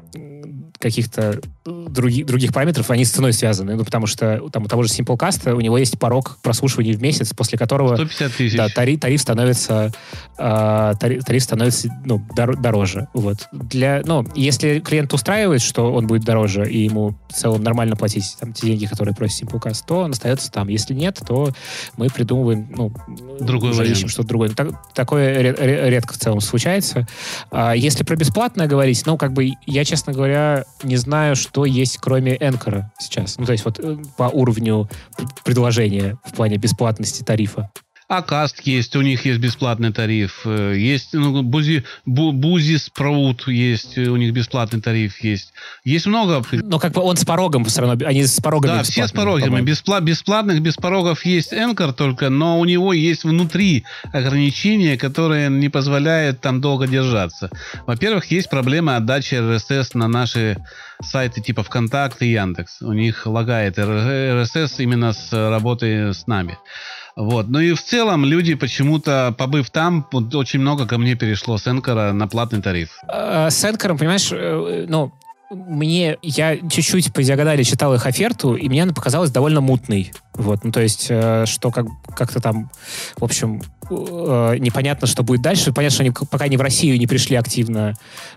[0.79, 3.75] каких-то других, других параметров, они с ценой связаны.
[3.75, 7.33] Ну, потому что там у того же Simplecast у него есть порог прослушивания в месяц,
[7.33, 8.57] после которого 150 тысяч.
[8.57, 9.91] Да, тариф, тариф становится,
[10.37, 13.07] э, тариф, тариф становится ну, дор, дороже.
[13.13, 13.47] Вот.
[13.51, 18.37] Для, ну, если клиент устраивает, что он будет дороже, и ему в целом нормально платить
[18.39, 20.67] там, те деньги, которые просит Simplecast, то он остается там.
[20.67, 21.51] Если нет, то
[21.97, 22.93] мы придумываем, ну,
[23.39, 24.49] Другой уже ищем что-то другое.
[24.49, 27.07] Так- такое ре- ре- редко в целом случается.
[27.51, 31.97] А если про бесплатное говорить, ну, как бы, я, честно говоря, не знаю, что есть
[31.97, 33.37] кроме Энкора сейчас.
[33.37, 34.89] Ну, то есть вот э, по уровню
[35.43, 37.71] предложения в плане бесплатности тарифа.
[38.09, 40.41] Акаст есть, у них есть бесплатный тариф.
[40.45, 45.51] э, Есть, ну, Бузи, Бу- Бузи Спраут есть, э, у них бесплатный тариф есть.
[45.83, 46.41] Есть много.
[46.53, 49.59] Но как бы он с порогом все равно, они с порогами Да, все с порогами.
[49.61, 55.67] Беспла- бесплатных, без порогов есть Энкор только, но у него есть внутри ограничения, которые не
[55.67, 57.49] позволяют там долго держаться.
[57.85, 60.57] Во-первых, есть проблема отдачи RSS на наши
[61.03, 62.81] сайты типа ВКонтакте и Яндекс.
[62.81, 66.57] У них лагает RSS именно с работы с нами.
[67.17, 67.47] Вот.
[67.49, 71.67] Ну и в целом люди почему-то, побыв там, вот очень много ко мне перешло с
[71.67, 72.91] Энкора на платный тариф.
[73.11, 75.11] Э, С Энкором, понимаешь, э, ну,
[75.49, 80.11] мне, я чуть-чуть по диагонали читал их оферту, и мне она показалась довольно мутной.
[80.35, 82.69] Вот, ну, то есть, э, что как, как-то там,
[83.17, 85.71] в общем, э, непонятно, что будет дальше.
[85.73, 87.93] Понятно, что они пока не в Россию не пришли активно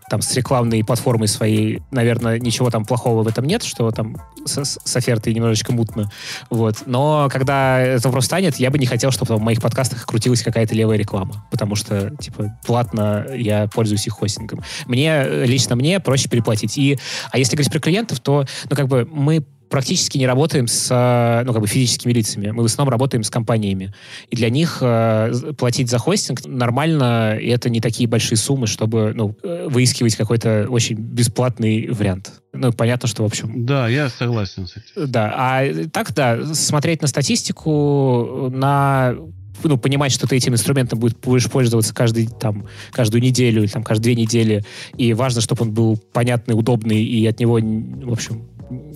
[0.09, 1.82] там с рекламной платформой своей.
[1.90, 6.10] Наверное, ничего там плохого в этом нет, что там с, с- офертой немножечко мутно.
[6.51, 6.82] Вот.
[6.86, 10.43] Но когда это вопрос станет, я бы не хотел, чтобы там в моих подкастах крутилась
[10.43, 11.44] какая-то левая реклама.
[11.51, 14.62] Потому что, типа, платно я пользуюсь их хостингом.
[14.86, 16.77] Мне, лично мне проще переплатить.
[16.78, 16.98] И,
[17.31, 21.44] а если говорить про клиентов, то, ну, как бы, мы практически не работаем с э,
[21.47, 22.51] ну, как бы физическими лицами.
[22.51, 23.94] Мы в основном работаем с компаниями.
[24.28, 29.12] И для них э, платить за хостинг нормально, и это не такие большие суммы, чтобы
[29.14, 32.32] ну, э, выискивать какой-то очень бесплатный вариант.
[32.52, 35.10] Ну, понятно, что, в общем, Да, я согласен с этим.
[35.10, 39.14] да, а так, да, смотреть на статистику, на
[39.62, 43.84] ну, понимать, что ты этим инструментом будет, будешь пользоваться каждый, там, каждую неделю или там,
[43.84, 44.64] каждые две недели,
[44.97, 48.48] и важно, чтобы он был понятный, удобный, и от него, в общем,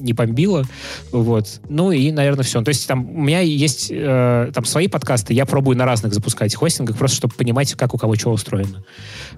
[0.05, 0.65] не бомбило.
[1.11, 1.61] Вот.
[1.69, 2.63] Ну и, наверное, все.
[2.63, 6.55] То есть там у меня есть э, там свои подкасты, я пробую на разных запускать
[6.55, 8.85] хостингах, просто чтобы понимать, как у кого что устроено.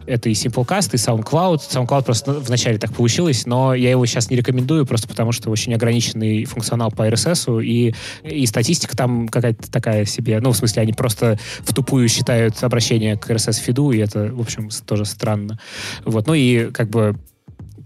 [0.07, 1.61] Это и Simplecast, и SoundCloud.
[1.71, 5.73] SoundCloud просто вначале так получилось, но я его сейчас не рекомендую, просто потому что очень
[5.75, 7.95] ограниченный функционал по RSS, и,
[8.25, 10.41] и статистика там какая-то такая себе.
[10.41, 14.69] Ну, в смысле, они просто в тупую считают обращение к RSS-фиду, и это, в общем,
[14.85, 15.59] тоже странно.
[16.05, 16.27] Вот.
[16.27, 17.17] Ну и как бы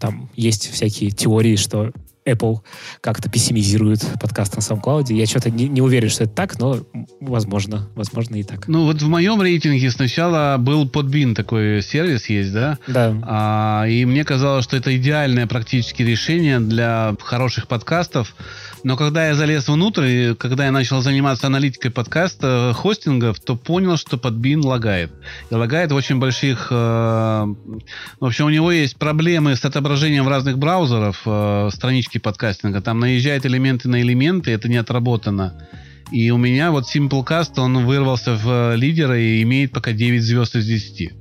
[0.00, 1.92] там есть всякие теории, что
[2.26, 2.58] Apple
[3.00, 5.12] как-то пессимизирует подкаст на SoundCloud.
[5.12, 6.78] Я что-то не, не уверен, что это так, но
[7.20, 8.68] возможно, возможно и так.
[8.68, 12.78] Ну вот в моем рейтинге сначала был Podbean, такой сервис есть, да?
[12.86, 13.14] Да.
[13.22, 18.34] А, и мне казалось, что это идеальное практически решение для хороших подкастов.
[18.82, 23.96] Но когда я залез внутрь, и когда я начал заниматься аналитикой подкаста, хостингов, то понял,
[23.96, 25.12] что Podbean лагает.
[25.50, 26.68] И лагает в очень больших...
[26.70, 32.80] э, в общем, у него есть проблемы с отображением в разных браузеров э, странички подкастинга.
[32.80, 35.54] Там наезжают элементы на элементы, это не отработано.
[36.12, 40.56] И у меня вот Simplecast, он вырвался в э, лидера и имеет пока 9 звезд
[40.56, 41.12] из 10.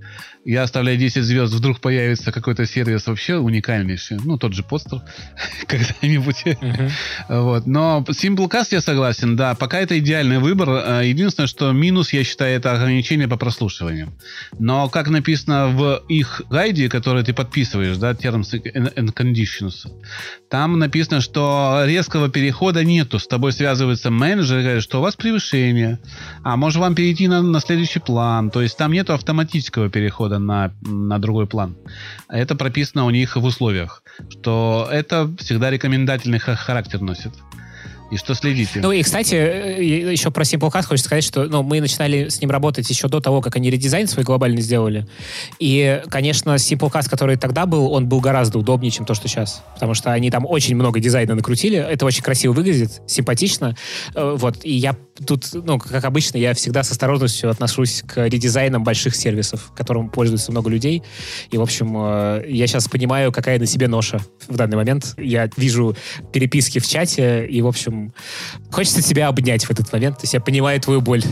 [0.45, 4.17] Я оставляю 10 звезд, вдруг появится какой-то сервис вообще уникальнейший.
[4.23, 5.01] Ну, тот же постер
[5.67, 6.43] когда-нибудь.
[6.61, 6.89] Мгм.
[7.29, 7.67] Вот.
[7.67, 10.69] Но Simplecast я согласен, да, пока это идеальный выбор.
[10.69, 14.13] Э, Единственное, что минус, я считаю, это ограничение по прослушиванию.
[14.57, 19.91] Но, как написано в их гайде, который ты подписываешь, да, Terms and and Conditions,
[20.49, 23.19] там написано, что резкого перехода нету.
[23.19, 25.99] С тобой связывается менеджер, и сообщают, что у вас превышение,
[26.43, 28.49] а может вам перейти на, на следующий план.
[28.49, 31.75] То есть там нет автоматического перехода на, на другой план.
[32.29, 37.33] Это прописано у них в условиях, что это всегда рекомендательный характер носит
[38.11, 38.79] и что следите.
[38.81, 42.49] Ну и, кстати, э, еще про Simplecast хочется сказать, что ну, мы начинали с ним
[42.49, 45.07] работать еще до того, как они редизайн свой глобальный сделали.
[45.59, 49.63] И, конечно, Simplecast, который тогда был, он был гораздо удобнее, чем то, что сейчас.
[49.75, 51.77] Потому что они там очень много дизайна накрутили.
[51.77, 53.75] Это очень красиво выглядит, симпатично.
[54.15, 54.63] Э, вот.
[54.63, 54.95] И я
[55.25, 60.51] тут, ну, как обычно, я всегда с осторожностью отношусь к редизайнам больших сервисов, которым пользуется
[60.51, 61.03] много людей.
[61.51, 65.13] И, в общем, э, я сейчас понимаю, какая на себе ноша в данный момент.
[65.17, 65.95] Я вижу
[66.33, 67.98] переписки в чате, и, в общем,
[68.71, 70.17] хочется тебя обнять в этот момент.
[70.17, 71.23] То есть я понимаю твою боль.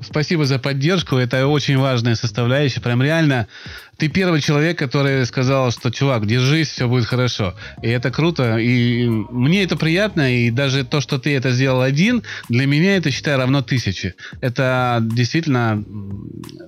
[0.00, 1.16] Спасибо за поддержку.
[1.16, 2.80] Это очень важная составляющая.
[2.80, 3.48] Прям реально
[3.96, 7.54] ты первый человек, который сказал, что, чувак, держись, все будет хорошо.
[7.82, 8.58] И это круто.
[8.58, 10.34] И мне это приятно.
[10.34, 14.14] И даже то, что ты это сделал один, для меня это, считай, равно тысяче.
[14.40, 15.82] Это действительно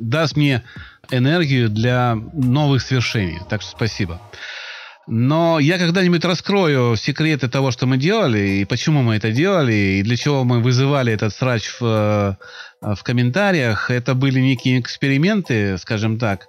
[0.01, 0.63] даст мне
[1.11, 3.41] энергию для новых свершений.
[3.51, 4.21] Так что спасибо.
[5.07, 10.03] Но я когда-нибудь раскрою секреты того, что мы делали, и почему мы это делали, и
[10.03, 12.37] для чего мы вызывали этот срач в,
[12.83, 13.89] э, в комментариях.
[13.91, 16.49] Это были некие эксперименты, скажем так,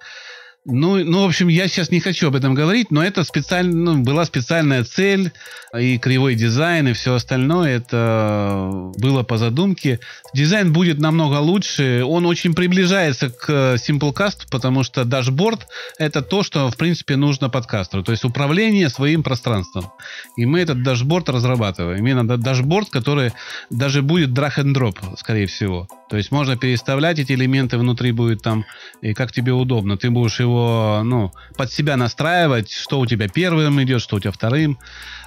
[0.67, 4.03] ну, ну, в общем, я сейчас не хочу об этом говорить, но это специально, ну,
[4.03, 5.31] была специальная цель,
[5.77, 9.99] и кривой дизайн, и все остальное, это было по задумке.
[10.33, 15.67] Дизайн будет намного лучше, он очень приближается к Simplecast, потому что дашборд—
[15.99, 19.91] это то, что, в принципе, нужно подкастеру, то есть управление своим пространством.
[20.35, 22.05] И мы этот дашборд разрабатываем.
[22.05, 23.31] Именно дашборд, который
[23.69, 25.87] даже будет drop, скорее всего.
[26.09, 28.65] То есть можно переставлять эти элементы внутри будет там,
[29.01, 29.97] и как тебе удобно.
[29.97, 30.56] Ты будешь его,
[31.03, 34.77] ну, под себя настраивать, что у тебя первым идет, что у тебя вторым.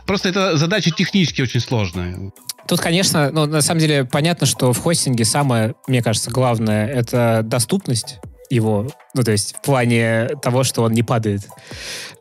[0.07, 2.33] Просто это задача технически очень сложная.
[2.67, 7.43] Тут, конечно, ну, на самом деле понятно, что в хостинге самое, мне кажется, главное— это
[7.43, 8.19] доступность
[8.51, 11.49] его, ну, то есть в плане того, что он не падает.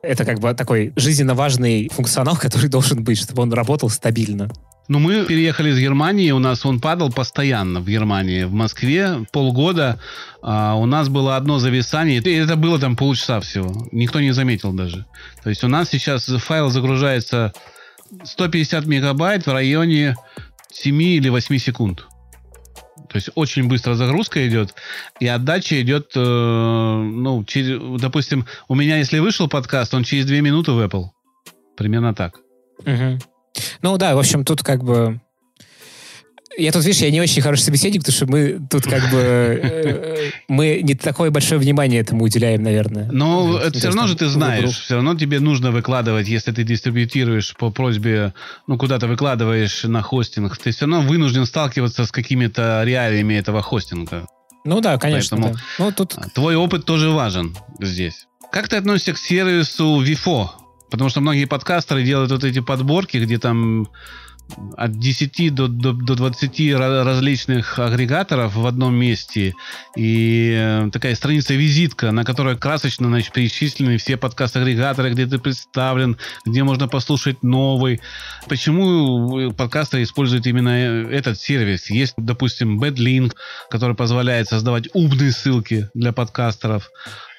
[0.02, 4.50] Это как бы такой жизненно важный функционал, который должен быть, чтобы он работал стабильно.
[4.88, 8.46] Ну, мы переехали из Германии, у нас он падал постоянно в Германии.
[8.46, 10.00] В Москве полгода
[10.42, 13.88] а, у нас было одно зависание, и это было там полчаса всего.
[13.92, 15.06] Никто не заметил даже.
[15.44, 17.54] То есть у нас сейчас файл загружается
[18.24, 20.16] 150 мегабайт в районе
[20.72, 22.08] 7 или 8 секунд.
[23.10, 24.76] То есть очень быстро загрузка идет,
[25.20, 30.38] и отдача идет, э, ну, через, допустим, у меня, если вышел подкаст, он через 2
[30.38, 31.06] минуты в Apple.
[31.76, 32.40] Примерно так.
[32.80, 33.20] Угу.
[33.82, 35.20] Ну да, в общем, тут как бы...
[36.60, 39.18] Я тут, видишь, я не очень хороший собеседник, потому что мы тут как бы...
[39.18, 43.10] Э, мы не такое большое внимание этому уделяем, наверное.
[43.12, 44.70] Но это все равно же ты знаешь.
[44.70, 48.34] Все равно тебе нужно выкладывать, если ты дистрибьютируешь по просьбе,
[48.68, 54.28] ну, куда-то выкладываешь на хостинг, ты все равно вынужден сталкиваться с какими-то реалиями этого хостинга.
[54.66, 55.38] Ну да, конечно.
[55.38, 55.62] Поэтому да.
[55.80, 56.16] Ну, тут...
[56.34, 58.28] Твой опыт тоже важен здесь.
[58.52, 60.50] Как ты относишься к сервису VIFO?
[60.90, 63.88] Потому что многие подкастеры делают вот эти подборки, где там
[64.78, 69.54] от 10 до, до, до 20 различных агрегаторов в одном месте.
[69.98, 76.64] И э, такая страница-визитка, на которой красочно значит, перечислены все подкаст-агрегаторы, где ты представлен, где
[76.64, 78.02] можно послушать новый.
[78.48, 81.90] Почему подкастеры используют именно э, этот сервис?
[81.90, 83.34] Есть, допустим, BadLink,
[83.70, 86.90] который позволяет создавать умные ссылки для подкастеров.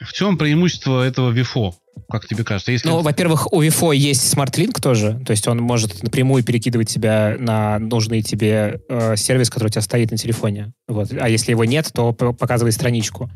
[0.01, 1.75] В чем преимущество этого VIFO?
[2.11, 2.73] Как тебе кажется?
[2.73, 2.89] Если...
[2.89, 7.37] Ну, во-первых, у Вифо есть Smart Link тоже, то есть он может напрямую перекидывать тебя
[7.39, 10.73] на нужный тебе э, сервис, который у тебя стоит на телефоне.
[10.89, 11.13] Вот.
[11.13, 13.31] А если его нет, то показывает страничку.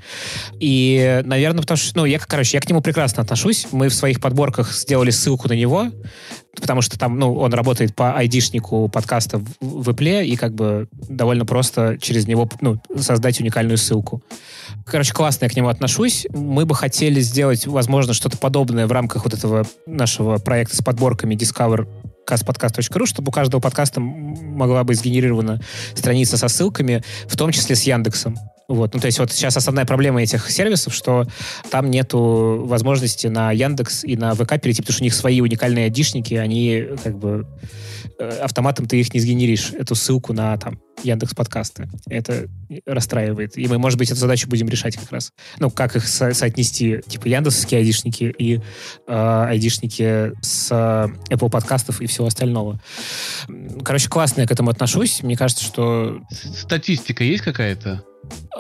[0.59, 3.69] И, наверное, потому что, ну, я, короче, я к нему прекрасно отношусь.
[3.71, 5.91] Мы в своих подборках сделали ссылку на него,
[6.61, 10.89] потому что там, ну, он работает по айдишнику подкаста в, в Apple, и как бы
[10.93, 14.23] довольно просто через него, ну, создать уникальную ссылку.
[14.87, 16.27] Короче, классно я к нему отношусь.
[16.31, 21.35] Мы бы хотели сделать, возможно, что-то подобное в рамках вот этого нашего проекта с подборками
[21.35, 21.89] Discover
[22.29, 25.61] castpodcast.ru, чтобы у каждого подкаста могла быть сгенерирована
[25.95, 28.37] страница со ссылками, в том числе с Яндексом.
[28.69, 28.95] Вот.
[28.95, 31.27] Ну, то есть вот сейчас основная проблема этих сервисов, что
[31.71, 35.85] там нету возможности на Яндекс и на ВК перейти, потому что у них свои уникальные
[35.85, 37.47] айдишники, они как бы
[38.19, 41.89] э, автоматом ты их не сгенеришь, эту ссылку на там Яндекс подкасты.
[42.07, 42.49] Это
[42.87, 43.59] расстраивает.
[43.59, 45.33] И мы, может быть, эту задачу будем решать как раз.
[45.59, 48.61] Ну, как их со- соотнести, типа, яндексовские айдишники и э,
[49.07, 52.81] айдишники с э, Apple подкастов и всего остального.
[53.85, 55.23] Короче, классно я к этому отношусь.
[55.23, 56.23] Мне кажется, что...
[56.31, 58.05] Статистика есть какая-то?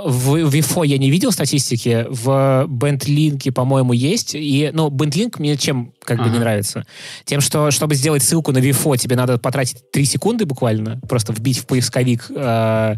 [0.05, 4.35] В Вифо я не видел статистики, в BandLink, по-моему, есть.
[4.35, 6.28] И, ну, BandLink мне чем как ага.
[6.28, 6.85] бы не нравится.
[7.24, 11.59] Тем, что чтобы сделать ссылку на Вифо, тебе надо потратить 3 секунды буквально, просто вбить
[11.59, 12.97] в поисковик, э,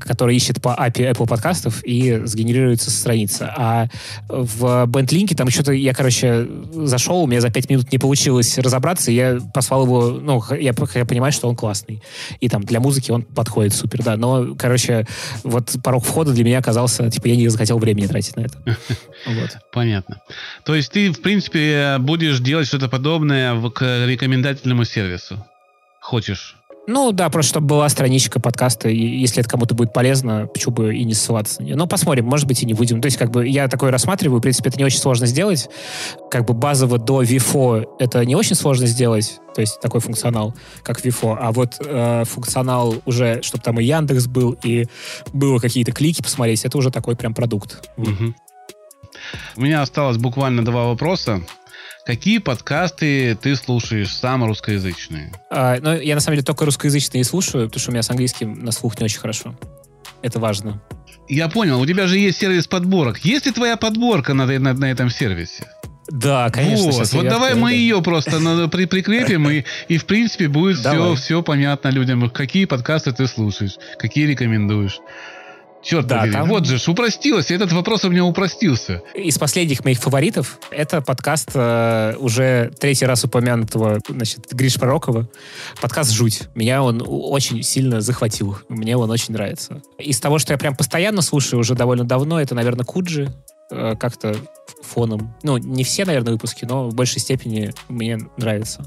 [0.00, 3.52] который ищет по API Apple подкастов, и сгенерируется страница.
[3.56, 3.86] А
[4.28, 9.10] в BandLink там что-то, я, короче, зашел, у меня за 5 минут не получилось разобраться,
[9.10, 12.02] и я послал его, ну, я, я понимаю, что он классный.
[12.40, 14.16] И там для музыки он подходит супер, да.
[14.16, 15.06] Но, короче,
[15.42, 18.58] вот порог входа для меня оказался, типа, я не захотел времени тратить на это.
[19.26, 19.56] Вот.
[19.72, 20.20] Понятно.
[20.66, 25.44] То есть ты, в принципе, будешь делать что-то подобное к рекомендательному сервису?
[26.00, 26.56] Хочешь?
[26.86, 30.94] Ну да, просто чтобы была страничка подкаста, и если это кому-то будет полезно, почему бы
[30.94, 31.76] и не ссылаться на нее.
[31.76, 33.00] Но посмотрим, может быть и не будем.
[33.00, 35.70] То есть как бы я такое рассматриваю, в принципе, это не очень сложно сделать.
[36.30, 41.00] Как бы базово до VIFO это не очень сложно сделать, то есть такой функционал, как
[41.00, 41.38] VIFO.
[41.40, 44.84] А вот э, функционал уже, чтобы там и Яндекс был, и
[45.32, 47.88] было какие-то клики посмотреть, это уже такой прям продукт.
[47.96, 48.34] Угу.
[49.56, 51.40] У меня осталось буквально два вопроса.
[52.06, 55.32] Какие подкасты ты слушаешь сам русскоязычные?
[55.50, 58.10] А, ну, я на самом деле только русскоязычные и слушаю, потому что у меня с
[58.10, 59.54] английским на слух не очень хорошо.
[60.20, 60.82] Это важно.
[61.30, 63.18] Я понял, у тебя же есть сервис подборок.
[63.20, 65.66] Есть ли твоя подборка на, на, на этом сервисе?
[66.08, 66.90] Да, конечно.
[66.90, 67.76] Вот, вот давай открою, мы да.
[67.76, 73.12] ее просто при, прикрепим, и, и в принципе будет все, все понятно людям, какие подкасты
[73.12, 75.00] ты слушаешь, какие рекомендуешь.
[75.84, 76.32] Черт да, побери.
[76.32, 76.48] Там...
[76.48, 77.50] Вот же, упростилось.
[77.50, 79.02] Этот вопрос у меня упростился.
[79.14, 85.28] Из последних моих фаворитов это подкаст э, уже третий раз упомянутого значит, Гриш Порокова.
[85.80, 86.48] Подкаст «Жуть».
[86.54, 88.58] Меня он очень сильно захватил.
[88.68, 89.82] Мне он очень нравится.
[89.98, 93.32] Из того, что я прям постоянно слушаю уже довольно давно, это, наверное, Куджи.
[93.70, 94.36] Э, как-то
[94.82, 95.34] фоном.
[95.42, 98.84] Ну, не все, наверное, выпуски, но в большей степени мне нравится.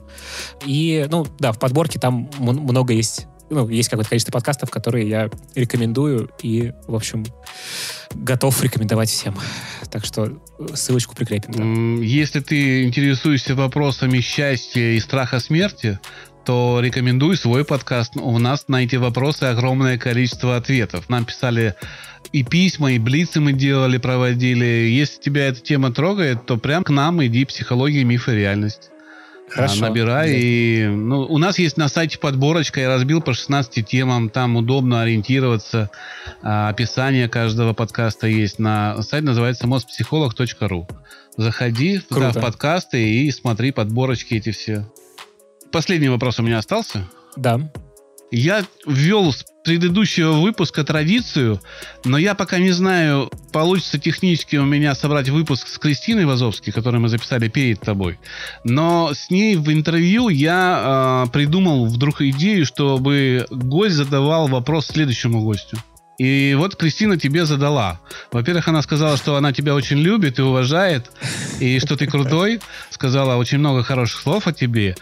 [0.66, 5.30] И, ну, да, в подборке там много есть ну, есть какое-то количество подкастов, которые я
[5.56, 7.26] рекомендую и, в общем,
[8.14, 9.36] готов рекомендовать всем.
[9.92, 10.42] Так что
[10.74, 11.52] ссылочку прикрепим.
[12.00, 12.04] Да.
[12.04, 16.00] Если ты интересуешься вопросами счастья и страха смерти,
[16.46, 18.16] то рекомендую свой подкаст.
[18.16, 21.10] У нас на эти вопросы огромное количество ответов.
[21.10, 21.76] Нам писали
[22.32, 24.66] и письма, и блицы мы делали, проводили.
[24.66, 28.92] Если тебя эта тема трогает, то прям к нам иди «Психология, миф и реальность».
[29.50, 29.82] Хорошо.
[29.82, 30.34] Набирай.
[30.36, 32.82] И, ну, у нас есть на сайте подборочка.
[32.82, 34.30] Я разбил по 16 темам.
[34.30, 35.90] Там удобно ориентироваться.
[36.42, 38.60] А, описание каждого подкаста есть.
[38.60, 40.86] На сайт называется mozpsycholog.ru.
[41.38, 44.86] Заходи туда в подкасты и смотри подборочки эти все.
[45.72, 47.08] Последний вопрос у меня остался.
[47.36, 47.60] Да.
[48.32, 49.34] Я ввел
[49.68, 51.60] предыдущего выпуска традицию,
[52.06, 57.02] но я пока не знаю, получится технически у меня собрать выпуск с Кристиной Вазовской, который
[57.02, 58.18] мы записали перед тобой.
[58.64, 65.44] Но с ней в интервью я э, придумал вдруг идею, чтобы гость задавал вопрос следующему
[65.44, 65.78] гостю.
[66.18, 68.02] И вот Кристина тебе задала.
[68.32, 71.12] Во-первых, она сказала, что она тебя очень любит и уважает,
[71.60, 72.60] и что ты крутой.
[72.90, 74.96] Сказала очень много хороших слов о тебе.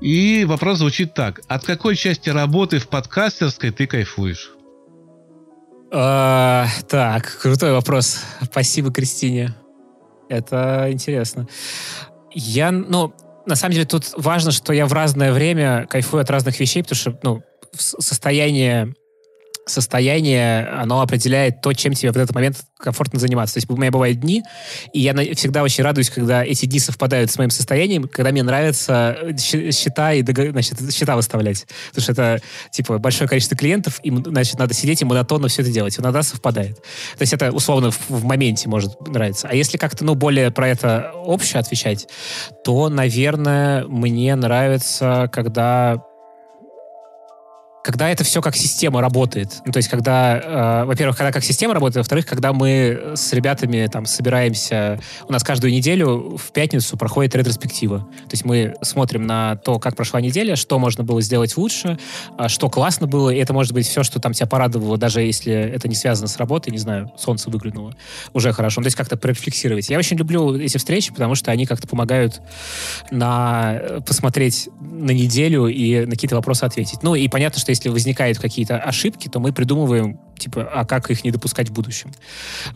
[0.00, 1.40] И вопрос звучит так.
[1.48, 4.50] От какой части работы в подкастерской ты кайфуешь?
[5.92, 8.20] А, так, крутой вопрос.
[8.40, 9.52] Спасибо, Кристине.
[10.28, 11.48] Это интересно.
[12.32, 13.12] Я, ну,
[13.44, 16.96] на самом деле тут важно, что я в разное время кайфую от разных вещей, потому
[16.96, 17.42] что, ну,
[17.72, 18.94] состояние
[19.70, 23.54] состояние, оно определяет то, чем тебе в этот момент комфортно заниматься.
[23.54, 24.42] То есть у меня бывают дни,
[24.92, 29.16] и я всегда очень радуюсь, когда эти дни совпадают с моим состоянием, когда мне нравится
[29.22, 31.66] э, счета и значит, счета выставлять.
[31.88, 35.70] Потому что это, типа, большое количество клиентов, им, значит, надо сидеть и монотонно все это
[35.70, 35.98] делать.
[35.98, 36.76] Иногда совпадает.
[36.76, 39.48] То есть это, условно, в, в моменте может нравиться.
[39.48, 42.08] А если как-то, ну, более про это общее отвечать,
[42.64, 46.02] то, наверное, мне нравится, когда
[47.82, 49.62] когда это все как система работает.
[49.64, 53.86] Ну, то есть, когда, э, во-первых, когда как система работает, во-вторых, когда мы с ребятами
[53.90, 58.00] там собираемся, у нас каждую неделю в пятницу проходит ретроспектива.
[58.00, 61.98] То есть мы смотрим на то, как прошла неделя, что можно было сделать лучше,
[62.36, 65.52] а что классно было, и это может быть все, что там тебя порадовало, даже если
[65.52, 67.94] это не связано с работой, не знаю, солнце выглянуло,
[68.34, 68.80] уже хорошо.
[68.80, 69.88] Ну, то есть как-то прорефлексировать.
[69.88, 72.40] Я очень люблю эти встречи, потому что они как-то помогают
[73.10, 77.02] на э, посмотреть на неделю и на какие-то вопросы ответить.
[77.02, 81.24] Ну, и понятно, что если возникают какие-то ошибки, то мы придумываем, типа, а как их
[81.24, 82.12] не допускать в будущем.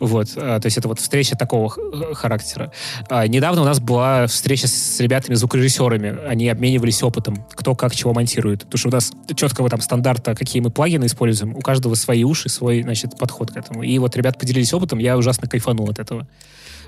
[0.01, 0.29] Вот.
[0.37, 1.71] А, то есть это вот встреча такого
[2.15, 2.73] характера.
[3.09, 6.27] А, недавно у нас была встреча с ребятами, звукорежиссерами.
[6.27, 8.65] Они обменивались опытом, кто как чего монтирует.
[8.65, 11.57] Потому что у нас четкого там стандарта, какие мы плагины используем.
[11.57, 13.83] У каждого свои уши, свой, значит, подход к этому.
[13.83, 16.27] И вот ребят поделились опытом, я ужасно кайфанул от этого.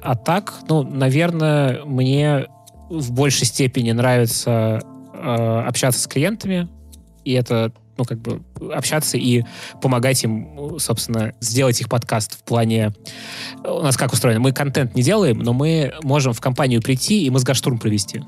[0.02, 2.46] А так, ну, наверное, мне
[2.88, 4.80] в большей степени нравится
[5.12, 6.68] э, общаться с клиентами,
[7.24, 8.42] и это ну, как бы
[8.72, 9.44] общаться и
[9.80, 12.92] помогать им, собственно, сделать их подкаст в плане...
[13.64, 14.40] У нас как устроено?
[14.40, 18.22] Мы контент не делаем, но мы можем в компанию прийти и мозгоштурм провести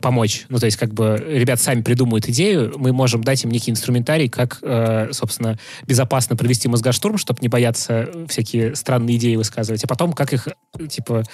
[0.00, 0.46] помочь.
[0.48, 4.28] Ну, то есть, как бы, ребят сами придумают идею, мы можем дать им некий инструментарий,
[4.28, 10.12] как, э, собственно, безопасно провести мозгоштурм, чтобы не бояться всякие странные идеи высказывать, а потом,
[10.12, 10.48] как их,
[10.88, 11.24] типа,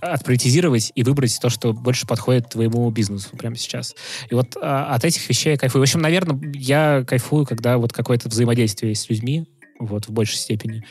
[0.00, 3.94] отприоритизировать и выбрать то, что больше подходит твоему бизнесу прямо сейчас.
[4.30, 5.80] И вот а, от этих вещей я кайфую.
[5.80, 9.46] В общем, наверное, я кайфую, когда вот какое-то взаимодействие с людьми,
[9.78, 10.84] вот, в большей степени.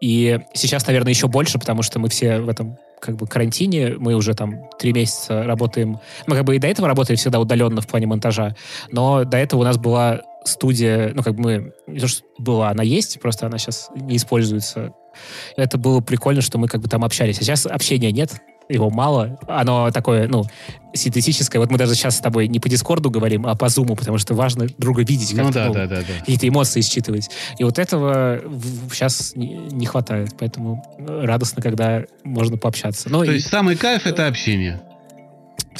[0.00, 4.14] И сейчас, наверное, еще больше, потому что мы все в этом как бы карантине, мы
[4.14, 7.86] уже там три месяца работаем, мы как бы и до этого работали всегда удаленно в
[7.86, 8.54] плане монтажа,
[8.90, 12.70] но до этого у нас была студия, ну как бы мы, не то что была,
[12.70, 14.92] она есть, просто она сейчас не используется.
[15.56, 17.38] Это было прикольно, что мы как бы там общались.
[17.38, 18.40] А сейчас общения нет,
[18.70, 19.38] его мало.
[19.46, 20.44] Оно такое, ну,
[20.94, 21.60] синтетическое.
[21.60, 24.34] Вот мы даже сейчас с тобой не по Дискорду говорим, а по Зуму, потому что
[24.34, 26.20] важно друга видеть, как ну, да, ну, да, да, да.
[26.20, 27.30] какие-то эмоции считывать.
[27.58, 28.40] И вот этого
[28.92, 30.34] сейчас не, хватает.
[30.38, 33.08] Поэтому радостно, когда можно пообщаться.
[33.08, 33.34] Ну, То и...
[33.34, 34.80] есть самый кайф— это общение?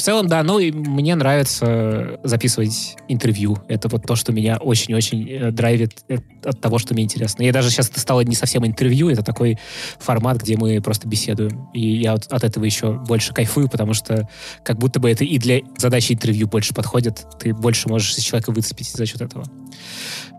[0.00, 3.58] В целом, да, ну и мне нравится записывать интервью.
[3.68, 7.42] Это вот то, что меня очень-очень э, драйвит э, от того, что мне интересно.
[7.42, 9.58] Я даже сейчас это стало не совсем интервью, это такой
[9.98, 11.68] формат, где мы просто беседуем.
[11.74, 14.26] И я вот от этого еще больше кайфую, потому что
[14.64, 17.26] как будто бы это и для задачи интервью больше подходит.
[17.38, 19.44] Ты больше можешь из человека выцепить за счет этого.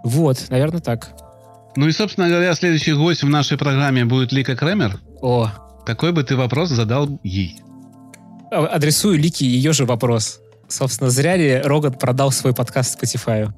[0.03, 1.11] Вот, наверное, так.
[1.75, 4.99] Ну и, собственно говоря, следующий гость в нашей программе будет Лика Кремер.
[5.21, 5.51] О.
[5.85, 7.61] Какой бы ты вопрос задал ей?
[8.51, 10.41] Адресую Лики ее же вопрос.
[10.67, 13.51] Собственно, зря ли Роган продал свой подкаст Spotify?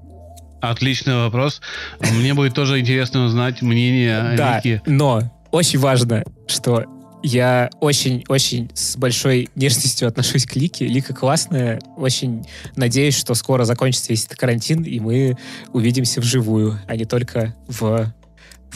[0.61, 1.61] Отличный вопрос.
[1.99, 5.21] Мне будет тоже интересно узнать мнение да, но
[5.51, 6.85] очень важно, что
[7.21, 10.85] я очень-очень с большой нежностью отношусь к Лике.
[10.85, 11.79] Лика классная.
[11.95, 12.45] Очень
[12.75, 15.37] надеюсь, что скоро закончится весь этот карантин, и мы
[15.71, 18.13] увидимся вживую, а не только в,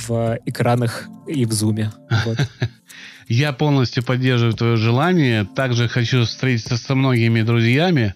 [0.08, 1.92] в экранах и в зуме.
[2.26, 2.38] Вот.
[3.28, 5.46] Я полностью поддерживаю твое желание.
[5.46, 8.16] Также хочу встретиться со многими друзьями.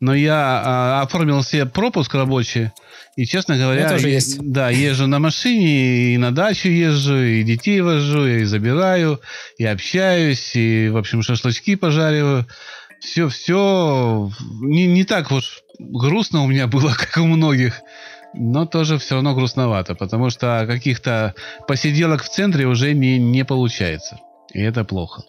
[0.00, 2.70] Но я а, оформил себе пропуск рабочий.
[3.14, 4.38] И, честно говоря, тоже есть.
[4.40, 9.20] да, езжу на машине, и на дачу езжу, и детей вожу, и забираю,
[9.58, 12.46] и общаюсь, и, в общем, шашлычки пожариваю.
[13.00, 14.30] Все, все
[14.62, 17.82] не, не так уж грустно у меня было, как у многих
[18.34, 21.34] но тоже все равно грустновато, потому что каких-то
[21.68, 24.20] посиделок в центре уже не, не получается.
[24.52, 25.22] И это плохо.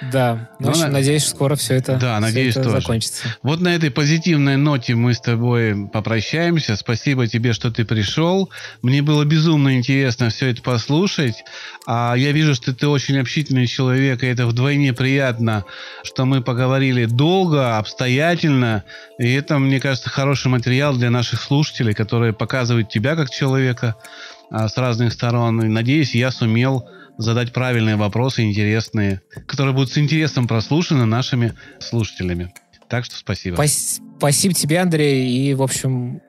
[0.00, 0.92] Да, ну, в общем, на...
[0.92, 2.80] надеюсь, скоро все это, да, все надеюсь, это тоже.
[2.80, 3.36] закончится.
[3.42, 6.76] Вот на этой позитивной ноте мы с тобой попрощаемся.
[6.76, 8.48] Спасибо тебе, что ты пришел.
[8.80, 11.44] Мне было безумно интересно все это послушать.
[11.86, 15.66] А я вижу, что ты очень общительный человек, и это вдвойне приятно,
[16.02, 18.84] что мы поговорили долго, обстоятельно.
[19.18, 23.96] И это, мне кажется, хороший материал для наших слушателей, которые показывают тебя как человека
[24.50, 25.62] а, с разных сторон.
[25.62, 26.88] И надеюсь, я сумел
[27.20, 32.52] задать правильные вопросы, интересные, которые будут с интересом прослушаны нашими слушателями.
[32.88, 33.56] Так что спасибо.
[33.56, 35.30] Пас спасибо тебе, Андрей.
[35.30, 36.20] И, в общем,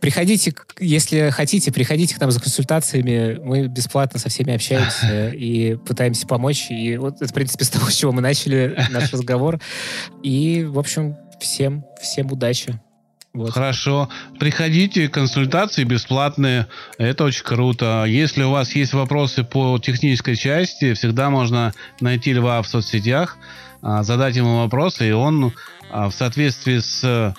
[0.00, 3.38] приходите, если хотите, приходите к нам за консультациями.
[3.42, 6.70] Мы бесплатно со всеми общаемся и пытаемся помочь.
[6.70, 9.60] И вот это, в принципе, с того, с чего мы начали наш разговор.
[10.22, 12.78] И, в общем, всем, всем удачи.
[13.34, 13.52] Вот.
[13.52, 14.08] Хорошо.
[14.40, 16.66] Приходите, консультации бесплатные.
[16.96, 18.04] Это очень круто.
[18.06, 23.36] Если у вас есть вопросы по технической части, всегда можно найти Льва в соцсетях,
[23.82, 25.52] а, задать ему вопросы, и он
[25.90, 27.34] а, в соответствии с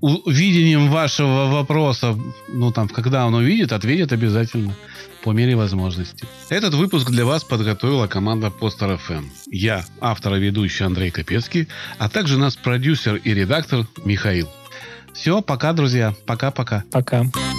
[0.00, 2.16] видением вашего вопроса,
[2.48, 4.74] ну там, когда он увидит, ответит обязательно
[5.24, 6.24] по мере возможности.
[6.50, 9.24] Этот выпуск для вас подготовила команда Постер FM.
[9.50, 14.48] Я, автор и ведущий Андрей Капецкий, а также наш продюсер и редактор Михаил.
[15.12, 16.14] Все, пока, друзья.
[16.26, 16.84] Пока-пока.
[16.90, 17.22] Пока.
[17.22, 17.30] -пока.
[17.32, 17.57] пока.